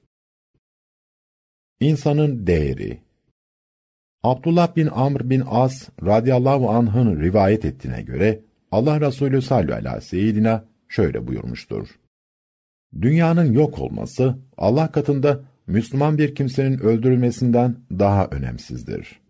İnsanın 1.80 2.46
değeri 2.46 2.98
Abdullah 4.22 4.76
bin 4.76 4.86
Amr 4.86 5.30
bin 5.30 5.42
As 5.46 5.88
radıyallahu 6.04 6.70
anh'ın 6.70 7.20
rivayet 7.20 7.64
ettiğine 7.64 8.02
göre 8.02 8.40
Allah 8.72 9.00
Resulü 9.00 9.42
sallallahu 9.42 9.74
aleyhi 9.74 9.96
ve 9.96 10.00
seyyidina 10.00 10.64
şöyle 10.88 11.26
buyurmuştur. 11.26 11.88
Dünyanın 13.00 13.52
yok 13.52 13.78
olması 13.78 14.38
Allah 14.56 14.92
katında 14.92 15.40
Müslüman 15.66 16.18
bir 16.18 16.34
kimsenin 16.34 16.78
öldürülmesinden 16.78 17.76
daha 17.90 18.26
önemsizdir. 18.26 19.20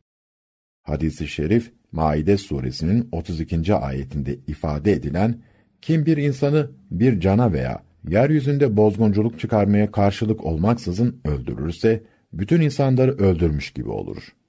Hadis-i 0.83 1.29
şerif 1.29 1.73
Maide 1.93 2.37
suresinin 2.37 3.09
32. 3.13 3.75
ayetinde 3.75 4.35
ifade 4.47 4.93
edilen 4.93 5.43
kim 5.83 6.07
bir 6.07 6.17
insanı 6.17 6.71
bir 6.91 7.21
cana 7.21 7.53
veya 7.53 7.83
yeryüzünde 8.09 8.77
bozgunculuk 8.77 9.41
çıkarmaya 9.41 9.93
karşılık 9.93 10.45
olmaksızın 10.45 11.21
öldürürse 11.25 12.03
bütün 12.33 12.61
insanları 12.61 13.13
öldürmüş 13.13 13.71
gibi 13.71 13.89
olur. 13.89 14.40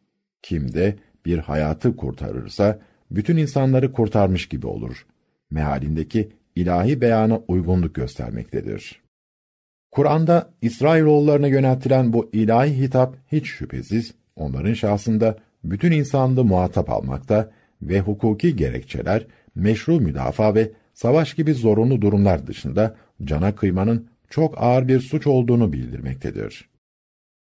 Kim 0.41 0.73
de 0.73 0.95
bir 1.25 1.37
hayatı 1.37 1.95
kurtarırsa 1.95 2.79
bütün 3.11 3.37
insanları 3.37 3.91
kurtarmış 3.91 4.47
gibi 4.49 4.67
olur. 4.67 5.05
Mehalindeki 5.51 6.29
ilahi 6.55 7.01
beyana 7.01 7.41
uygunluk 7.47 7.95
göstermektedir. 7.95 9.01
Kur'an'da 9.91 10.49
İsrailoğullarına 10.61 11.47
yöneltilen 11.47 12.13
bu 12.13 12.29
ilahi 12.33 12.77
hitap 12.77 13.15
hiç 13.31 13.47
şüphesiz 13.47 14.13
onların 14.35 14.73
şahsında 14.73 15.37
bütün 15.63 15.91
insanlığı 15.91 16.43
muhatap 16.43 16.89
almakta 16.89 17.51
ve 17.81 17.99
hukuki 17.99 18.55
gerekçeler, 18.55 19.27
meşru 19.55 19.99
müdafaa 19.99 20.55
ve 20.55 20.71
savaş 20.93 21.33
gibi 21.33 21.53
zorunlu 21.53 22.01
durumlar 22.01 22.47
dışında 22.47 22.95
cana 23.23 23.55
kıymanın 23.55 24.07
çok 24.29 24.53
ağır 24.57 24.87
bir 24.87 24.99
suç 24.99 25.27
olduğunu 25.27 25.73
bildirmektedir. 25.73 26.70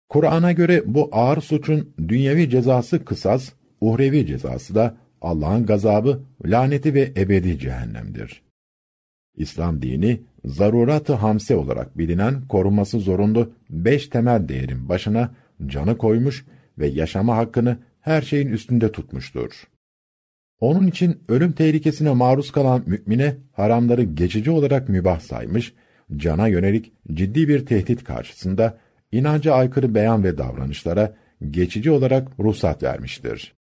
Kur'an'a 0.10 0.51
göre 0.51 0.84
bu 0.86 1.10
ağır 1.12 1.41
suçun 1.41 1.93
dünyevi 2.07 2.49
cezası 2.49 3.05
kısas, 3.05 3.51
uhrevi 3.82 4.26
cezası 4.26 4.76
da 4.76 4.97
Allah'ın 5.22 5.66
gazabı, 5.66 6.24
laneti 6.45 6.93
ve 6.93 7.14
ebedi 7.18 7.60
cehennemdir. 7.60 8.41
İslam 9.36 9.82
dini, 9.82 10.22
zarurat-ı 10.45 11.14
hamse 11.14 11.55
olarak 11.55 11.97
bilinen 11.97 12.47
korunması 12.47 12.99
zorunlu 12.99 13.51
beş 13.70 14.07
temel 14.07 14.49
değerin 14.49 14.89
başına 14.89 15.32
canı 15.66 15.97
koymuş 15.97 16.45
ve 16.78 16.88
yaşama 16.88 17.38
hakkını 17.38 17.78
her 18.01 18.22
şeyin 18.22 18.47
üstünde 18.47 18.91
tutmuştur. 18.91 19.64
Onun 20.60 20.88
için 20.88 21.20
ölüm 21.28 21.51
tehlikesine 21.51 22.12
maruz 22.12 22.51
kalan 22.51 22.84
mümine 22.86 23.36
haramları 23.51 24.03
geçici 24.03 24.51
olarak 24.51 24.89
mübah 24.89 25.20
saymış, 25.20 25.74
cana 26.16 26.47
yönelik 26.47 26.91
ciddi 27.14 27.47
bir 27.47 27.66
tehdit 27.66 28.03
karşısında 28.03 28.78
inanca 29.12 29.53
aykırı 29.53 29.95
beyan 29.95 30.24
ve 30.24 30.38
davranışlara 30.38 31.16
geçici 31.49 31.91
olarak 31.91 32.28
ruhsat 32.39 32.84
vermiştir. 32.84 33.55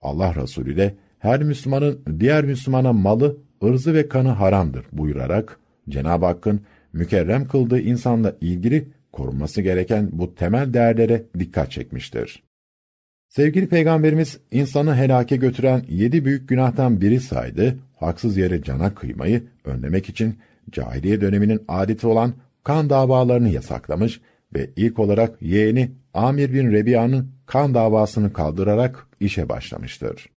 Allah 0.00 0.34
Resulü 0.34 0.76
de 0.76 0.94
her 1.18 1.42
Müslümanın 1.42 2.00
diğer 2.20 2.44
Müslümana 2.44 2.92
malı, 2.92 3.36
ırzı 3.64 3.94
ve 3.94 4.08
kanı 4.08 4.28
haramdır 4.28 4.86
buyurarak 4.92 5.60
Cenab-ı 5.88 6.26
Hakk'ın 6.26 6.60
mükerrem 6.92 7.48
kıldığı 7.48 7.80
insanla 7.80 8.36
ilgili 8.40 8.88
korunması 9.12 9.62
gereken 9.62 10.08
bu 10.12 10.34
temel 10.34 10.74
değerlere 10.74 11.22
dikkat 11.38 11.70
çekmiştir. 11.70 12.42
Sevgili 13.28 13.68
Peygamberimiz 13.68 14.38
insanı 14.50 14.96
helake 14.96 15.36
götüren 15.36 15.84
yedi 15.88 16.24
büyük 16.24 16.48
günahtan 16.48 17.00
biri 17.00 17.20
saydı, 17.20 17.76
haksız 17.96 18.36
yere 18.36 18.62
cana 18.62 18.94
kıymayı 18.94 19.42
önlemek 19.64 20.08
için 20.08 20.38
cahiliye 20.70 21.20
döneminin 21.20 21.62
adeti 21.68 22.06
olan 22.06 22.34
kan 22.64 22.90
davalarını 22.90 23.48
yasaklamış 23.48 24.20
ve 24.54 24.70
ilk 24.76 24.98
olarak 24.98 25.42
yeğeni 25.42 25.90
Amir 26.14 26.52
bin 26.52 26.72
Rebiya'nın 26.72 27.30
kan 27.46 27.74
davasını 27.74 28.32
kaldırarak 28.32 29.06
işe 29.20 29.48
başlamıştır. 29.48 30.30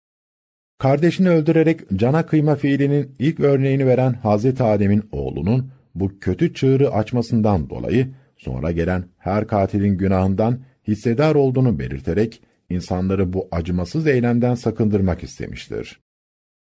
Kardeşini 0.78 1.30
öldürerek 1.30 1.80
cana 1.96 2.26
kıyma 2.26 2.54
fiilinin 2.54 3.14
ilk 3.18 3.40
örneğini 3.40 3.86
veren 3.86 4.12
Hazreti 4.12 4.62
Adem'in 4.62 5.08
oğlunun 5.12 5.70
bu 5.94 6.18
kötü 6.18 6.54
çığırı 6.54 6.90
açmasından 6.90 7.70
dolayı 7.70 8.08
sonra 8.36 8.72
gelen 8.72 9.04
her 9.18 9.46
katilin 9.46 9.98
günahından 9.98 10.60
hissedar 10.88 11.34
olduğunu 11.34 11.78
belirterek 11.78 12.42
insanları 12.70 13.32
bu 13.32 13.48
acımasız 13.52 14.06
eylemden 14.06 14.54
sakındırmak 14.54 15.22
istemiştir. 15.22 16.00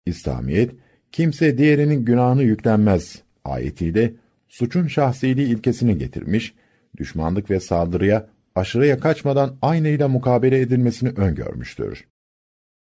İslamiyet, 0.05 0.71
kimse 1.11 1.57
diğerinin 1.57 2.05
günahını 2.05 2.43
yüklenmez 2.43 3.21
ayetiyle 3.43 4.13
suçun 4.47 4.88
şahsiliği 4.88 5.47
ilkesini 5.47 5.97
getirmiş, 5.97 6.53
düşmanlık 6.97 7.51
ve 7.51 7.59
saldırıya 7.59 8.29
aşırıya 8.55 8.99
kaçmadan 8.99 9.57
aynıyla 9.61 10.07
mukabele 10.07 10.61
edilmesini 10.61 11.09
öngörmüştür. 11.09 12.07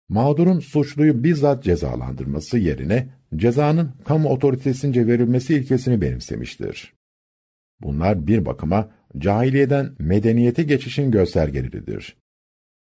Mağdurun 0.09 0.59
suçluyu 0.59 1.23
bizzat 1.23 1.63
cezalandırması 1.63 2.57
yerine 2.57 3.09
cezanın 3.35 3.91
kamu 4.05 4.29
otoritesince 4.29 5.07
verilmesi 5.07 5.55
ilkesini 5.55 6.01
benimsemiştir. 6.01 6.93
Bunlar 7.81 8.27
bir 8.27 8.45
bakıma 8.45 8.91
cahiliyeden 9.17 9.91
medeniyete 9.99 10.63
geçişin 10.63 11.11
göstergeleridir. 11.11 12.17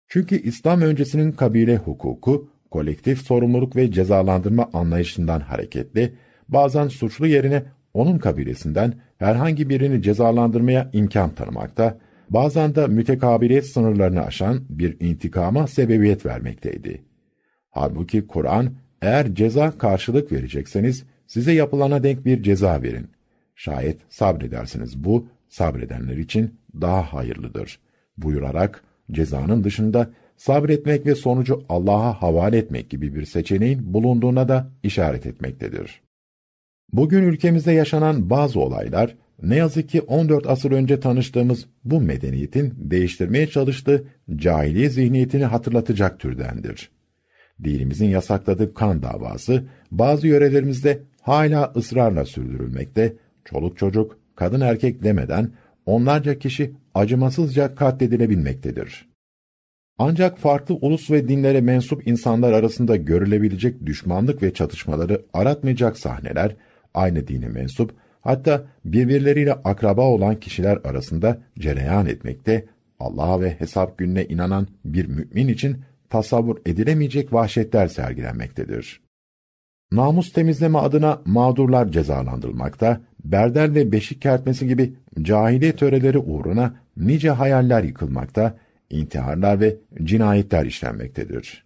Çünkü 0.08 0.42
İslam 0.42 0.82
öncesinin 0.82 1.32
kabile 1.32 1.76
hukuku, 1.76 2.50
kolektif 2.70 3.22
sorumluluk 3.22 3.76
ve 3.76 3.92
cezalandırma 3.92 4.70
anlayışından 4.72 5.40
hareketli, 5.40 6.14
bazen 6.48 6.88
suçlu 6.88 7.26
yerine 7.26 7.64
onun 7.94 8.18
kabilesinden 8.18 8.94
herhangi 9.18 9.68
birini 9.68 10.02
cezalandırmaya 10.02 10.90
imkan 10.92 11.34
tanımakta, 11.34 11.98
bazen 12.30 12.74
de 12.74 12.86
mütekabiliyet 12.86 13.66
sınırlarını 13.66 14.24
aşan 14.24 14.64
bir 14.68 14.96
intikama 15.00 15.66
sebebiyet 15.66 16.26
vermekteydi. 16.26 17.02
Halbuki 17.70 18.26
Kur'an, 18.26 18.70
eğer 19.02 19.34
ceza 19.34 19.78
karşılık 19.78 20.32
verecekseniz, 20.32 21.04
size 21.26 21.52
yapılana 21.52 22.02
denk 22.02 22.24
bir 22.24 22.42
ceza 22.42 22.82
verin. 22.82 23.10
Şayet 23.54 24.00
sabredersiniz 24.08 25.04
bu, 25.04 25.26
sabredenler 25.48 26.16
için 26.16 26.54
daha 26.80 27.12
hayırlıdır. 27.12 27.78
Buyurarak, 28.16 28.84
cezanın 29.12 29.64
dışında 29.64 30.10
sabretmek 30.36 31.06
ve 31.06 31.14
sonucu 31.14 31.62
Allah'a 31.68 32.22
havale 32.22 32.58
etmek 32.58 32.90
gibi 32.90 33.14
bir 33.14 33.24
seçeneğin 33.24 33.94
bulunduğuna 33.94 34.48
da 34.48 34.70
işaret 34.82 35.26
etmektedir. 35.26 36.07
Bugün 36.92 37.22
ülkemizde 37.22 37.72
yaşanan 37.72 38.30
bazı 38.30 38.60
olaylar, 38.60 39.16
ne 39.42 39.56
yazık 39.56 39.88
ki 39.88 40.00
14 40.00 40.46
asır 40.46 40.72
önce 40.72 41.00
tanıştığımız 41.00 41.66
bu 41.84 42.00
medeniyetin 42.00 42.74
değiştirmeye 42.76 43.46
çalıştığı 43.46 44.04
cahiliye 44.36 44.90
zihniyetini 44.90 45.44
hatırlatacak 45.44 46.20
türdendir. 46.20 46.90
Dinimizin 47.64 48.06
yasakladığı 48.06 48.74
kan 48.74 49.02
davası, 49.02 49.64
bazı 49.90 50.26
yörelerimizde 50.26 51.02
hala 51.22 51.72
ısrarla 51.76 52.24
sürdürülmekte, 52.24 53.16
çoluk 53.44 53.78
çocuk, 53.78 54.18
kadın 54.36 54.60
erkek 54.60 55.02
demeden 55.02 55.52
onlarca 55.86 56.38
kişi 56.38 56.72
acımasızca 56.94 57.74
katledilebilmektedir. 57.74 59.08
Ancak 59.98 60.38
farklı 60.38 60.74
ulus 60.74 61.10
ve 61.10 61.28
dinlere 61.28 61.60
mensup 61.60 62.06
insanlar 62.06 62.52
arasında 62.52 62.96
görülebilecek 62.96 63.86
düşmanlık 63.86 64.42
ve 64.42 64.54
çatışmaları 64.54 65.22
aratmayacak 65.32 65.98
sahneler, 65.98 66.56
aynı 66.98 67.28
dine 67.28 67.48
mensup, 67.48 67.94
hatta 68.20 68.66
birbirleriyle 68.84 69.52
akraba 69.52 70.02
olan 70.02 70.36
kişiler 70.36 70.78
arasında 70.84 71.38
cereyan 71.58 72.06
etmekte, 72.06 72.64
Allah'a 73.00 73.40
ve 73.40 73.50
hesap 73.60 73.98
gününe 73.98 74.24
inanan 74.24 74.66
bir 74.84 75.06
mümin 75.06 75.48
için 75.48 75.76
tasavvur 76.10 76.56
edilemeyecek 76.66 77.32
vahşetler 77.32 77.88
sergilenmektedir. 77.88 79.00
Namus 79.92 80.32
temizleme 80.32 80.78
adına 80.78 81.22
mağdurlar 81.24 81.92
cezalandırılmakta, 81.92 83.00
berdel 83.24 83.74
ve 83.74 83.92
beşik 83.92 84.22
kertmesi 84.22 84.66
gibi 84.68 84.94
cahiliye 85.22 85.72
töreleri 85.76 86.18
uğruna 86.18 86.74
nice 86.96 87.30
hayaller 87.30 87.82
yıkılmakta, 87.82 88.58
intiharlar 88.90 89.60
ve 89.60 89.76
cinayetler 90.04 90.66
işlenmektedir. 90.66 91.64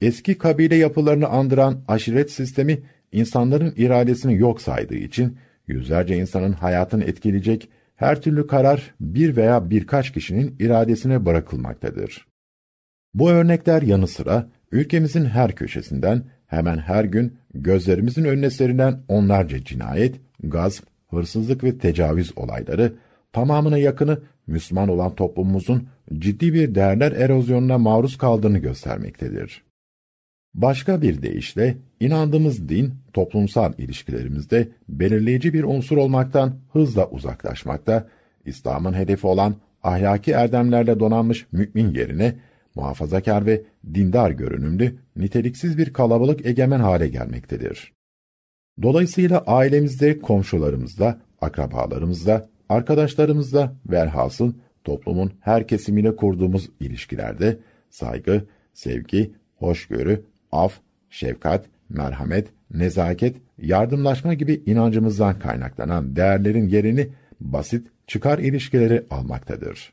Eski 0.00 0.38
kabile 0.38 0.76
yapılarını 0.76 1.26
andıran 1.26 1.84
aşiret 1.88 2.30
sistemi, 2.30 2.82
insanların 3.14 3.74
iradesini 3.76 4.38
yok 4.38 4.60
saydığı 4.60 4.94
için, 4.94 5.36
yüzlerce 5.66 6.16
insanın 6.16 6.52
hayatını 6.52 7.04
etkileyecek 7.04 7.68
her 7.96 8.22
türlü 8.22 8.46
karar 8.46 8.94
bir 9.00 9.36
veya 9.36 9.70
birkaç 9.70 10.12
kişinin 10.12 10.56
iradesine 10.58 11.26
bırakılmaktadır. 11.26 12.26
Bu 13.14 13.30
örnekler 13.30 13.82
yanı 13.82 14.06
sıra, 14.06 14.48
ülkemizin 14.72 15.24
her 15.24 15.54
köşesinden 15.54 16.24
hemen 16.46 16.78
her 16.78 17.04
gün 17.04 17.36
gözlerimizin 17.54 18.24
önüne 18.24 18.50
serilen 18.50 19.00
onlarca 19.08 19.64
cinayet, 19.64 20.20
gazp, 20.42 20.84
hırsızlık 21.10 21.64
ve 21.64 21.78
tecavüz 21.78 22.32
olayları, 22.36 22.92
tamamına 23.32 23.78
yakını 23.78 24.18
Müslüman 24.46 24.88
olan 24.88 25.14
toplumumuzun 25.14 25.88
ciddi 26.18 26.54
bir 26.54 26.74
değerler 26.74 27.12
erozyonuna 27.12 27.78
maruz 27.78 28.18
kaldığını 28.18 28.58
göstermektedir. 28.58 29.62
Başka 30.54 31.02
bir 31.02 31.22
deyişle, 31.22 31.76
inandığımız 32.06 32.68
din, 32.68 32.94
toplumsal 33.12 33.72
ilişkilerimizde 33.78 34.68
belirleyici 34.88 35.54
bir 35.54 35.64
unsur 35.64 35.96
olmaktan 35.96 36.56
hızla 36.72 37.10
uzaklaşmakta, 37.10 38.08
İslam'ın 38.44 38.94
hedefi 38.94 39.26
olan 39.26 39.54
ahlaki 39.82 40.32
erdemlerle 40.32 41.00
donanmış 41.00 41.46
mümin 41.52 41.94
yerine, 41.94 42.34
muhafazakar 42.74 43.46
ve 43.46 43.62
dindar 43.94 44.30
görünümlü, 44.30 44.96
niteliksiz 45.16 45.78
bir 45.78 45.92
kalabalık 45.92 46.46
egemen 46.46 46.80
hale 46.80 47.08
gelmektedir. 47.08 47.92
Dolayısıyla 48.82 49.44
ailemizde, 49.46 50.18
komşularımızda, 50.18 51.18
akrabalarımızda, 51.40 52.48
arkadaşlarımızda 52.68 53.72
velhasıl 53.86 54.52
toplumun 54.84 55.32
her 55.40 55.68
kesimiyle 55.68 56.16
kurduğumuz 56.16 56.70
ilişkilerde 56.80 57.58
saygı, 57.90 58.44
sevgi, 58.72 59.34
hoşgörü, 59.56 60.24
af, 60.52 60.80
şefkat, 61.10 61.66
merhamet, 61.88 62.48
nezaket, 62.70 63.36
yardımlaşma 63.58 64.34
gibi 64.34 64.62
inancımızdan 64.66 65.38
kaynaklanan 65.38 66.16
değerlerin 66.16 66.68
yerini 66.68 67.08
basit 67.40 67.86
çıkar 68.06 68.38
ilişkileri 68.38 69.06
almaktadır. 69.10 69.92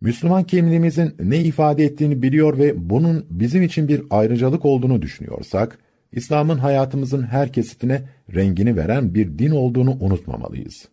Müslüman 0.00 0.44
kimliğimizin 0.44 1.14
ne 1.20 1.38
ifade 1.38 1.84
ettiğini 1.84 2.22
biliyor 2.22 2.58
ve 2.58 2.90
bunun 2.90 3.26
bizim 3.30 3.62
için 3.62 3.88
bir 3.88 4.02
ayrıcalık 4.10 4.64
olduğunu 4.64 5.02
düşünüyorsak, 5.02 5.78
İslam'ın 6.12 6.58
hayatımızın 6.58 7.22
her 7.22 7.52
kesitine 7.52 8.02
rengini 8.34 8.76
veren 8.76 9.14
bir 9.14 9.38
din 9.38 9.50
olduğunu 9.50 9.96
unutmamalıyız. 10.00 10.88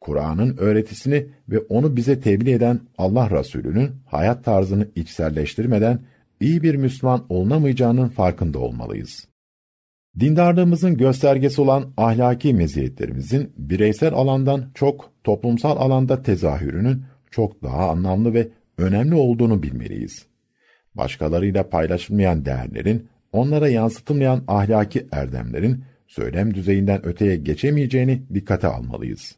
Kur'an'ın 0.00 0.56
öğretisini 0.56 1.26
ve 1.48 1.58
onu 1.58 1.96
bize 1.96 2.20
tebliğ 2.20 2.52
eden 2.52 2.80
Allah 2.98 3.30
Resulü'nün 3.30 3.90
hayat 4.06 4.44
tarzını 4.44 4.88
içselleştirmeden 4.94 5.98
iyi 6.44 6.62
bir 6.62 6.74
Müslüman 6.74 7.26
olunamayacağının 7.28 8.08
farkında 8.08 8.58
olmalıyız. 8.58 9.28
Dindarlığımızın 10.20 10.96
göstergesi 10.96 11.60
olan 11.60 11.92
ahlaki 11.96 12.54
meziyetlerimizin 12.54 13.52
bireysel 13.56 14.14
alandan 14.14 14.70
çok 14.74 15.10
toplumsal 15.24 15.76
alanda 15.76 16.22
tezahürünün 16.22 17.02
çok 17.30 17.62
daha 17.62 17.90
anlamlı 17.90 18.34
ve 18.34 18.48
önemli 18.78 19.14
olduğunu 19.14 19.62
bilmeliyiz. 19.62 20.26
Başkalarıyla 20.94 21.68
paylaşılmayan 21.68 22.44
değerlerin, 22.44 23.08
onlara 23.32 23.68
yansıtılmayan 23.68 24.44
ahlaki 24.48 25.06
erdemlerin 25.12 25.84
söylem 26.06 26.54
düzeyinden 26.54 27.06
öteye 27.06 27.36
geçemeyeceğini 27.36 28.22
dikkate 28.34 28.66
almalıyız. 28.66 29.36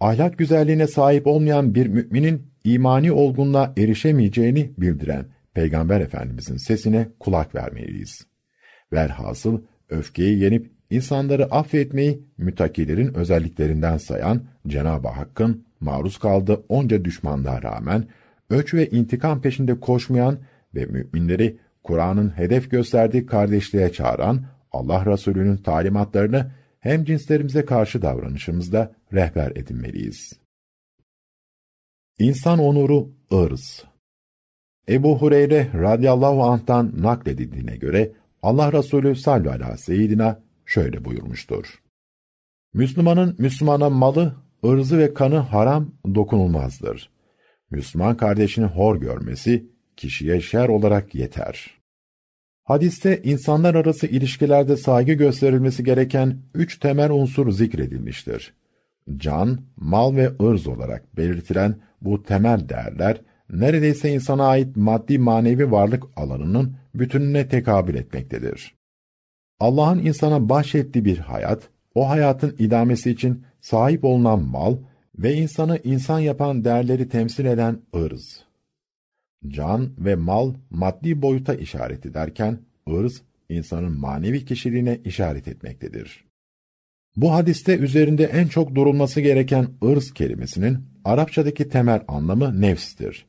Ahlak 0.00 0.38
güzelliğine 0.38 0.86
sahip 0.86 1.26
olmayan 1.26 1.74
bir 1.74 1.86
müminin 1.86 2.46
imani 2.64 3.12
olgunluğa 3.12 3.72
erişemeyeceğini 3.76 4.72
bildiren 4.78 5.35
Peygamber 5.56 6.00
Efendimizin 6.00 6.56
sesine 6.56 7.08
kulak 7.20 7.54
vermeliyiz. 7.54 8.26
Velhasıl 8.92 9.62
öfkeyi 9.88 10.38
yenip 10.38 10.70
insanları 10.90 11.44
affetmeyi 11.44 12.22
mütakilerin 12.38 13.14
özelliklerinden 13.14 13.96
sayan 13.96 14.44
Cenab-ı 14.66 15.08
Hakk'ın 15.08 15.66
maruz 15.80 16.18
kaldığı 16.18 16.64
onca 16.68 17.04
düşmanlığa 17.04 17.62
rağmen 17.62 18.08
öç 18.50 18.74
ve 18.74 18.90
intikam 18.90 19.42
peşinde 19.42 19.80
koşmayan 19.80 20.38
ve 20.74 20.86
müminleri 20.86 21.58
Kur'an'ın 21.82 22.36
hedef 22.36 22.70
gösterdiği 22.70 23.26
kardeşliğe 23.26 23.92
çağıran 23.92 24.44
Allah 24.72 25.06
Resulü'nün 25.06 25.56
talimatlarını 25.56 26.52
hem 26.80 27.04
cinslerimize 27.04 27.64
karşı 27.64 28.02
davranışımızda 28.02 28.94
rehber 29.12 29.50
edinmeliyiz. 29.50 30.32
İnsan 32.18 32.58
onuru 32.58 33.10
ırz. 33.34 33.84
Ebu 34.88 35.18
Hureyre 35.18 35.68
radıyallahu 35.74 36.42
anh'tan 36.42 36.92
nakledildiğine 36.98 37.76
göre 37.76 38.12
Allah 38.42 38.72
Resulü 38.72 39.16
sallallahu 39.16 39.50
aleyhi 39.50 39.78
seyyidina 39.78 40.42
şöyle 40.66 41.04
buyurmuştur. 41.04 41.82
Müslümanın 42.74 43.36
Müslümana 43.38 43.90
malı, 43.90 44.34
ırzı 44.64 44.98
ve 44.98 45.14
kanı 45.14 45.36
haram 45.36 45.92
dokunulmazdır. 46.14 47.10
Müslüman 47.70 48.16
kardeşini 48.16 48.64
hor 48.64 48.96
görmesi 48.96 49.66
kişiye 49.96 50.40
şer 50.40 50.68
olarak 50.68 51.14
yeter. 51.14 51.76
Hadiste 52.64 53.22
insanlar 53.22 53.74
arası 53.74 54.06
ilişkilerde 54.06 54.76
saygı 54.76 55.12
gösterilmesi 55.12 55.84
gereken 55.84 56.38
üç 56.54 56.78
temel 56.78 57.10
unsur 57.10 57.50
zikredilmiştir. 57.50 58.54
Can, 59.16 59.60
mal 59.76 60.16
ve 60.16 60.30
ırz 60.42 60.66
olarak 60.66 61.16
belirtilen 61.16 61.74
bu 62.00 62.22
temel 62.22 62.68
değerler, 62.68 63.20
neredeyse 63.50 64.12
insana 64.12 64.46
ait 64.46 64.76
maddi 64.76 65.18
manevi 65.18 65.70
varlık 65.70 66.04
alanının 66.16 66.76
bütününe 66.94 67.48
tekabül 67.48 67.94
etmektedir. 67.94 68.74
Allah'ın 69.60 69.98
insana 69.98 70.48
bahşettiği 70.48 71.04
bir 71.04 71.18
hayat, 71.18 71.68
o 71.94 72.08
hayatın 72.08 72.56
idamesi 72.58 73.10
için 73.10 73.44
sahip 73.60 74.04
olunan 74.04 74.42
mal 74.42 74.76
ve 75.18 75.34
insanı 75.34 75.80
insan 75.84 76.18
yapan 76.18 76.64
değerleri 76.64 77.08
temsil 77.08 77.44
eden 77.44 77.78
ırz. 77.96 78.44
Can 79.48 79.90
ve 79.98 80.14
mal 80.14 80.54
maddi 80.70 81.22
boyuta 81.22 81.54
işaret 81.54 82.06
ederken, 82.06 82.58
ırz 82.90 83.22
insanın 83.48 83.98
manevi 83.98 84.44
kişiliğine 84.44 85.00
işaret 85.04 85.48
etmektedir. 85.48 86.24
Bu 87.16 87.32
hadiste 87.32 87.78
üzerinde 87.78 88.24
en 88.24 88.46
çok 88.46 88.74
durulması 88.74 89.20
gereken 89.20 89.68
ırz 89.84 90.14
kelimesinin 90.14 90.78
Arapçadaki 91.06 91.68
temel 91.68 92.00
anlamı 92.08 92.60
nefstir. 92.60 93.26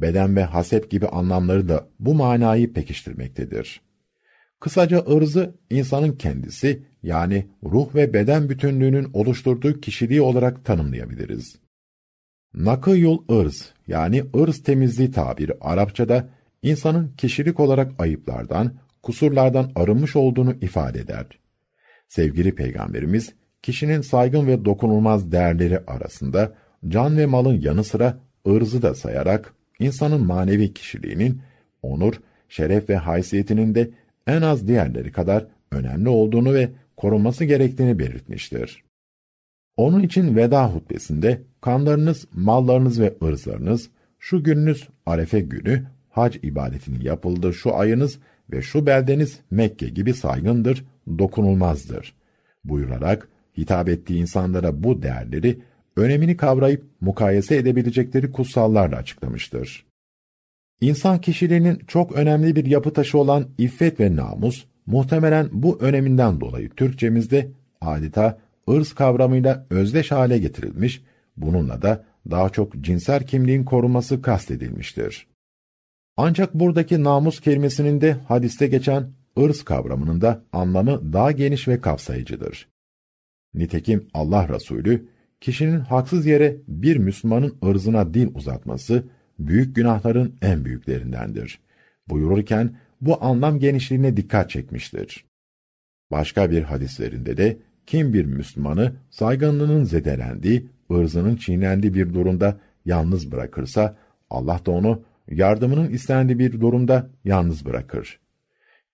Beden 0.00 0.36
ve 0.36 0.44
haset 0.44 0.90
gibi 0.90 1.06
anlamları 1.06 1.68
da 1.68 1.88
bu 2.00 2.14
manayı 2.14 2.72
pekiştirmektedir. 2.72 3.80
Kısaca 4.60 5.04
ırzı 5.10 5.54
insanın 5.70 6.12
kendisi 6.12 6.82
yani 7.02 7.46
ruh 7.64 7.94
ve 7.94 8.14
beden 8.14 8.48
bütünlüğünün 8.48 9.10
oluşturduğu 9.12 9.80
kişiliği 9.80 10.20
olarak 10.20 10.64
tanımlayabiliriz. 10.64 11.56
Nakıyul 12.54 13.18
ırz 13.32 13.72
yani 13.86 14.24
ırz 14.36 14.62
temizliği 14.62 15.10
tabiri 15.10 15.52
Arapçada 15.60 16.28
insanın 16.62 17.14
kişilik 17.16 17.60
olarak 17.60 18.00
ayıplardan, 18.00 18.72
kusurlardan 19.02 19.72
arınmış 19.74 20.16
olduğunu 20.16 20.54
ifade 20.60 21.00
eder. 21.00 21.26
Sevgili 22.08 22.54
Peygamberimiz, 22.54 23.34
kişinin 23.62 24.00
saygın 24.00 24.46
ve 24.46 24.64
dokunulmaz 24.64 25.32
değerleri 25.32 25.78
arasında 25.86 26.54
can 26.88 27.16
ve 27.16 27.26
malın 27.26 27.60
yanı 27.60 27.84
sıra 27.84 28.18
ırzı 28.48 28.82
da 28.82 28.94
sayarak 28.94 29.55
insanın 29.78 30.26
manevi 30.26 30.74
kişiliğinin, 30.74 31.40
onur, 31.82 32.14
şeref 32.48 32.88
ve 32.88 32.96
haysiyetinin 32.96 33.74
de 33.74 33.90
en 34.26 34.42
az 34.42 34.68
diğerleri 34.68 35.12
kadar 35.12 35.46
önemli 35.72 36.08
olduğunu 36.08 36.54
ve 36.54 36.70
korunması 36.96 37.44
gerektiğini 37.44 37.98
belirtmiştir. 37.98 38.84
Onun 39.76 40.02
için 40.02 40.36
veda 40.36 40.74
hutbesinde 40.74 41.42
kanlarınız, 41.60 42.26
mallarınız 42.32 43.00
ve 43.00 43.14
ırzlarınız, 43.22 43.90
şu 44.18 44.44
gününüz 44.44 44.88
Arefe 45.06 45.40
günü, 45.40 45.86
hac 46.10 46.36
ibadetinin 46.42 47.00
yapıldığı 47.00 47.54
şu 47.54 47.74
ayınız 47.74 48.18
ve 48.52 48.62
şu 48.62 48.86
beldeniz 48.86 49.40
Mekke 49.50 49.88
gibi 49.88 50.14
saygındır, 50.14 50.84
dokunulmazdır. 51.18 52.14
Buyurarak 52.64 53.28
hitap 53.58 53.88
ettiği 53.88 54.20
insanlara 54.20 54.82
bu 54.82 55.02
değerleri 55.02 55.58
önemini 55.96 56.36
kavrayıp 56.36 56.84
mukayese 57.00 57.56
edebilecekleri 57.56 58.32
kutsallarla 58.32 58.96
açıklamıştır. 58.96 59.86
İnsan 60.80 61.20
kişiliğinin 61.20 61.78
çok 61.86 62.12
önemli 62.12 62.56
bir 62.56 62.66
yapı 62.66 62.92
taşı 62.92 63.18
olan 63.18 63.48
iffet 63.58 64.00
ve 64.00 64.16
namus, 64.16 64.64
muhtemelen 64.86 65.48
bu 65.52 65.78
öneminden 65.80 66.40
dolayı 66.40 66.70
Türkçemizde 66.70 67.50
adeta 67.80 68.38
ırz 68.70 68.92
kavramıyla 68.92 69.66
özdeş 69.70 70.12
hale 70.12 70.38
getirilmiş, 70.38 71.02
bununla 71.36 71.82
da 71.82 72.04
daha 72.30 72.48
çok 72.50 72.80
cinsel 72.80 73.26
kimliğin 73.26 73.64
korunması 73.64 74.22
kastedilmiştir. 74.22 75.26
Ancak 76.16 76.54
buradaki 76.54 77.04
namus 77.04 77.40
kelimesinin 77.40 78.00
de 78.00 78.12
hadiste 78.12 78.66
geçen 78.66 79.08
ırz 79.38 79.62
kavramının 79.62 80.20
da 80.20 80.42
anlamı 80.52 81.12
daha 81.12 81.32
geniş 81.32 81.68
ve 81.68 81.80
kapsayıcıdır. 81.80 82.68
Nitekim 83.54 84.08
Allah 84.14 84.48
Resulü, 84.48 85.08
kişinin 85.46 85.80
haksız 85.80 86.26
yere 86.26 86.56
bir 86.68 86.96
Müslümanın 86.96 87.56
ırzına 87.64 88.14
dil 88.14 88.28
uzatması, 88.34 89.04
büyük 89.38 89.76
günahların 89.76 90.34
en 90.42 90.64
büyüklerindendir. 90.64 91.60
Buyururken, 92.08 92.76
bu 93.00 93.24
anlam 93.24 93.58
genişliğine 93.58 94.16
dikkat 94.16 94.50
çekmiştir. 94.50 95.24
Başka 96.10 96.50
bir 96.50 96.62
hadislerinde 96.62 97.36
de, 97.36 97.56
kim 97.86 98.12
bir 98.12 98.24
Müslümanı 98.24 98.92
saygınlığının 99.10 99.84
zedelendiği, 99.84 100.68
ırzının 100.90 101.36
çiğnendiği 101.36 101.94
bir 101.94 102.14
durumda 102.14 102.60
yalnız 102.84 103.32
bırakırsa, 103.32 103.96
Allah 104.30 104.60
da 104.66 104.70
onu 104.70 105.02
yardımının 105.30 105.90
istendiği 105.90 106.38
bir 106.38 106.60
durumda 106.60 107.10
yalnız 107.24 107.66
bırakır. 107.66 108.20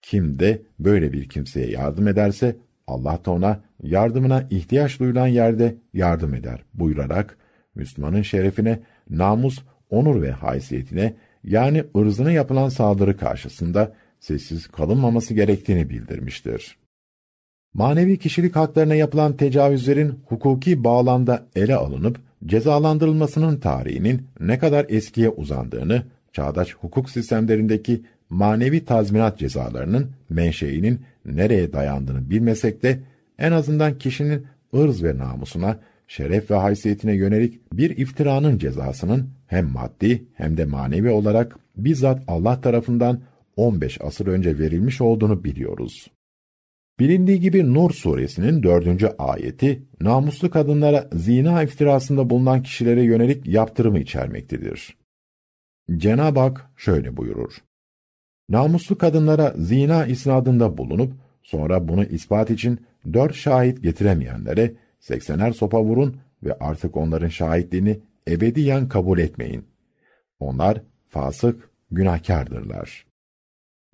Kim 0.03 0.39
de 0.39 0.63
böyle 0.79 1.13
bir 1.13 1.29
kimseye 1.29 1.71
yardım 1.71 2.09
ederse, 2.09 2.57
Allah 2.93 3.19
da 3.25 3.31
ona 3.31 3.61
yardımına 3.83 4.47
ihtiyaç 4.51 5.01
duyulan 5.01 5.27
yerde 5.27 5.75
yardım 5.95 6.35
eder 6.35 6.65
buyurarak, 6.75 7.37
Müslümanın 7.75 8.23
şerefine, 8.23 8.81
namus, 9.11 9.59
onur 9.91 10.23
ve 10.23 10.31
haysiyetine 10.31 11.15
yani 11.45 11.85
ırzına 11.97 12.33
yapılan 12.33 12.69
saldırı 12.69 13.17
karşısında 13.17 13.93
sessiz 14.21 14.67
kalınmaması 14.67 15.35
gerektiğini 15.35 15.91
bildirmiştir. 15.91 16.77
Manevi 17.75 18.19
kişilik 18.19 18.57
haklarına 18.57 18.95
yapılan 18.95 19.37
tecavüzlerin 19.37 20.19
hukuki 20.27 20.85
bağlamda 20.85 21.47
ele 21.57 21.75
alınıp 21.75 22.21
cezalandırılmasının 22.47 23.57
tarihinin 23.57 24.29
ne 24.41 24.59
kadar 24.59 24.87
eskiye 24.89 25.29
uzandığını, 25.29 26.03
çağdaş 26.33 26.75
hukuk 26.75 27.11
sistemlerindeki 27.11 28.03
manevi 28.33 28.85
tazminat 28.85 29.39
cezalarının 29.39 30.11
menşeinin 30.31 31.01
nereye 31.25 31.73
dayandığını 31.73 32.31
bilmesek 32.31 32.83
de 32.83 32.99
en 33.39 33.53
azından 33.53 33.99
kişinin 33.99 34.47
ırz 34.77 35.05
ve 35.05 35.19
namusuna, 35.19 35.81
şeref 36.09 36.51
ve 36.51 36.55
haysiyetine 36.55 37.15
yönelik 37.15 37.73
bir 37.73 37.97
iftiranın 37.97 38.59
cezasının 38.59 39.29
hem 39.47 39.67
maddi 39.67 40.25
hem 40.35 40.57
de 40.57 40.65
manevi 40.65 41.11
olarak 41.11 41.57
bizzat 41.77 42.23
Allah 42.29 42.61
tarafından 42.61 43.21
15 43.57 44.01
asır 44.01 44.27
önce 44.27 44.59
verilmiş 44.59 45.01
olduğunu 45.01 45.45
biliyoruz. 45.45 46.11
Bilindiği 47.01 47.41
gibi 47.41 47.75
Nur 47.75 47.91
suresinin 47.91 48.63
dördüncü 48.63 49.07
ayeti, 49.19 49.83
namuslu 50.01 50.51
kadınlara 50.51 51.09
zina 51.13 51.63
iftirasında 51.63 52.31
bulunan 52.31 52.63
kişilere 52.63 53.03
yönelik 53.03 53.47
yaptırımı 53.47 53.99
içermektedir. 53.99 54.97
Cenab-ı 55.97 56.41
Hak 56.41 56.71
şöyle 56.77 57.17
buyurur. 57.17 57.63
Namuslu 58.49 58.99
kadınlara 58.99 59.55
zina 59.59 60.07
isnadında 60.07 60.79
bulunup, 60.79 61.13
sonra 61.43 61.89
bunu 61.89 62.05
ispat 62.05 62.51
için 62.51 62.81
dört 63.13 63.35
şahit 63.35 63.83
getiremeyenlere 63.83 64.73
seksener 65.01 65.53
sopa 65.53 65.83
vurun 65.83 66.17
ve 66.43 66.59
artık 66.61 66.97
onların 66.97 67.29
şahitliğini 67.29 68.01
ebediyen 68.29 68.89
kabul 68.89 69.19
etmeyin. 69.19 69.65
Onlar 70.41 70.83
fasık, 71.09 71.71
günahkardırlar. 71.91 73.07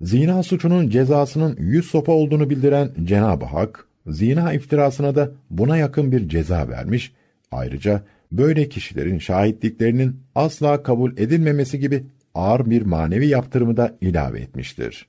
Zina 0.01 0.43
suçunun 0.43 0.89
cezasının 0.89 1.57
yüz 1.61 1.87
sopa 1.87 2.13
olduğunu 2.13 2.51
bildiren 2.51 2.91
Cenab-ı 3.05 3.45
Hak, 3.45 3.89
zina 4.07 4.53
iftirasına 4.53 5.15
da 5.15 5.31
buna 5.51 5.77
yakın 5.77 6.13
bir 6.13 6.29
ceza 6.29 6.69
vermiş, 6.69 7.13
ayrıca 7.51 8.03
böyle 8.33 8.69
kişilerin 8.69 9.19
şahitliklerinin 9.19 10.21
asla 10.35 10.83
kabul 10.83 11.13
edilmemesi 11.13 11.79
gibi 11.79 12.05
ağır 12.35 12.71
bir 12.71 12.83
manevi 12.83 13.27
yaptırımı 13.27 13.77
da 13.77 13.97
ilave 14.01 14.41
etmiştir. 14.41 15.09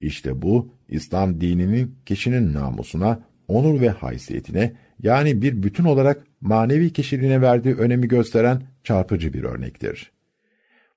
İşte 0.00 0.42
bu, 0.42 0.74
İslam 0.88 1.40
dininin 1.40 1.94
kişinin 2.06 2.54
namusuna, 2.54 3.20
onur 3.48 3.80
ve 3.80 3.88
haysiyetine, 3.88 4.72
yani 5.02 5.42
bir 5.42 5.62
bütün 5.62 5.84
olarak 5.84 6.26
manevi 6.40 6.92
kişiliğine 6.92 7.40
verdiği 7.40 7.74
önemi 7.74 8.08
gösteren 8.08 8.62
çarpıcı 8.84 9.32
bir 9.32 9.44
örnektir. 9.44 10.12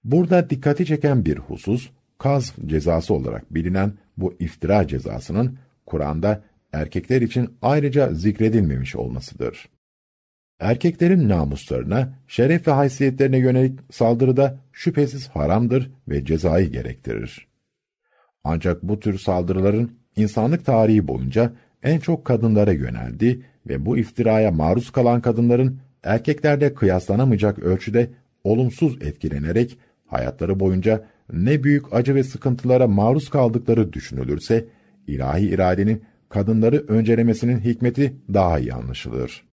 Burada 0.04 0.50
dikkati 0.50 0.86
çeken 0.86 1.26
bir 1.26 1.38
husus, 1.38 1.90
kaz 2.18 2.54
cezası 2.66 3.14
olarak 3.14 3.54
bilinen 3.54 3.94
bu 4.18 4.36
iftira 4.40 4.88
cezasının 4.88 5.58
Kur'an'da 5.86 6.44
erkekler 6.74 7.22
için 7.22 7.50
ayrıca 7.62 8.14
zikredilmemiş 8.14 8.96
olmasıdır. 8.96 9.70
Erkeklerin 10.60 11.30
namuslarına, 11.30 12.14
şeref 12.28 12.68
ve 12.68 12.72
haysiyetlerine 12.72 13.38
yönelik 13.38 13.80
saldırıda 13.92 14.60
şüphesiz 14.74 15.28
haramdır 15.28 15.92
ve 16.08 16.26
cezayı 16.26 16.72
gerektirir. 16.72 17.48
Ancak 18.44 18.84
bu 18.84 19.00
tür 19.00 19.20
saldırıların 19.20 19.92
insanlık 20.16 20.66
tarihi 20.66 21.08
boyunca 21.08 21.54
en 21.84 22.00
çok 22.00 22.26
kadınlara 22.26 22.72
yöneldi 22.72 23.42
ve 23.68 23.86
bu 23.86 23.98
iftiraya 23.98 24.52
maruz 24.52 24.92
kalan 24.92 25.22
kadınların 25.22 25.80
erkeklerle 26.04 26.74
kıyaslanamayacak 26.74 27.60
ölçüde 27.60 28.10
olumsuz 28.44 29.02
etkilenerek 29.02 29.78
hayatları 30.08 30.60
boyunca 30.60 31.06
ne 31.34 31.64
büyük 31.64 31.94
acı 31.94 32.16
ve 32.16 32.24
sıkıntılara 32.24 32.88
maruz 32.88 33.30
kaldıkları 33.30 33.94
düşünülürse, 33.94 34.66
ilahi 35.08 35.46
iradenin 35.46 36.04
kadınları 36.30 36.86
öncelemesinin 36.88 37.60
hikmeti 37.60 38.14
daha 38.34 38.60
iyi 38.60 38.74
anlaşılır. 38.74 39.46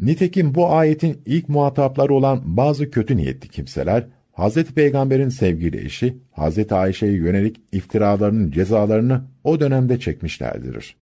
Nitekim 0.00 0.54
bu 0.54 0.72
ayetin 0.72 1.22
ilk 1.26 1.48
muhatapları 1.48 2.14
olan 2.14 2.42
bazı 2.44 2.90
kötü 2.90 3.16
niyetli 3.16 3.48
kimseler, 3.48 4.06
Hz. 4.32 4.64
Peygamber'in 4.64 5.28
sevgili 5.28 5.84
eşi, 5.84 6.18
Hz. 6.32 6.72
Ayşe'ye 6.72 7.12
yönelik 7.12 7.60
iftiralarının 7.72 8.50
cezalarını 8.50 9.24
o 9.44 9.60
dönemde 9.60 10.00
çekmişlerdir. 10.00 10.96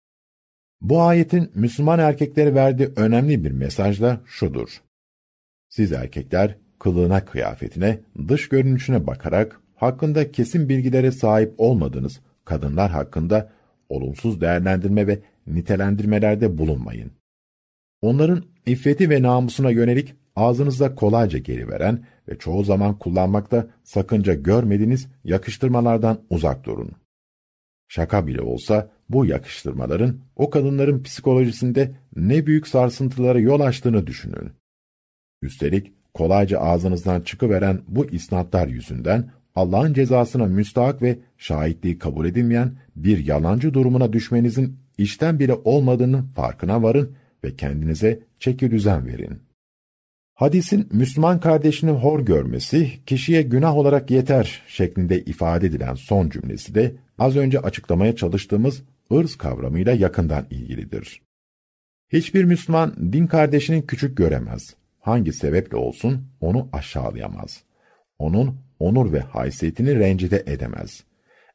Bu 0.81 1.03
ayetin 1.03 1.51
Müslüman 1.55 1.99
erkeklere 1.99 2.55
verdiği 2.55 2.89
önemli 2.97 3.45
bir 3.45 3.51
mesaj 3.51 4.01
da 4.01 4.21
şudur. 4.25 4.69
Siz 5.69 5.93
erkekler, 5.93 6.57
kılığına, 6.79 7.25
kıyafetine, 7.25 8.01
dış 8.29 8.49
görünüşüne 8.49 9.07
bakarak 9.07 9.61
hakkında 9.75 10.33
kesin 10.33 10.69
bilgilere 10.69 11.11
sahip 11.13 11.55
olmadığınız 11.59 12.21
kadınlar 12.45 12.91
hakkında 12.91 13.53
olumsuz 13.89 14.41
değerlendirme 14.41 15.07
ve 15.07 15.19
nitelendirmelerde 15.47 16.59
bulunmayın. 16.59 17.11
Onların 18.03 18.45
iffeti 18.67 19.11
ve 19.11 19.23
namusuna 19.23 19.71
yönelik 19.71 20.15
ağzınızda 20.37 20.95
kolayca 20.95 21.39
geri 21.39 21.69
veren 21.69 22.05
ve 22.29 22.39
çoğu 22.39 22.65
zaman 22.65 22.99
kullanmakta 22.99 23.67
sakınca 23.85 24.35
görmediğiniz 24.35 25.09
yakıştırmalardan 25.25 26.21
uzak 26.31 26.65
durun. 26.65 26.91
Şaka 27.89 28.27
bile 28.27 28.41
olsa 28.41 28.91
bu 29.09 29.27
yakıştırmaların 29.27 30.17
o 30.37 30.51
kadınların 30.51 31.03
psikolojisinde 31.03 31.95
ne 32.17 32.47
büyük 32.47 32.69
sarsıntılara 32.69 33.39
yol 33.39 33.61
açtığını 33.61 34.07
düşünün. 34.07 34.53
Üstelik 35.43 35.93
kolayca 36.15 36.59
ağzınızdan 36.59 37.21
çıkıveren 37.21 37.81
bu 37.89 38.07
isnatlar 38.07 38.69
yüzünden 38.69 39.31
Allah'ın 39.55 39.95
cezasına 39.95 40.47
müstahak 40.47 41.03
ve 41.03 41.19
şahitliği 41.39 41.99
kabul 41.99 42.27
edilmeyen 42.27 42.73
bir 42.97 43.27
yalancı 43.27 43.75
durumuna 43.75 44.13
düşmenizin 44.13 44.77
işten 44.99 45.39
bile 45.39 45.55
olmadığının 45.55 46.23
farkına 46.23 46.83
varın 46.83 47.17
ve 47.45 47.57
kendinize 47.57 48.21
çeki 48.41 48.71
düzen 48.71 49.07
verin. 49.07 49.43
Hadisin 50.35 50.89
Müslüman 50.93 51.41
kardeşini 51.41 51.91
hor 51.91 52.21
görmesi, 52.21 53.05
kişiye 53.07 53.43
günah 53.43 53.77
olarak 53.77 54.11
yeter 54.11 54.63
şeklinde 54.67 55.21
ifade 55.21 55.67
edilen 55.67 55.95
son 55.95 56.31
cümlesi 56.31 56.75
de 56.75 56.93
az 57.19 57.37
önce 57.37 57.61
açıklamaya 57.61 58.17
çalıştığımız 58.17 58.83
ırz 59.13 59.37
kavramıyla 59.37 59.93
yakından 59.93 60.47
ilgilidir. 60.51 61.23
Hiçbir 62.13 62.45
Müslüman 62.45 63.13
din 63.13 63.27
kardeşini 63.27 63.87
küçük 63.87 64.17
göremez. 64.17 64.75
Hangi 65.01 65.33
sebeple 65.33 65.77
olsun 65.77 66.27
onu 66.41 66.69
aşağılayamaz. 66.73 67.63
Onun 68.19 68.57
onur 68.79 69.13
ve 69.13 69.21
haysiyetini 69.21 69.99
rencide 69.99 70.43
edemez. 70.47 71.05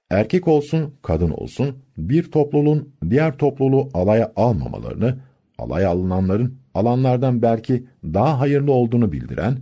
Erkek 0.10 0.48
olsun, 0.48 0.96
kadın 1.02 1.32
olsun, 1.32 1.84
bir 1.98 2.32
topluluğun 2.32 2.96
diğer 3.10 3.38
topluluğu 3.38 3.90
alaya 3.94 4.34
almamalarını, 4.36 5.20
alaya 5.60 5.90
alınanların 5.90 6.58
alanlardan 6.74 7.42
belki 7.42 7.84
daha 8.04 8.40
hayırlı 8.40 8.72
olduğunu 8.72 9.12
bildiren, 9.12 9.58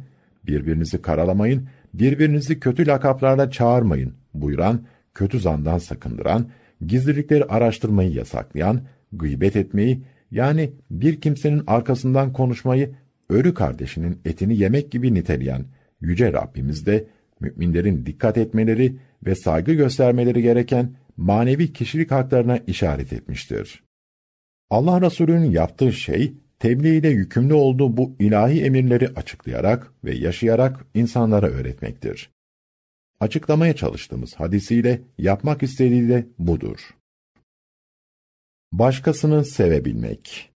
birbirinizi 0.45 1.01
karalamayın, 1.01 1.67
birbirinizi 1.93 2.59
kötü 2.59 2.87
lakaplarla 2.87 3.51
çağırmayın 3.51 4.13
buyuran, 4.33 4.81
kötü 5.13 5.39
zandan 5.39 5.77
sakındıran, 5.77 6.47
gizlilikleri 6.87 7.45
araştırmayı 7.45 8.11
yasaklayan, 8.11 8.81
gıybet 9.13 9.55
etmeyi, 9.55 10.03
yani 10.31 10.71
bir 10.91 11.21
kimsenin 11.21 11.63
arkasından 11.67 12.33
konuşmayı, 12.33 12.91
ölü 13.29 13.53
kardeşinin 13.53 14.19
etini 14.25 14.57
yemek 14.57 14.91
gibi 14.91 15.13
niteleyen 15.13 15.65
Yüce 16.01 16.33
Rabbimiz 16.33 16.85
de 16.85 17.07
müminlerin 17.39 18.05
dikkat 18.05 18.37
etmeleri 18.37 18.95
ve 19.25 19.35
saygı 19.35 19.73
göstermeleri 19.73 20.41
gereken 20.41 20.91
manevi 21.17 21.73
kişilik 21.73 22.11
haklarına 22.11 22.57
işaret 22.67 23.13
etmiştir. 23.13 23.86
Allah 24.69 25.01
Resulü'nün 25.01 25.51
yaptığı 25.51 25.93
şey, 25.93 26.33
tebliğ 26.59 26.97
ile 26.97 27.09
yükümlü 27.09 27.53
olduğu 27.53 27.97
bu 27.97 28.15
ilahi 28.19 28.63
emirleri 28.63 29.07
açıklayarak 29.07 29.93
ve 30.03 30.15
yaşayarak 30.15 30.85
insanlara 30.93 31.47
öğretmektir. 31.47 32.29
Açıklamaya 33.19 33.75
çalıştığımız 33.75 34.35
hadisiyle 34.35 35.01
yapmak 35.17 35.63
istediği 35.63 36.09
de 36.09 36.27
budur. 36.39 36.95
Başkasını 38.71 39.45
sevebilmek 39.45 40.51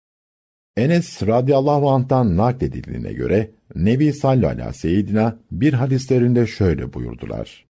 Enes 0.77 1.23
radıyallahu 1.23 1.91
anh'tan 1.91 2.37
nakledildiğine 2.37 3.13
göre 3.13 3.51
Nebi 3.75 4.13
sallallahu 4.13 4.51
aleyhi 4.51 4.69
ve 4.69 4.73
seyyidina 4.73 5.39
bir 5.51 5.73
hadislerinde 5.73 6.47
şöyle 6.47 6.93
buyurdular. 6.93 7.67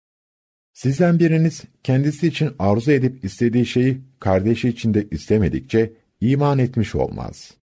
Sizden 0.74 1.20
biriniz 1.20 1.64
kendisi 1.84 2.28
için 2.28 2.52
arzu 2.60 2.92
edip 2.92 3.26
istediği 3.26 3.66
şeyi 3.66 4.02
kardeşi 4.20 4.70
için 4.70 4.94
de 4.94 5.08
istemedikçe 5.12 5.94
iman 6.32 6.60
etmiş 6.60 6.96
olmaz. 6.96 7.54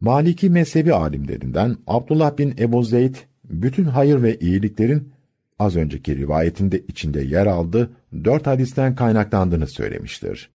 Maliki 0.00 0.50
mezhebi 0.50 0.94
alimlerinden 0.94 1.76
Abdullah 1.86 2.38
bin 2.38 2.54
Ebu 2.58 2.82
Zeyd, 2.82 3.14
bütün 3.44 3.84
hayır 3.84 4.22
ve 4.22 4.38
iyiliklerin 4.38 5.12
az 5.58 5.76
önceki 5.76 6.16
rivayetinde 6.16 6.78
içinde 6.88 7.22
yer 7.22 7.46
aldığı 7.46 7.90
dört 8.24 8.46
hadisten 8.46 8.94
kaynaklandığını 8.94 9.66
söylemiştir. 9.66 10.50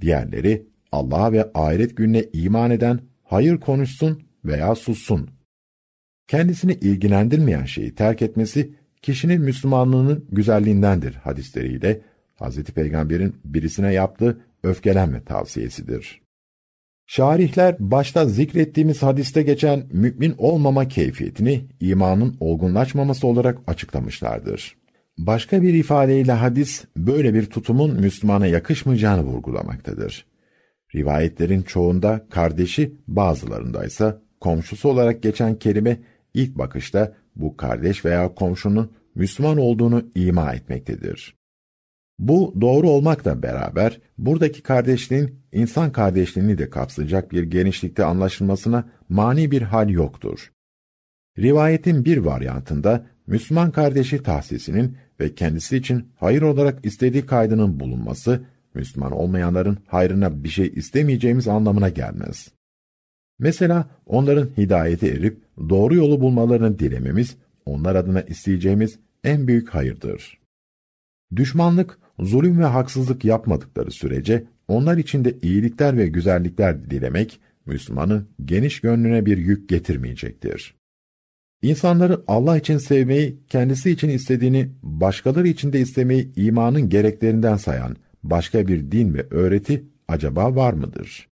Diğerleri, 0.00 0.66
Allah'a 0.92 1.32
ve 1.32 1.50
ahiret 1.54 1.96
gününe 1.96 2.24
iman 2.32 2.70
eden 2.70 3.00
hayır 3.24 3.60
konuşsun 3.60 4.22
veya 4.44 4.74
sussun 4.74 5.30
Kendisini 6.26 6.72
ilgilendirmeyen 6.72 7.64
şeyi 7.64 7.94
terk 7.94 8.22
etmesi, 8.22 8.74
kişinin 9.02 9.40
Müslümanlığının 9.40 10.24
güzelliğindendir 10.32 11.14
hadisleriyle, 11.14 12.00
Hz. 12.40 12.62
Peygamber'in 12.62 13.36
birisine 13.44 13.92
yaptığı 13.92 14.40
öfkelenme 14.62 15.24
tavsiyesidir. 15.24 16.22
Şarihler 17.14 17.76
başta 17.78 18.26
zikrettiğimiz 18.26 19.02
hadiste 19.02 19.42
geçen 19.42 19.82
mümin 19.90 20.34
olmama 20.38 20.88
keyfiyetini 20.88 21.64
imanın 21.80 22.36
olgunlaşmaması 22.40 23.26
olarak 23.26 23.58
açıklamışlardır. 23.66 24.76
Başka 25.18 25.62
bir 25.62 25.74
ifadeyle 25.74 26.32
hadis 26.32 26.84
böyle 26.96 27.34
bir 27.34 27.46
tutumun 27.46 28.00
Müslümana 28.00 28.46
yakışmayacağını 28.46 29.22
vurgulamaktadır. 29.22 30.26
Rivayetlerin 30.94 31.62
çoğunda 31.62 32.26
kardeşi, 32.30 32.94
bazılarında 33.08 33.84
ise 33.84 34.14
komşusu 34.40 34.88
olarak 34.88 35.22
geçen 35.22 35.54
kelime 35.58 36.00
ilk 36.34 36.58
bakışta 36.58 37.16
bu 37.36 37.56
kardeş 37.56 38.04
veya 38.04 38.34
komşunun 38.34 38.92
Müslüman 39.14 39.58
olduğunu 39.58 40.04
ima 40.14 40.52
etmektedir. 40.52 41.41
Bu 42.18 42.54
doğru 42.60 42.88
olmakla 42.88 43.42
beraber 43.42 44.00
buradaki 44.18 44.62
kardeşliğin 44.62 45.40
insan 45.52 45.92
kardeşliğini 45.92 46.58
de 46.58 46.70
kapsayacak 46.70 47.32
bir 47.32 47.42
genişlikte 47.42 48.04
anlaşılmasına 48.04 48.84
mani 49.08 49.50
bir 49.50 49.62
hal 49.62 49.90
yoktur. 49.90 50.52
Rivayetin 51.38 52.04
bir 52.04 52.18
varyantında 52.18 53.06
Müslüman 53.26 53.70
kardeşi 53.70 54.22
tahsisinin 54.22 54.96
ve 55.20 55.34
kendisi 55.34 55.76
için 55.76 56.08
hayır 56.16 56.42
olarak 56.42 56.86
istediği 56.86 57.26
kaydının 57.26 57.80
bulunması, 57.80 58.44
Müslüman 58.74 59.12
olmayanların 59.12 59.78
hayrına 59.86 60.44
bir 60.44 60.48
şey 60.48 60.72
istemeyeceğimiz 60.76 61.48
anlamına 61.48 61.88
gelmez. 61.88 62.48
Mesela 63.38 63.90
onların 64.06 64.48
hidayete 64.58 65.08
erip 65.08 65.42
doğru 65.68 65.94
yolu 65.94 66.20
bulmalarını 66.20 66.78
dilememiz, 66.78 67.36
onlar 67.66 67.94
adına 67.94 68.22
isteyeceğimiz 68.22 68.98
en 69.24 69.48
büyük 69.48 69.68
hayırdır. 69.68 70.41
Düşmanlık, 71.36 71.98
zulüm 72.18 72.58
ve 72.58 72.64
haksızlık 72.64 73.24
yapmadıkları 73.24 73.90
sürece 73.90 74.44
onlar 74.68 74.96
için 74.96 75.24
de 75.24 75.38
iyilikler 75.42 75.96
ve 75.96 76.06
güzellikler 76.06 76.90
dilemek, 76.90 77.40
Müslümanın 77.66 78.28
geniş 78.44 78.80
gönlüne 78.80 79.26
bir 79.26 79.38
yük 79.38 79.68
getirmeyecektir. 79.68 80.74
İnsanları 81.62 82.22
Allah 82.26 82.56
için 82.56 82.78
sevmeyi, 82.78 83.38
kendisi 83.48 83.90
için 83.90 84.08
istediğini, 84.08 84.68
başkaları 84.82 85.48
için 85.48 85.72
de 85.72 85.80
istemeyi 85.80 86.32
imanın 86.36 86.88
gereklerinden 86.88 87.56
sayan 87.56 87.96
başka 88.22 88.68
bir 88.68 88.92
din 88.92 89.14
ve 89.14 89.26
öğreti 89.30 89.84
acaba 90.08 90.56
var 90.56 90.72
mıdır? 90.72 91.28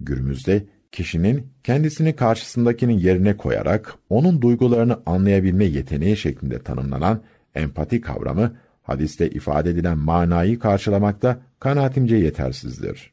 Günümüzde 0.00 0.66
kişinin 0.92 1.46
kendisini 1.64 2.16
karşısındakinin 2.16 2.98
yerine 2.98 3.36
koyarak 3.36 3.94
onun 4.08 4.42
duygularını 4.42 4.98
anlayabilme 5.06 5.64
yeteneği 5.64 6.16
şeklinde 6.16 6.58
tanımlanan 6.58 7.22
empati 7.54 8.00
kavramı 8.00 8.56
hadiste 8.88 9.30
ifade 9.30 9.70
edilen 9.70 9.98
manayı 9.98 10.58
karşılamakta 10.58 11.40
kanaatimce 11.60 12.16
yetersizdir. 12.16 13.12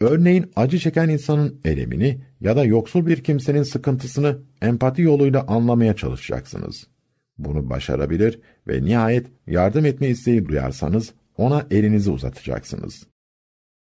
Örneğin 0.00 0.50
acı 0.56 0.78
çeken 0.78 1.08
insanın 1.08 1.60
elemini 1.64 2.20
ya 2.40 2.56
da 2.56 2.64
yoksul 2.64 3.06
bir 3.06 3.24
kimsenin 3.24 3.62
sıkıntısını 3.62 4.38
empati 4.62 5.02
yoluyla 5.02 5.44
anlamaya 5.46 5.96
çalışacaksınız. 5.96 6.86
Bunu 7.38 7.70
başarabilir 7.70 8.40
ve 8.68 8.82
nihayet 8.82 9.26
yardım 9.46 9.84
etme 9.84 10.08
isteği 10.08 10.46
duyarsanız 10.46 11.12
ona 11.36 11.66
elinizi 11.70 12.10
uzatacaksınız. 12.10 13.06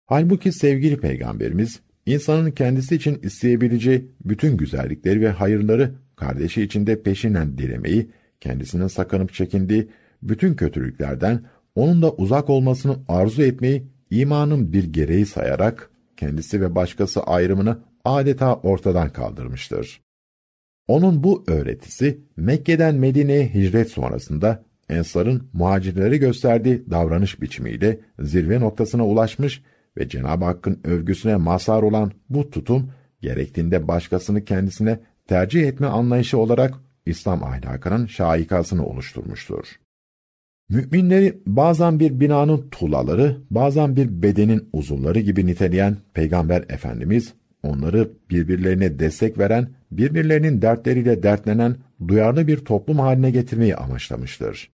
Halbuki 0.06 0.52
sevgili 0.52 0.98
peygamberimiz, 0.98 1.80
insanın 2.06 2.52
kendisi 2.52 2.96
için 2.96 3.20
isteyebileceği 3.24 4.12
bütün 4.26 4.58
güzellikleri 4.58 5.22
ve 5.22 5.30
hayırları 5.30 5.96
kardeşi 6.16 6.62
için 6.62 6.88
de 6.88 7.04
peşinden 7.04 7.58
dilemeyi, 7.58 8.10
kendisinin 8.40 8.88
sakınıp 8.88 9.34
çekindiği 9.34 9.88
bütün 10.30 10.56
kötülüklerden 10.56 11.46
onun 11.76 12.02
da 12.02 12.12
uzak 12.12 12.50
olmasını 12.50 12.98
arzu 13.08 13.42
etmeyi 13.42 13.88
imanın 14.10 14.74
bir 14.74 14.84
gereği 14.84 15.26
sayarak 15.26 15.90
kendisi 16.18 16.62
ve 16.62 16.76
başkası 16.76 17.24
ayrımını 17.24 17.80
adeta 18.06 18.56
ortadan 18.56 19.10
kaldırmıştır. 19.10 20.02
Onun 20.88 21.24
bu 21.24 21.44
öğretisi 21.48 22.22
Mekke'den 22.38 22.96
Medine'ye 22.96 23.54
hicret 23.54 23.90
sonrasında 23.92 24.64
Ensar'ın 24.90 25.50
muhacirlere 25.54 26.18
gösterdiği 26.18 26.84
davranış 26.92 27.42
biçimiyle 27.42 28.00
zirve 28.20 28.60
noktasına 28.60 29.08
ulaşmış 29.08 29.64
ve 29.98 30.10
Cenab-ı 30.10 30.46
Hakk'ın 30.46 30.80
övgüsüne 30.84 31.36
mazhar 31.36 31.84
olan 31.84 32.12
bu 32.30 32.50
tutum, 32.50 32.92
gerektiğinde 33.22 33.88
başkasını 33.88 34.46
kendisine 34.46 35.00
tercih 35.28 35.68
etme 35.68 35.88
anlayışı 35.88 36.38
olarak 36.38 36.74
İslam 37.06 37.44
ahlakının 37.44 38.06
şaikasını 38.06 38.86
oluşturmuştur. 38.86 39.83
Müminleri 40.70 41.42
bazen 41.46 42.00
bir 42.00 42.20
binanın 42.20 42.70
tuğlaları, 42.70 43.38
bazen 43.52 43.96
bir 43.96 44.22
bedenin 44.24 44.70
uzunları 44.74 45.20
gibi 45.20 45.46
niteleyen 45.46 45.98
Peygamber 46.14 46.66
Efendimiz, 46.70 47.34
onları 47.64 48.12
birbirlerine 48.30 49.00
destek 49.00 49.38
veren, 49.38 49.70
birbirlerinin 49.92 50.62
dertleriyle 50.62 51.24
dertlenen 51.24 51.76
duyarlı 52.08 52.48
bir 52.48 52.58
toplum 52.58 53.00
haline 53.00 53.32
getirmeyi 53.32 53.76
amaçlamıştır. 53.76 54.72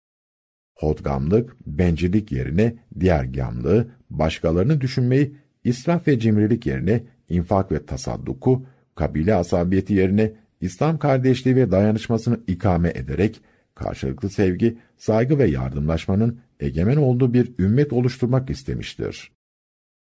Hodgamlık, 0.76 1.56
bencillik 1.66 2.32
yerine 2.32 2.76
diğer 3.00 3.24
gamlığı, 3.24 3.88
başkalarını 4.10 4.82
düşünmeyi, 4.82 5.36
israf 5.64 6.08
ve 6.08 6.20
cimrilik 6.20 6.66
yerine 6.66 7.04
infak 7.30 7.72
ve 7.72 7.86
tasadduku, 7.86 8.66
kabile 8.96 9.36
asabiyeti 9.36 9.94
yerine 9.94 10.32
İslam 10.62 10.98
kardeşliği 10.98 11.56
ve 11.56 11.72
dayanışmasını 11.72 12.40
ikame 12.48 12.90
ederek, 12.96 13.42
karşılıklı 13.76 14.30
sevgi, 14.30 14.78
saygı 14.98 15.40
ve 15.40 15.46
yardımlaşmanın 15.46 16.40
egemen 16.60 16.98
olduğu 16.98 17.34
bir 17.34 17.52
ümmet 17.60 17.94
oluşturmak 17.94 18.50
istemiştir. 18.50 19.32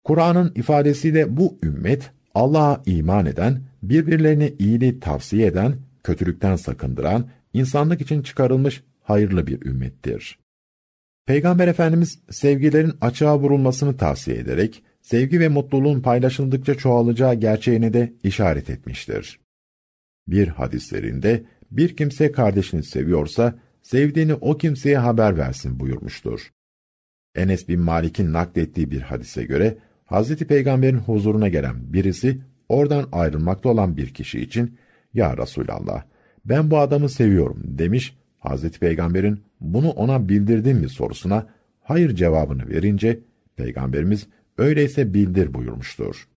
Kur'an'ın 0.04 0.52
ifadesiyle 0.56 1.38
bu 1.38 1.58
ümmet, 1.64 2.12
Allah'a 2.36 2.82
iman 2.86 3.26
eden, 3.26 3.62
birbirlerine 3.84 4.54
iyiliği 4.60 5.00
tavsiye 5.00 5.48
eden, 5.48 5.76
kötülükten 6.04 6.56
sakındıran, 6.56 7.30
insanlık 7.54 8.02
için 8.02 8.22
çıkarılmış 8.22 8.84
hayırlı 9.04 9.48
bir 9.48 9.66
ümmettir. 9.66 10.40
Peygamber 11.26 11.68
Efendimiz 11.68 12.20
sevgilerin 12.30 12.94
açığa 13.02 13.40
vurulmasını 13.40 13.98
tavsiye 13.98 14.38
ederek, 14.38 14.84
sevgi 15.02 15.40
ve 15.40 15.48
mutluluğun 15.48 16.02
paylaşıldıkça 16.02 16.76
çoğalacağı 16.76 17.36
gerçeğini 17.36 17.94
de 17.94 18.14
işaret 18.24 18.70
etmiştir. 18.70 19.40
Bir 20.28 20.48
hadislerinde 20.48 21.44
bir 21.72 21.96
kimse 21.96 22.32
kardeşini 22.32 22.84
seviyorsa, 22.84 23.56
sevdiğini 23.84 24.34
o 24.34 24.58
kimseye 24.58 24.98
haber 24.98 25.38
versin 25.38 25.80
buyurmuştur. 25.80 26.52
Enes 27.36 27.68
bin 27.68 27.80
Malik'in 27.80 28.34
naklettiği 28.34 28.92
bir 28.92 29.02
hadise 29.02 29.44
göre, 29.44 29.78
Hazreti 30.06 30.48
Peygamber'in 30.48 30.98
huzuruna 30.98 31.48
gelen 31.48 31.94
birisi, 31.94 32.42
oradan 32.70 33.10
ayrılmakta 33.12 33.70
olan 33.70 33.98
bir 33.98 34.14
kişi 34.14 34.40
için, 34.40 34.78
''Ya 35.14 35.38
Resulallah, 35.38 36.04
ben 36.46 36.72
bu 36.72 36.80
adamı 36.80 37.10
seviyorum.'' 37.10 37.62
demiş, 37.64 38.18
Hazreti 38.40 38.80
Peygamber'in 38.80 39.44
bunu 39.60 39.90
ona 39.90 40.30
bildirdin 40.30 40.78
mi 40.78 40.90
sorusuna, 40.90 41.48
hayır 41.80 42.16
cevabını 42.16 42.70
verince, 42.70 43.20
Peygamberimiz, 43.56 44.28
öyleyse 44.58 45.14
bildir 45.14 45.54
buyurmuştur. 45.54 46.28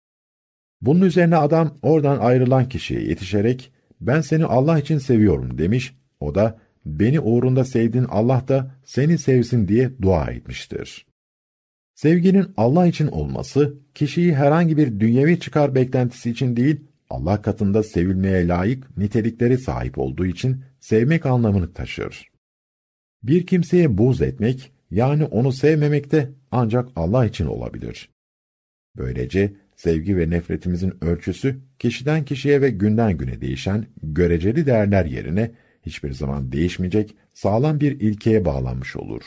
Bunun 0.80 1.00
üzerine 1.00 1.36
adam 1.36 1.74
oradan 1.82 2.18
ayrılan 2.18 2.68
kişiye 2.68 3.00
yetişerek, 3.00 3.72
ben 4.00 4.20
seni 4.20 4.44
Allah 4.44 4.78
için 4.78 4.98
seviyorum 4.98 5.58
demiş, 5.58 5.94
o 6.20 6.34
da, 6.34 6.58
beni 6.86 7.20
uğrunda 7.20 7.64
sevdiğin 7.64 8.04
Allah 8.04 8.44
da 8.48 8.74
seni 8.84 9.18
sevsin 9.18 9.68
diye 9.68 9.90
dua 10.02 10.24
etmiştir. 10.26 11.06
Sevginin 11.94 12.46
Allah 12.56 12.86
için 12.86 13.06
olması, 13.06 13.74
kişiyi 13.94 14.34
herhangi 14.34 14.76
bir 14.76 15.00
dünyevi 15.00 15.40
çıkar 15.40 15.74
beklentisi 15.74 16.30
için 16.30 16.56
değil, 16.56 16.80
Allah 17.10 17.42
katında 17.42 17.82
sevilmeye 17.82 18.48
layık 18.48 18.96
nitelikleri 18.96 19.58
sahip 19.58 19.98
olduğu 19.98 20.26
için 20.26 20.64
sevmek 20.80 21.26
anlamını 21.26 21.72
taşır. 21.72 22.28
Bir 23.22 23.46
kimseye 23.46 23.98
buz 23.98 24.22
etmek, 24.22 24.72
yani 24.90 25.24
onu 25.24 25.52
sevmemekte 25.52 26.30
ancak 26.50 26.88
Allah 26.96 27.26
için 27.26 27.46
olabilir. 27.46 28.10
Böylece 28.96 29.52
sevgi 29.76 30.16
ve 30.16 30.30
nefretimizin 30.30 31.04
ölçüsü 31.04 31.56
kişiden 31.78 32.24
kişiye 32.24 32.60
ve 32.60 32.70
günden 32.70 33.18
güne 33.18 33.40
değişen 33.40 33.86
göreceli 34.02 34.66
değerler 34.66 35.04
yerine 35.04 35.50
hiçbir 35.82 36.12
zaman 36.12 36.52
değişmeyecek 36.52 37.16
sağlam 37.34 37.80
bir 37.80 38.00
ilkeye 38.00 38.44
bağlanmış 38.44 38.96
olur. 38.96 39.22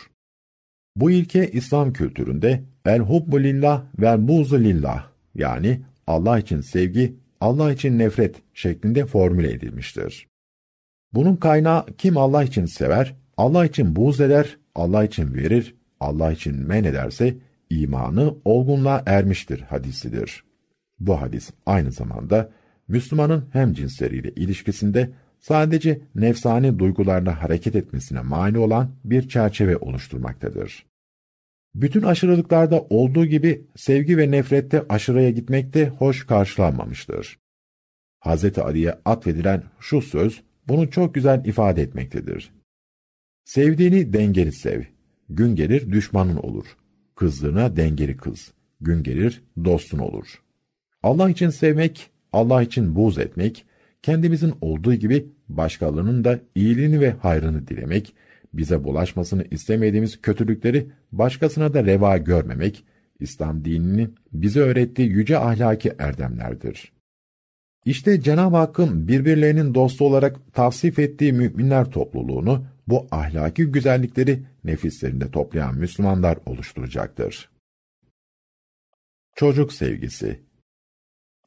Bu 0.96 1.12
ilke 1.12 1.52
İslam 1.52 1.94
kültüründe 1.94 2.64
el 2.86 3.00
hubbu 3.00 3.44
lillah 3.44 3.84
vel 4.00 4.28
buzu 4.28 4.60
lillah 4.60 5.08
yani 5.36 5.82
Allah 6.08 6.40
için 6.40 6.62
sevgi, 6.62 7.16
Allah 7.42 7.72
için 7.72 8.00
nefret 8.00 8.36
şeklinde 8.54 9.06
formüle 9.06 9.52
edilmiştir. 9.52 10.28
Bunun 11.14 11.36
kaynağı 11.36 11.86
kim 11.98 12.18
Allah 12.18 12.44
için 12.44 12.66
sever, 12.66 13.16
Allah 13.38 13.66
için 13.66 13.96
buğz 13.96 14.22
eder, 14.22 14.58
Allah 14.76 15.04
için 15.04 15.34
verir, 15.34 15.76
Allah 16.00 16.32
için 16.32 16.68
men 16.68 16.84
ederse 16.84 17.36
imanı 17.70 18.36
olgunluğa 18.46 19.04
ermiştir 19.06 19.62
hadisidir. 19.62 20.44
Bu 21.00 21.22
hadis 21.22 21.52
aynı 21.66 21.92
zamanda 21.92 22.52
Müslümanın 22.88 23.46
hem 23.54 23.74
cinsleriyle 23.74 24.32
ilişkisinde 24.32 25.12
sadece 25.40 26.02
nefsani 26.16 26.80
duygularla 26.80 27.44
hareket 27.44 27.76
etmesine 27.76 28.22
mani 28.22 28.58
olan 28.58 28.92
bir 29.04 29.30
çerçeve 29.30 29.78
oluşturmaktadır. 29.78 30.86
Bütün 31.76 32.02
aşırılıklarda 32.02 32.82
olduğu 32.82 33.26
gibi 33.26 33.66
sevgi 33.76 34.18
ve 34.18 34.32
nefrette 34.32 34.86
aşırıya 34.90 35.30
gitmek 35.30 35.74
de 35.74 35.88
hoş 35.88 36.26
karşılanmamıştır. 36.28 37.40
Hz. 38.26 38.58
Ali'ye 38.58 39.00
atfedilen 39.06 39.64
şu 39.80 40.02
söz 40.02 40.44
bunu 40.68 40.92
çok 40.92 41.16
güzel 41.16 41.46
ifade 41.46 41.82
etmektedir. 41.82 42.52
Sevdiğini 43.46 44.14
dengeli 44.14 44.52
sev. 44.52 44.84
Gün 45.30 45.56
gelir 45.56 45.92
düşmanın 45.92 46.38
olur. 46.38 46.66
Kızdığına 47.18 47.76
dengeli 47.76 48.18
kız. 48.18 48.52
Gün 48.82 49.04
gelir 49.04 49.44
dostun 49.66 50.00
olur. 50.00 50.42
Allah 51.04 51.30
için 51.30 51.50
sevmek, 51.50 52.10
Allah 52.34 52.62
için 52.62 52.96
buğz 52.96 53.18
etmek, 53.18 53.66
kendimizin 54.04 54.54
olduğu 54.62 54.94
gibi 54.94 55.26
başkalarının 55.50 56.24
da 56.24 56.40
iyiliğini 56.56 57.00
ve 57.00 57.12
hayrını 57.12 57.68
dilemek, 57.68 58.14
bize 58.54 58.84
bulaşmasını 58.84 59.46
istemediğimiz 59.52 60.22
kötülükleri 60.22 60.88
başkasına 61.12 61.74
da 61.74 61.86
reva 61.86 62.18
görmemek, 62.18 62.86
İslam 63.20 63.66
dinini 63.66 64.10
bize 64.34 64.60
öğrettiği 64.60 65.10
yüce 65.10 65.38
ahlaki 65.38 65.94
erdemlerdir. 66.00 66.92
İşte 67.86 68.22
Cenab-ı 68.22 68.58
Hakk'ın 68.58 69.08
birbirlerinin 69.08 69.74
dostu 69.74 70.06
olarak 70.06 70.54
tavsif 70.54 71.00
ettiği 71.00 71.34
müminler 71.34 71.92
topluluğunu, 71.92 72.66
bu 72.88 73.08
ahlaki 73.12 73.66
güzellikleri 73.66 74.40
nefislerinde 74.68 75.32
toplayan 75.32 75.76
Müslümanlar 75.76 76.38
oluşturacaktır. 76.46 77.50
Çocuk 79.36 79.74
sevgisi 79.74 80.42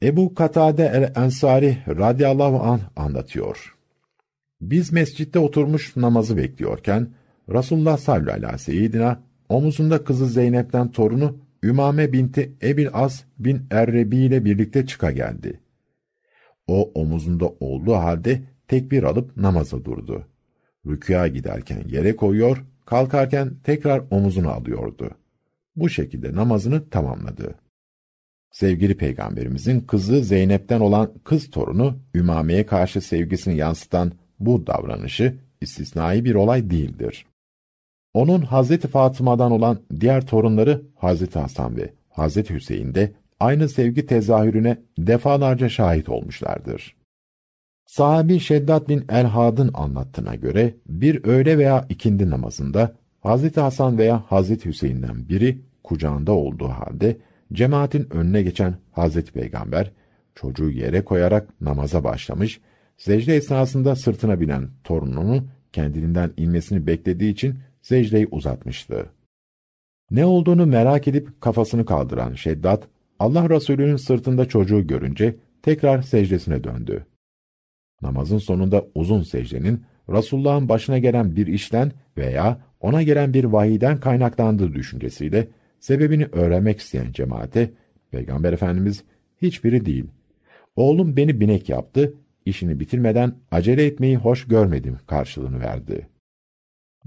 Ebu 0.03 0.35
Katade 0.35 0.85
el-Ensari 0.85 1.77
radıyallahu 1.87 2.59
anh 2.59 2.81
anlatıyor. 2.95 3.75
Biz 4.61 4.91
mescitte 4.91 5.39
oturmuş 5.39 5.95
namazı 5.95 6.37
bekliyorken, 6.37 7.07
Resulullah 7.49 7.97
sallallahu 7.97 8.31
aleyhi 8.31 8.53
ve 8.53 8.57
seyyidina, 8.57 9.23
omuzunda 9.49 10.03
kızı 10.03 10.27
Zeynep'ten 10.27 10.91
torunu 10.91 11.37
Ümame 11.63 12.13
binti 12.13 12.51
Ebil 12.61 12.87
As 12.93 13.23
bin 13.39 13.67
Errebi 13.71 14.17
ile 14.17 14.45
birlikte 14.45 14.85
çıka 14.85 15.11
geldi. 15.11 15.59
O 16.67 16.91
omuzunda 16.95 17.47
olduğu 17.59 17.93
halde 17.93 18.41
tekbir 18.67 19.03
alıp 19.03 19.37
namaza 19.37 19.85
durdu. 19.85 20.27
Rükûa 20.85 21.27
giderken 21.27 21.83
yere 21.87 22.15
koyuyor, 22.15 22.65
kalkarken 22.91 23.51
tekrar 23.63 24.03
omuzuna 24.11 24.51
alıyordu. 24.51 25.11
Bu 25.75 25.89
şekilde 25.89 26.35
namazını 26.35 26.89
tamamladı. 26.89 27.55
Sevgili 28.51 28.97
Peygamberimizin 28.97 29.79
kızı 29.79 30.23
Zeynep'ten 30.23 30.79
olan 30.79 31.13
kız 31.23 31.49
torunu 31.49 31.99
Ümame'ye 32.15 32.65
karşı 32.65 33.01
sevgisini 33.01 33.57
yansıtan 33.57 34.11
bu 34.39 34.67
davranışı 34.67 35.35
istisnai 35.61 36.25
bir 36.25 36.35
olay 36.35 36.69
değildir. 36.69 37.25
Onun 38.13 38.41
Hazreti 38.41 38.87
Fatıma'dan 38.87 39.51
olan 39.51 39.79
diğer 39.99 40.27
torunları 40.27 40.81
Hazreti 40.95 41.39
Hasan 41.39 41.77
ve 41.77 41.93
Hazreti 42.09 42.53
Hüseyin 42.53 42.95
de 42.95 43.11
aynı 43.39 43.69
sevgi 43.69 44.05
tezahürüne 44.05 44.77
defalarca 44.97 45.69
şahit 45.69 46.09
olmuşlardır. 46.09 47.00
Sahabi 47.91 48.39
Şeddat 48.39 48.89
bin 48.89 49.05
Elhad'ın 49.09 49.71
anlattığına 49.73 50.35
göre 50.35 50.75
bir 50.87 51.25
öğle 51.25 51.57
veya 51.57 51.85
ikindi 51.89 52.29
namazında 52.29 52.95
Hazreti 53.19 53.59
Hasan 53.59 53.97
veya 53.97 54.23
Hazreti 54.27 54.69
Hüseyin'den 54.69 55.29
biri 55.29 55.61
kucağında 55.83 56.31
olduğu 56.31 56.67
halde 56.67 57.17
cemaatin 57.53 58.13
önüne 58.13 58.41
geçen 58.41 58.75
Hazreti 58.91 59.31
Peygamber 59.31 59.91
çocuğu 60.35 60.69
yere 60.69 61.05
koyarak 61.05 61.61
namaza 61.61 62.03
başlamış, 62.03 62.61
secde 62.97 63.35
esnasında 63.35 63.95
sırtına 63.95 64.39
binen 64.39 64.69
torununu 64.83 65.43
kendiliğinden 65.73 66.31
inmesini 66.37 66.87
beklediği 66.87 67.31
için 67.31 67.59
secdeyi 67.81 68.27
uzatmıştı. 68.31 69.05
Ne 70.11 70.25
olduğunu 70.25 70.65
merak 70.65 71.07
edip 71.07 71.41
kafasını 71.41 71.85
kaldıran 71.85 72.33
Şeddat, 72.33 72.87
Allah 73.19 73.49
Resulü'nün 73.49 73.95
sırtında 73.95 74.45
çocuğu 74.45 74.87
görünce 74.87 75.35
tekrar 75.63 76.01
secdesine 76.01 76.63
döndü. 76.63 77.05
Namazın 78.01 78.37
sonunda 78.37 78.85
uzun 78.95 79.21
secdenin 79.21 79.81
Resulullah'ın 80.09 80.69
başına 80.69 80.99
gelen 80.99 81.35
bir 81.35 81.47
işten 81.47 81.91
veya 82.17 82.57
ona 82.79 83.03
gelen 83.03 83.33
bir 83.33 83.43
vahiden 83.43 83.99
kaynaklandığı 83.99 84.73
düşüncesiyle 84.73 85.47
sebebini 85.79 86.25
öğrenmek 86.25 86.79
isteyen 86.79 87.11
cemaate 87.11 87.71
Peygamber 88.11 88.53
Efendimiz 88.53 89.03
hiçbiri 89.41 89.85
değil. 89.85 90.05
Oğlum 90.75 91.17
beni 91.17 91.39
binek 91.39 91.69
yaptı, 91.69 92.13
işini 92.45 92.79
bitirmeden 92.79 93.35
acele 93.51 93.85
etmeyi 93.85 94.17
hoş 94.17 94.47
görmedim 94.47 94.97
karşılığını 95.07 95.59
verdi. 95.59 96.07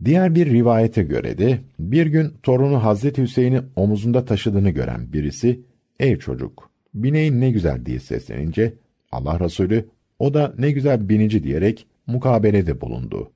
Diğer 0.05 0.35
bir 0.35 0.47
rivayete 0.47 1.03
göre 1.03 1.39
de 1.39 1.59
bir 1.79 2.07
gün 2.07 2.33
torunu 2.43 2.85
Hazreti 2.85 3.23
Hüseyin'i 3.23 3.61
omuzunda 3.77 4.25
taşıdığını 4.25 4.71
gören 4.71 5.13
birisi, 5.13 5.61
''Ey 6.01 6.19
çocuk, 6.19 6.71
bineğin 6.95 7.41
ne 7.41 7.51
güzel'' 7.51 7.87
diye 7.87 8.01
seslenince 8.01 8.75
Allah 9.13 9.41
Resulü 9.41 9.89
o 10.19 10.35
da 10.35 10.55
ne 10.59 10.71
güzel 10.71 11.09
binici 11.09 11.45
diyerek 11.45 11.87
mukabelede 12.07 12.81
bulundu. 12.81 13.31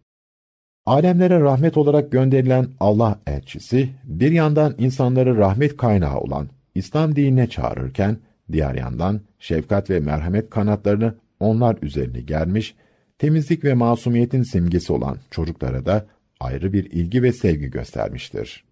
Alemlere 0.86 1.40
rahmet 1.40 1.76
olarak 1.76 2.12
gönderilen 2.12 2.66
Allah 2.80 3.20
elçisi, 3.26 3.88
bir 4.04 4.32
yandan 4.32 4.74
insanları 4.78 5.36
rahmet 5.36 5.76
kaynağı 5.76 6.18
olan 6.18 6.48
İslam 6.74 7.16
dinine 7.16 7.46
çağırırken, 7.46 8.16
diğer 8.52 8.74
yandan 8.74 9.20
şefkat 9.38 9.90
ve 9.90 10.00
merhamet 10.00 10.50
kanatlarını 10.50 11.14
onlar 11.40 11.78
üzerine 11.82 12.20
germiş, 12.20 12.74
temizlik 13.18 13.64
ve 13.64 13.74
masumiyetin 13.74 14.42
simgesi 14.42 14.92
olan 14.92 15.18
çocuklara 15.30 15.86
da 15.86 16.06
ayrı 16.40 16.72
bir 16.72 16.84
ilgi 16.90 17.22
ve 17.22 17.32
sevgi 17.32 17.70
göstermiştir. 17.70 18.64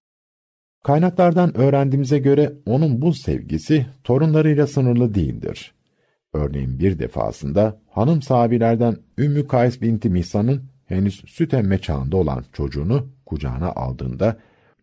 Kaynaklardan 0.85 1.57
öğrendiğimize 1.57 2.19
göre 2.19 2.53
onun 2.67 3.03
bu 3.03 3.15
sevgisi 3.15 3.87
torunlarıyla 4.05 4.67
sınırlı 4.67 5.15
değildir. 5.15 5.76
Örneğin 6.37 6.79
bir 6.79 6.99
defasında 6.99 7.81
hanım 7.91 8.23
sahabilerden 8.23 8.97
Ümmü 9.19 9.47
Kays 9.47 9.81
binti 9.81 10.11
Mihsan'ın 10.11 10.63
henüz 10.87 11.23
süt 11.27 11.55
emme 11.55 11.79
çağında 11.79 12.17
olan 12.17 12.45
çocuğunu 12.53 13.09
kucağına 13.27 13.73
aldığında 13.73 14.37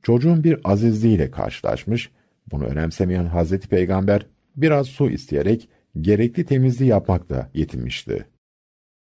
çocuğun 0.03 0.43
bir 0.43 0.59
azizliğiyle 0.63 1.31
karşılaşmış, 1.31 2.11
bunu 2.51 2.63
önemsemeyen 2.63 3.25
Hazreti 3.25 3.67
Peygamber 3.67 4.25
biraz 4.55 4.87
su 4.87 5.09
isteyerek 5.09 5.69
gerekli 6.01 6.45
temizliği 6.45 6.89
yapmakla 6.89 7.49
yetinmişti. 7.53 8.25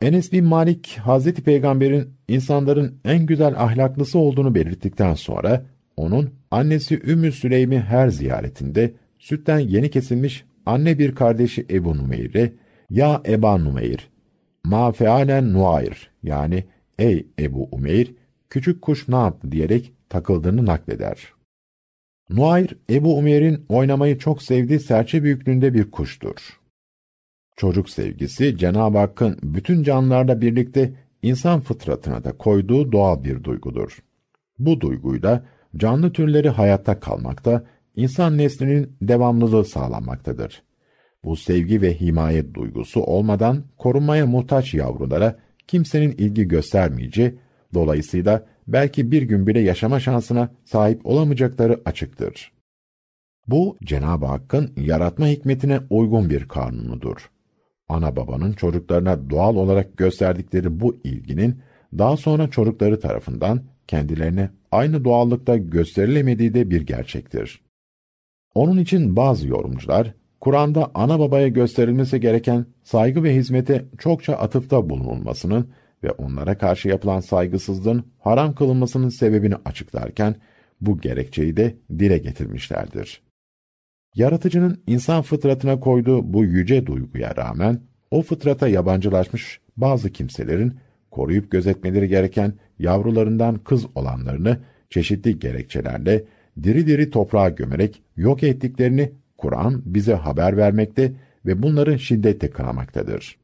Enes 0.01 0.31
bin 0.31 0.45
Malik, 0.45 0.97
Hazreti 1.01 1.43
Peygamber'in 1.43 2.13
insanların 2.27 2.99
en 3.05 3.25
güzel 3.25 3.63
ahlaklısı 3.63 4.19
olduğunu 4.19 4.55
belirttikten 4.55 5.13
sonra, 5.13 5.65
onun 5.97 6.29
annesi 6.51 7.01
Ümmü 7.03 7.31
Süleym'i 7.31 7.79
her 7.79 8.09
ziyaretinde 8.09 8.93
sütten 9.19 9.59
yeni 9.59 9.89
kesilmiş 9.89 10.45
anne 10.65 10.99
bir 10.99 11.15
kardeşi 11.15 11.65
Ebu 11.69 11.97
Numeyr'e, 11.97 12.53
ya 12.89 13.21
Eba 13.27 13.57
Numeyr, 13.57 14.09
ma 14.63 14.91
fealen 14.91 15.53
Nuayr, 15.53 16.11
yani 16.23 16.63
ey 16.99 17.27
Ebu 17.39 17.67
Umeyr, 17.71 18.13
küçük 18.49 18.81
kuş 18.81 19.07
ne 19.07 19.15
yaptı 19.15 19.51
diyerek 19.51 19.93
takıldığını 20.09 20.65
nakleder. 20.65 21.33
Nuayr, 22.29 22.77
Ebu 22.89 23.17
Umeyr'in 23.17 23.65
oynamayı 23.69 24.17
çok 24.17 24.41
sevdiği 24.41 24.79
serçe 24.79 25.23
büyüklüğünde 25.23 25.73
bir 25.73 25.91
kuştur. 25.91 26.59
Çocuk 27.55 27.89
sevgisi, 27.89 28.57
Cenab-ı 28.57 28.97
Hakk'ın 28.97 29.39
bütün 29.43 29.83
canlılarla 29.83 30.41
birlikte 30.41 30.93
insan 31.21 31.59
fıtratına 31.59 32.23
da 32.23 32.31
koyduğu 32.37 32.91
doğal 32.91 33.23
bir 33.23 33.43
duygudur. 33.43 33.97
Bu 34.59 34.81
duyguyla 34.81 35.45
canlı 35.77 36.13
türleri 36.13 36.49
hayatta 36.49 36.99
kalmakta, 36.99 37.65
insan 37.95 38.37
neslinin 38.37 38.97
devamlılığı 39.01 39.65
sağlanmaktadır. 39.65 40.63
Bu 41.23 41.35
sevgi 41.35 41.81
ve 41.81 41.99
himaye 41.99 42.53
duygusu 42.53 43.01
olmadan 43.01 43.63
korunmaya 43.77 44.25
muhtaç 44.25 44.73
yavrulara 44.73 45.39
kimsenin 45.67 46.11
ilgi 46.11 46.47
göstermeyeceği, 46.47 47.35
dolayısıyla 47.73 48.45
belki 48.67 49.11
bir 49.11 49.21
gün 49.21 49.47
bile 49.47 49.59
yaşama 49.59 49.99
şansına 49.99 50.49
sahip 50.65 51.05
olamayacakları 51.05 51.81
açıktır. 51.85 52.51
Bu 53.47 53.77
Cenab-ı 53.83 54.25
Hakk'ın 54.25 54.73
yaratma 54.77 55.27
hikmetine 55.27 55.79
uygun 55.89 56.29
bir 56.29 56.47
kanunudur. 56.47 57.29
Ana 57.89 58.15
babanın 58.15 58.53
çocuklarına 58.53 59.29
doğal 59.29 59.55
olarak 59.55 59.97
gösterdikleri 59.97 60.79
bu 60.79 60.97
ilginin 61.03 61.61
daha 61.97 62.17
sonra 62.17 62.49
çocukları 62.49 62.99
tarafından 62.99 63.61
kendilerine 63.87 64.49
aynı 64.71 65.05
doğallıkta 65.05 65.57
gösterilemediği 65.57 66.53
de 66.53 66.69
bir 66.69 66.81
gerçektir. 66.81 67.62
Onun 68.55 68.77
için 68.77 69.15
bazı 69.15 69.47
yorumcular 69.47 70.13
Kur'an'da 70.41 70.91
ana 70.93 71.19
babaya 71.19 71.47
gösterilmesi 71.47 72.19
gereken 72.19 72.65
saygı 72.83 73.23
ve 73.23 73.35
hizmete 73.35 73.85
çokça 73.97 74.33
atıfta 74.33 74.89
bulunulmasının 74.89 75.69
ve 76.03 76.11
onlara 76.11 76.57
karşı 76.57 76.89
yapılan 76.89 77.19
saygısızlığın 77.19 78.03
haram 78.19 78.55
kılınmasının 78.55 79.09
sebebini 79.09 79.55
açıklarken 79.65 80.35
bu 80.81 80.97
gerekçeyi 81.01 81.57
de 81.57 81.75
dile 81.99 82.17
getirmişlerdir. 82.17 83.21
Yaratıcının 84.15 84.83
insan 84.87 85.21
fıtratına 85.21 85.79
koyduğu 85.79 86.33
bu 86.33 86.43
yüce 86.43 86.85
duyguya 86.85 87.35
rağmen 87.35 87.81
o 88.11 88.21
fıtrata 88.21 88.67
yabancılaşmış 88.67 89.59
bazı 89.77 90.09
kimselerin 90.09 90.77
koruyup 91.11 91.51
gözetmeleri 91.51 92.07
gereken 92.07 92.53
yavrularından 92.79 93.55
kız 93.55 93.85
olanlarını 93.95 94.59
çeşitli 94.89 95.39
gerekçelerle 95.39 96.23
diri 96.63 96.87
diri 96.87 97.09
toprağa 97.09 97.49
gömerek 97.49 98.01
yok 98.17 98.43
ettiklerini 98.43 99.11
Kur'an 99.37 99.81
bize 99.85 100.13
haber 100.13 100.57
vermekte 100.57 101.13
ve 101.45 101.63
bunları 101.63 101.99
şiddetle 101.99 102.49
kınamaktadır. 102.49 103.37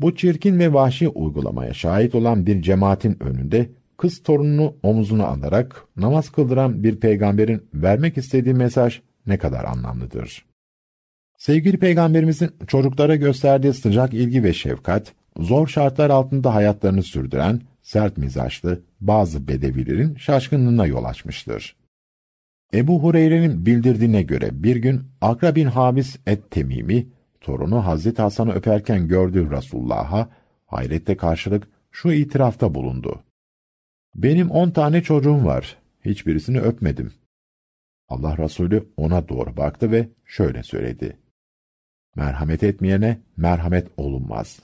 Bu 0.00 0.16
çirkin 0.16 0.58
ve 0.58 0.72
vahşi 0.72 1.08
uygulamaya 1.08 1.74
şahit 1.74 2.14
olan 2.14 2.46
bir 2.46 2.62
cemaatin 2.62 3.22
önünde 3.22 3.70
kız 3.96 4.22
torununu 4.22 4.76
omuzuna 4.82 5.26
alarak 5.26 5.84
namaz 5.96 6.30
kıldıran 6.30 6.82
bir 6.82 6.96
peygamberin 6.96 7.62
vermek 7.74 8.18
istediği 8.18 8.54
mesaj 8.54 9.00
ne 9.26 9.38
kadar 9.38 9.64
anlamlıdır. 9.64 10.44
Sevgili 11.38 11.78
peygamberimizin 11.78 12.50
çocuklara 12.66 13.16
gösterdiği 13.16 13.72
sıcak 13.72 14.14
ilgi 14.14 14.44
ve 14.44 14.52
şefkat, 14.52 15.12
zor 15.36 15.66
şartlar 15.66 16.10
altında 16.10 16.54
hayatlarını 16.54 17.02
sürdüren 17.02 17.60
sert 17.82 18.18
mizaçlı 18.18 18.80
bazı 19.00 19.48
bedevilerin 19.48 20.16
şaşkınlığına 20.16 20.86
yol 20.86 21.04
açmıştır. 21.04 21.76
Ebu 22.74 23.02
Hureyre'nin 23.02 23.66
bildirdiğine 23.66 24.22
göre 24.22 24.62
bir 24.62 24.76
gün 24.76 25.02
Akra 25.20 25.54
bin 25.54 25.66
Habis 25.66 26.16
et-Temimi, 26.26 27.06
torunu 27.40 27.86
Hazreti 27.86 28.22
Hasan'ı 28.22 28.52
öperken 28.52 29.08
gördüğü 29.08 29.50
Resulullah'a 29.50 30.28
hayrette 30.66 31.16
karşılık 31.16 31.68
şu 31.90 32.12
itirafta 32.12 32.74
bulundu. 32.74 33.22
Benim 34.14 34.50
on 34.50 34.70
tane 34.70 35.02
çocuğum 35.02 35.44
var, 35.44 35.78
hiçbirisini 36.04 36.60
öpmedim. 36.60 37.12
Allah 38.08 38.38
Resulü 38.38 38.88
ona 38.96 39.28
doğru 39.28 39.56
baktı 39.56 39.90
ve 39.90 40.08
şöyle 40.24 40.62
söyledi. 40.62 41.18
Merhamet 42.16 42.62
etmeyene 42.62 43.20
merhamet 43.36 43.86
olunmaz. 43.96 44.60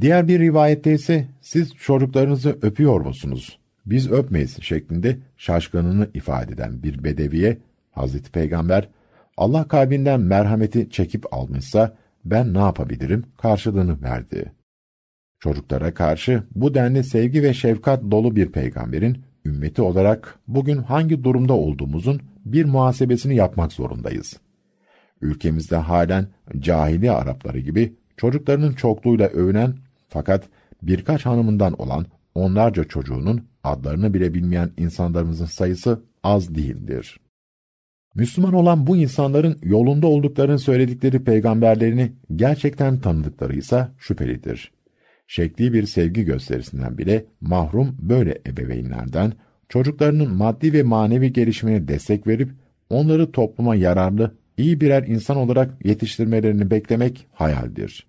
Diğer 0.00 0.28
bir 0.28 0.40
rivayette 0.40 0.92
ise 0.92 1.28
siz 1.40 1.74
çocuklarınızı 1.74 2.58
öpüyor 2.62 3.00
musunuz? 3.00 3.58
Biz 3.86 4.10
öpmeyiz 4.10 4.62
şeklinde 4.62 5.18
şaşkınlığını 5.36 6.08
ifade 6.14 6.52
eden 6.52 6.82
bir 6.82 7.04
bedeviye 7.04 7.58
Hazreti 7.90 8.30
Peygamber 8.30 8.88
Allah 9.36 9.68
kalbinden 9.68 10.20
merhameti 10.20 10.90
çekip 10.90 11.34
almışsa 11.34 11.96
ben 12.24 12.54
ne 12.54 12.58
yapabilirim 12.58 13.24
karşılığını 13.38 14.02
verdi. 14.02 14.52
Çocuklara 15.40 15.94
karşı 15.94 16.42
bu 16.54 16.74
denli 16.74 17.04
sevgi 17.04 17.42
ve 17.42 17.54
şefkat 17.54 18.02
dolu 18.10 18.36
bir 18.36 18.52
peygamberin 18.52 19.18
ümmeti 19.44 19.82
olarak 19.82 20.38
bugün 20.48 20.76
hangi 20.76 21.24
durumda 21.24 21.52
olduğumuzun 21.52 22.20
bir 22.44 22.64
muhasebesini 22.64 23.36
yapmak 23.36 23.72
zorundayız. 23.72 24.40
Ülkemizde 25.20 25.76
halen 25.76 26.26
cahili 26.58 27.10
Arapları 27.10 27.58
gibi 27.58 27.92
çocuklarının 28.16 28.72
çokluğuyla 28.72 29.28
övünen 29.28 29.74
fakat 30.08 30.44
birkaç 30.82 31.26
hanımından 31.26 31.72
olan 31.82 32.06
onlarca 32.34 32.84
çocuğunun 32.84 33.51
adlarını 33.64 34.14
bile 34.14 34.34
bilmeyen 34.34 34.70
insanlarımızın 34.76 35.46
sayısı 35.46 36.02
az 36.22 36.54
değildir. 36.54 37.20
Müslüman 38.14 38.52
olan 38.52 38.86
bu 38.86 38.96
insanların 38.96 39.58
yolunda 39.62 40.06
olduklarını 40.06 40.58
söyledikleri 40.58 41.24
peygamberlerini 41.24 42.12
gerçekten 42.36 43.00
tanıdıkları 43.00 43.56
ise 43.56 43.88
şüphelidir. 43.98 44.72
Şekli 45.26 45.72
bir 45.72 45.86
sevgi 45.86 46.24
gösterisinden 46.24 46.98
bile 46.98 47.24
mahrum 47.40 47.96
böyle 48.00 48.38
ebeveynlerden, 48.46 49.32
çocuklarının 49.68 50.34
maddi 50.34 50.72
ve 50.72 50.82
manevi 50.82 51.32
gelişimine 51.32 51.88
destek 51.88 52.26
verip, 52.26 52.50
onları 52.90 53.32
topluma 53.32 53.74
yararlı, 53.74 54.34
iyi 54.56 54.80
birer 54.80 55.06
insan 55.06 55.36
olarak 55.36 55.84
yetiştirmelerini 55.84 56.70
beklemek 56.70 57.26
hayaldir. 57.32 58.06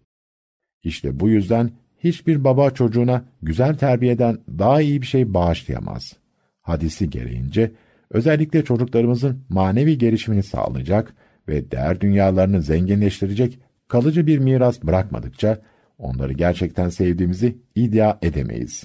İşte 0.83 1.19
bu 1.19 1.29
yüzden 1.29 1.71
hiçbir 2.03 2.43
baba 2.43 2.71
çocuğuna 2.71 3.25
güzel 3.41 3.75
terbiyeden 3.75 4.37
daha 4.59 4.81
iyi 4.81 5.01
bir 5.01 5.07
şey 5.07 5.33
bağışlayamaz. 5.33 6.13
Hadisi 6.61 7.09
gereğince, 7.09 7.71
özellikle 8.09 8.63
çocuklarımızın 8.63 9.43
manevi 9.49 9.97
gelişimini 9.97 10.43
sağlayacak 10.43 11.13
ve 11.47 11.71
değer 11.71 12.01
dünyalarını 12.01 12.61
zenginleştirecek 12.61 13.59
kalıcı 13.87 14.27
bir 14.27 14.39
miras 14.39 14.83
bırakmadıkça, 14.83 15.61
onları 15.97 16.33
gerçekten 16.33 16.89
sevdiğimizi 16.89 17.57
iddia 17.75 18.17
edemeyiz. 18.21 18.83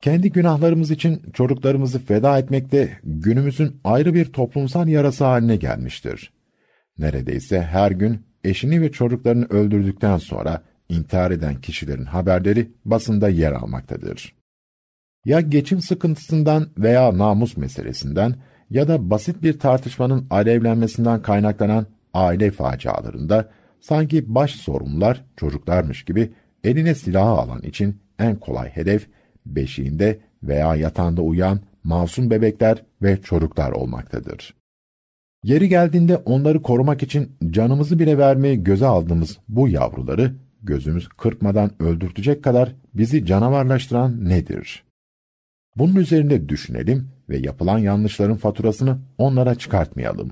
Kendi 0.00 0.32
günahlarımız 0.32 0.90
için 0.90 1.22
çocuklarımızı 1.32 1.98
feda 1.98 2.38
etmekte 2.38 2.98
günümüzün 3.04 3.80
ayrı 3.84 4.14
bir 4.14 4.24
toplumsal 4.24 4.88
yarası 4.88 5.24
haline 5.24 5.56
gelmiştir. 5.56 6.32
Neredeyse 6.98 7.62
her 7.62 7.90
gün 7.90 8.20
eşini 8.44 8.80
ve 8.80 8.92
çocuklarını 8.92 9.46
öldürdükten 9.46 10.16
sonra 10.16 10.62
intihar 10.88 11.30
eden 11.30 11.60
kişilerin 11.60 12.04
haberleri 12.04 12.72
basında 12.84 13.28
yer 13.28 13.52
almaktadır. 13.52 14.34
Ya 15.24 15.40
geçim 15.40 15.80
sıkıntısından 15.80 16.68
veya 16.78 17.18
namus 17.18 17.56
meselesinden 17.56 18.34
ya 18.70 18.88
da 18.88 19.10
basit 19.10 19.42
bir 19.42 19.58
tartışmanın 19.58 20.26
alevlenmesinden 20.30 21.22
kaynaklanan 21.22 21.86
aile 22.14 22.50
facialarında 22.50 23.50
sanki 23.80 24.34
baş 24.34 24.50
sorumlular 24.54 25.24
çocuklarmış 25.36 26.04
gibi 26.04 26.32
eline 26.64 26.94
silahı 26.94 27.30
alan 27.30 27.62
için 27.62 28.00
en 28.18 28.36
kolay 28.36 28.68
hedef 28.68 29.08
beşiğinde 29.46 30.20
veya 30.42 30.76
yatağında 30.76 31.22
uyan 31.22 31.60
masum 31.84 32.30
bebekler 32.30 32.84
ve 33.02 33.22
çocuklar 33.22 33.72
olmaktadır. 33.72 34.54
Yeri 35.44 35.68
geldiğinde 35.68 36.16
onları 36.16 36.62
korumak 36.62 37.02
için 37.02 37.36
canımızı 37.50 37.98
bile 37.98 38.18
vermeyi 38.18 38.64
göze 38.64 38.86
aldığımız 38.86 39.38
bu 39.48 39.68
yavruları 39.68 40.34
gözümüz 40.62 41.08
kırpmadan 41.08 41.82
öldürtecek 41.82 42.44
kadar 42.44 42.74
bizi 42.94 43.26
canavarlaştıran 43.26 44.28
nedir? 44.28 44.84
Bunun 45.76 45.96
üzerinde 45.96 46.48
düşünelim 46.48 47.08
ve 47.28 47.38
yapılan 47.38 47.78
yanlışların 47.78 48.36
faturasını 48.36 48.98
onlara 49.18 49.54
çıkartmayalım. 49.54 50.30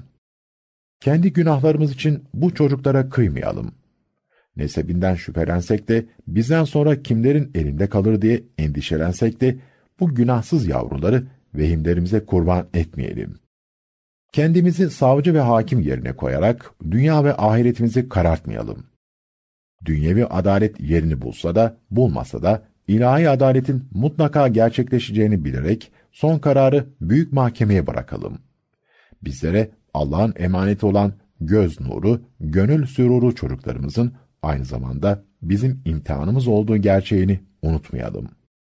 Kendi 1.01 1.33
günahlarımız 1.33 1.93
için 1.93 2.24
bu 2.35 2.55
çocuklara 2.55 3.09
kıymayalım. 3.09 3.72
Nesebinden 4.57 5.14
şüphelensek 5.14 5.89
de 5.89 6.07
bizden 6.27 6.64
sonra 6.64 7.03
kimlerin 7.03 7.51
elinde 7.55 7.89
kalır 7.89 8.22
diye 8.22 8.43
endişelensek 8.59 9.41
de 9.41 9.57
bu 10.01 10.14
günahsız 10.14 10.66
yavruları 10.66 11.27
vehimlerimize 11.55 12.24
kurban 12.24 12.66
etmeyelim. 12.74 13.39
Kendimizi 14.33 14.91
savcı 14.91 15.35
ve 15.35 15.41
hakim 15.41 15.81
yerine 15.81 16.12
koyarak 16.12 16.70
dünya 16.91 17.24
ve 17.24 17.37
ahiretimizi 17.37 18.09
karartmayalım. 18.09 18.87
Dünyevi 19.85 20.27
adalet 20.27 20.81
yerini 20.81 21.23
bulsa 21.23 21.55
da 21.55 21.77
bulmasa 21.91 22.43
da 22.43 22.63
ilahi 22.89 23.31
adaletin 23.31 23.89
mutlaka 23.91 24.49
gerçekleşeceğini 24.49 25.45
bilerek 25.45 25.93
son 26.13 26.39
kararı 26.39 26.87
büyük 27.01 27.33
mahkemeye 27.33 27.87
bırakalım. 27.87 28.39
Bizlere 29.23 29.71
Allah'ın 29.95 30.35
emaneti 30.37 30.87
olan 30.87 31.13
göz 31.41 31.81
nuru, 31.81 32.21
gönül 32.41 32.87
süruru 32.87 33.35
çocuklarımızın 33.35 34.13
aynı 34.43 34.65
zamanda 34.65 35.23
bizim 35.43 35.83
imtihanımız 35.85 36.49
olduğu 36.49 36.77
gerçeğini 36.77 37.41
unutmayalım. 37.63 38.29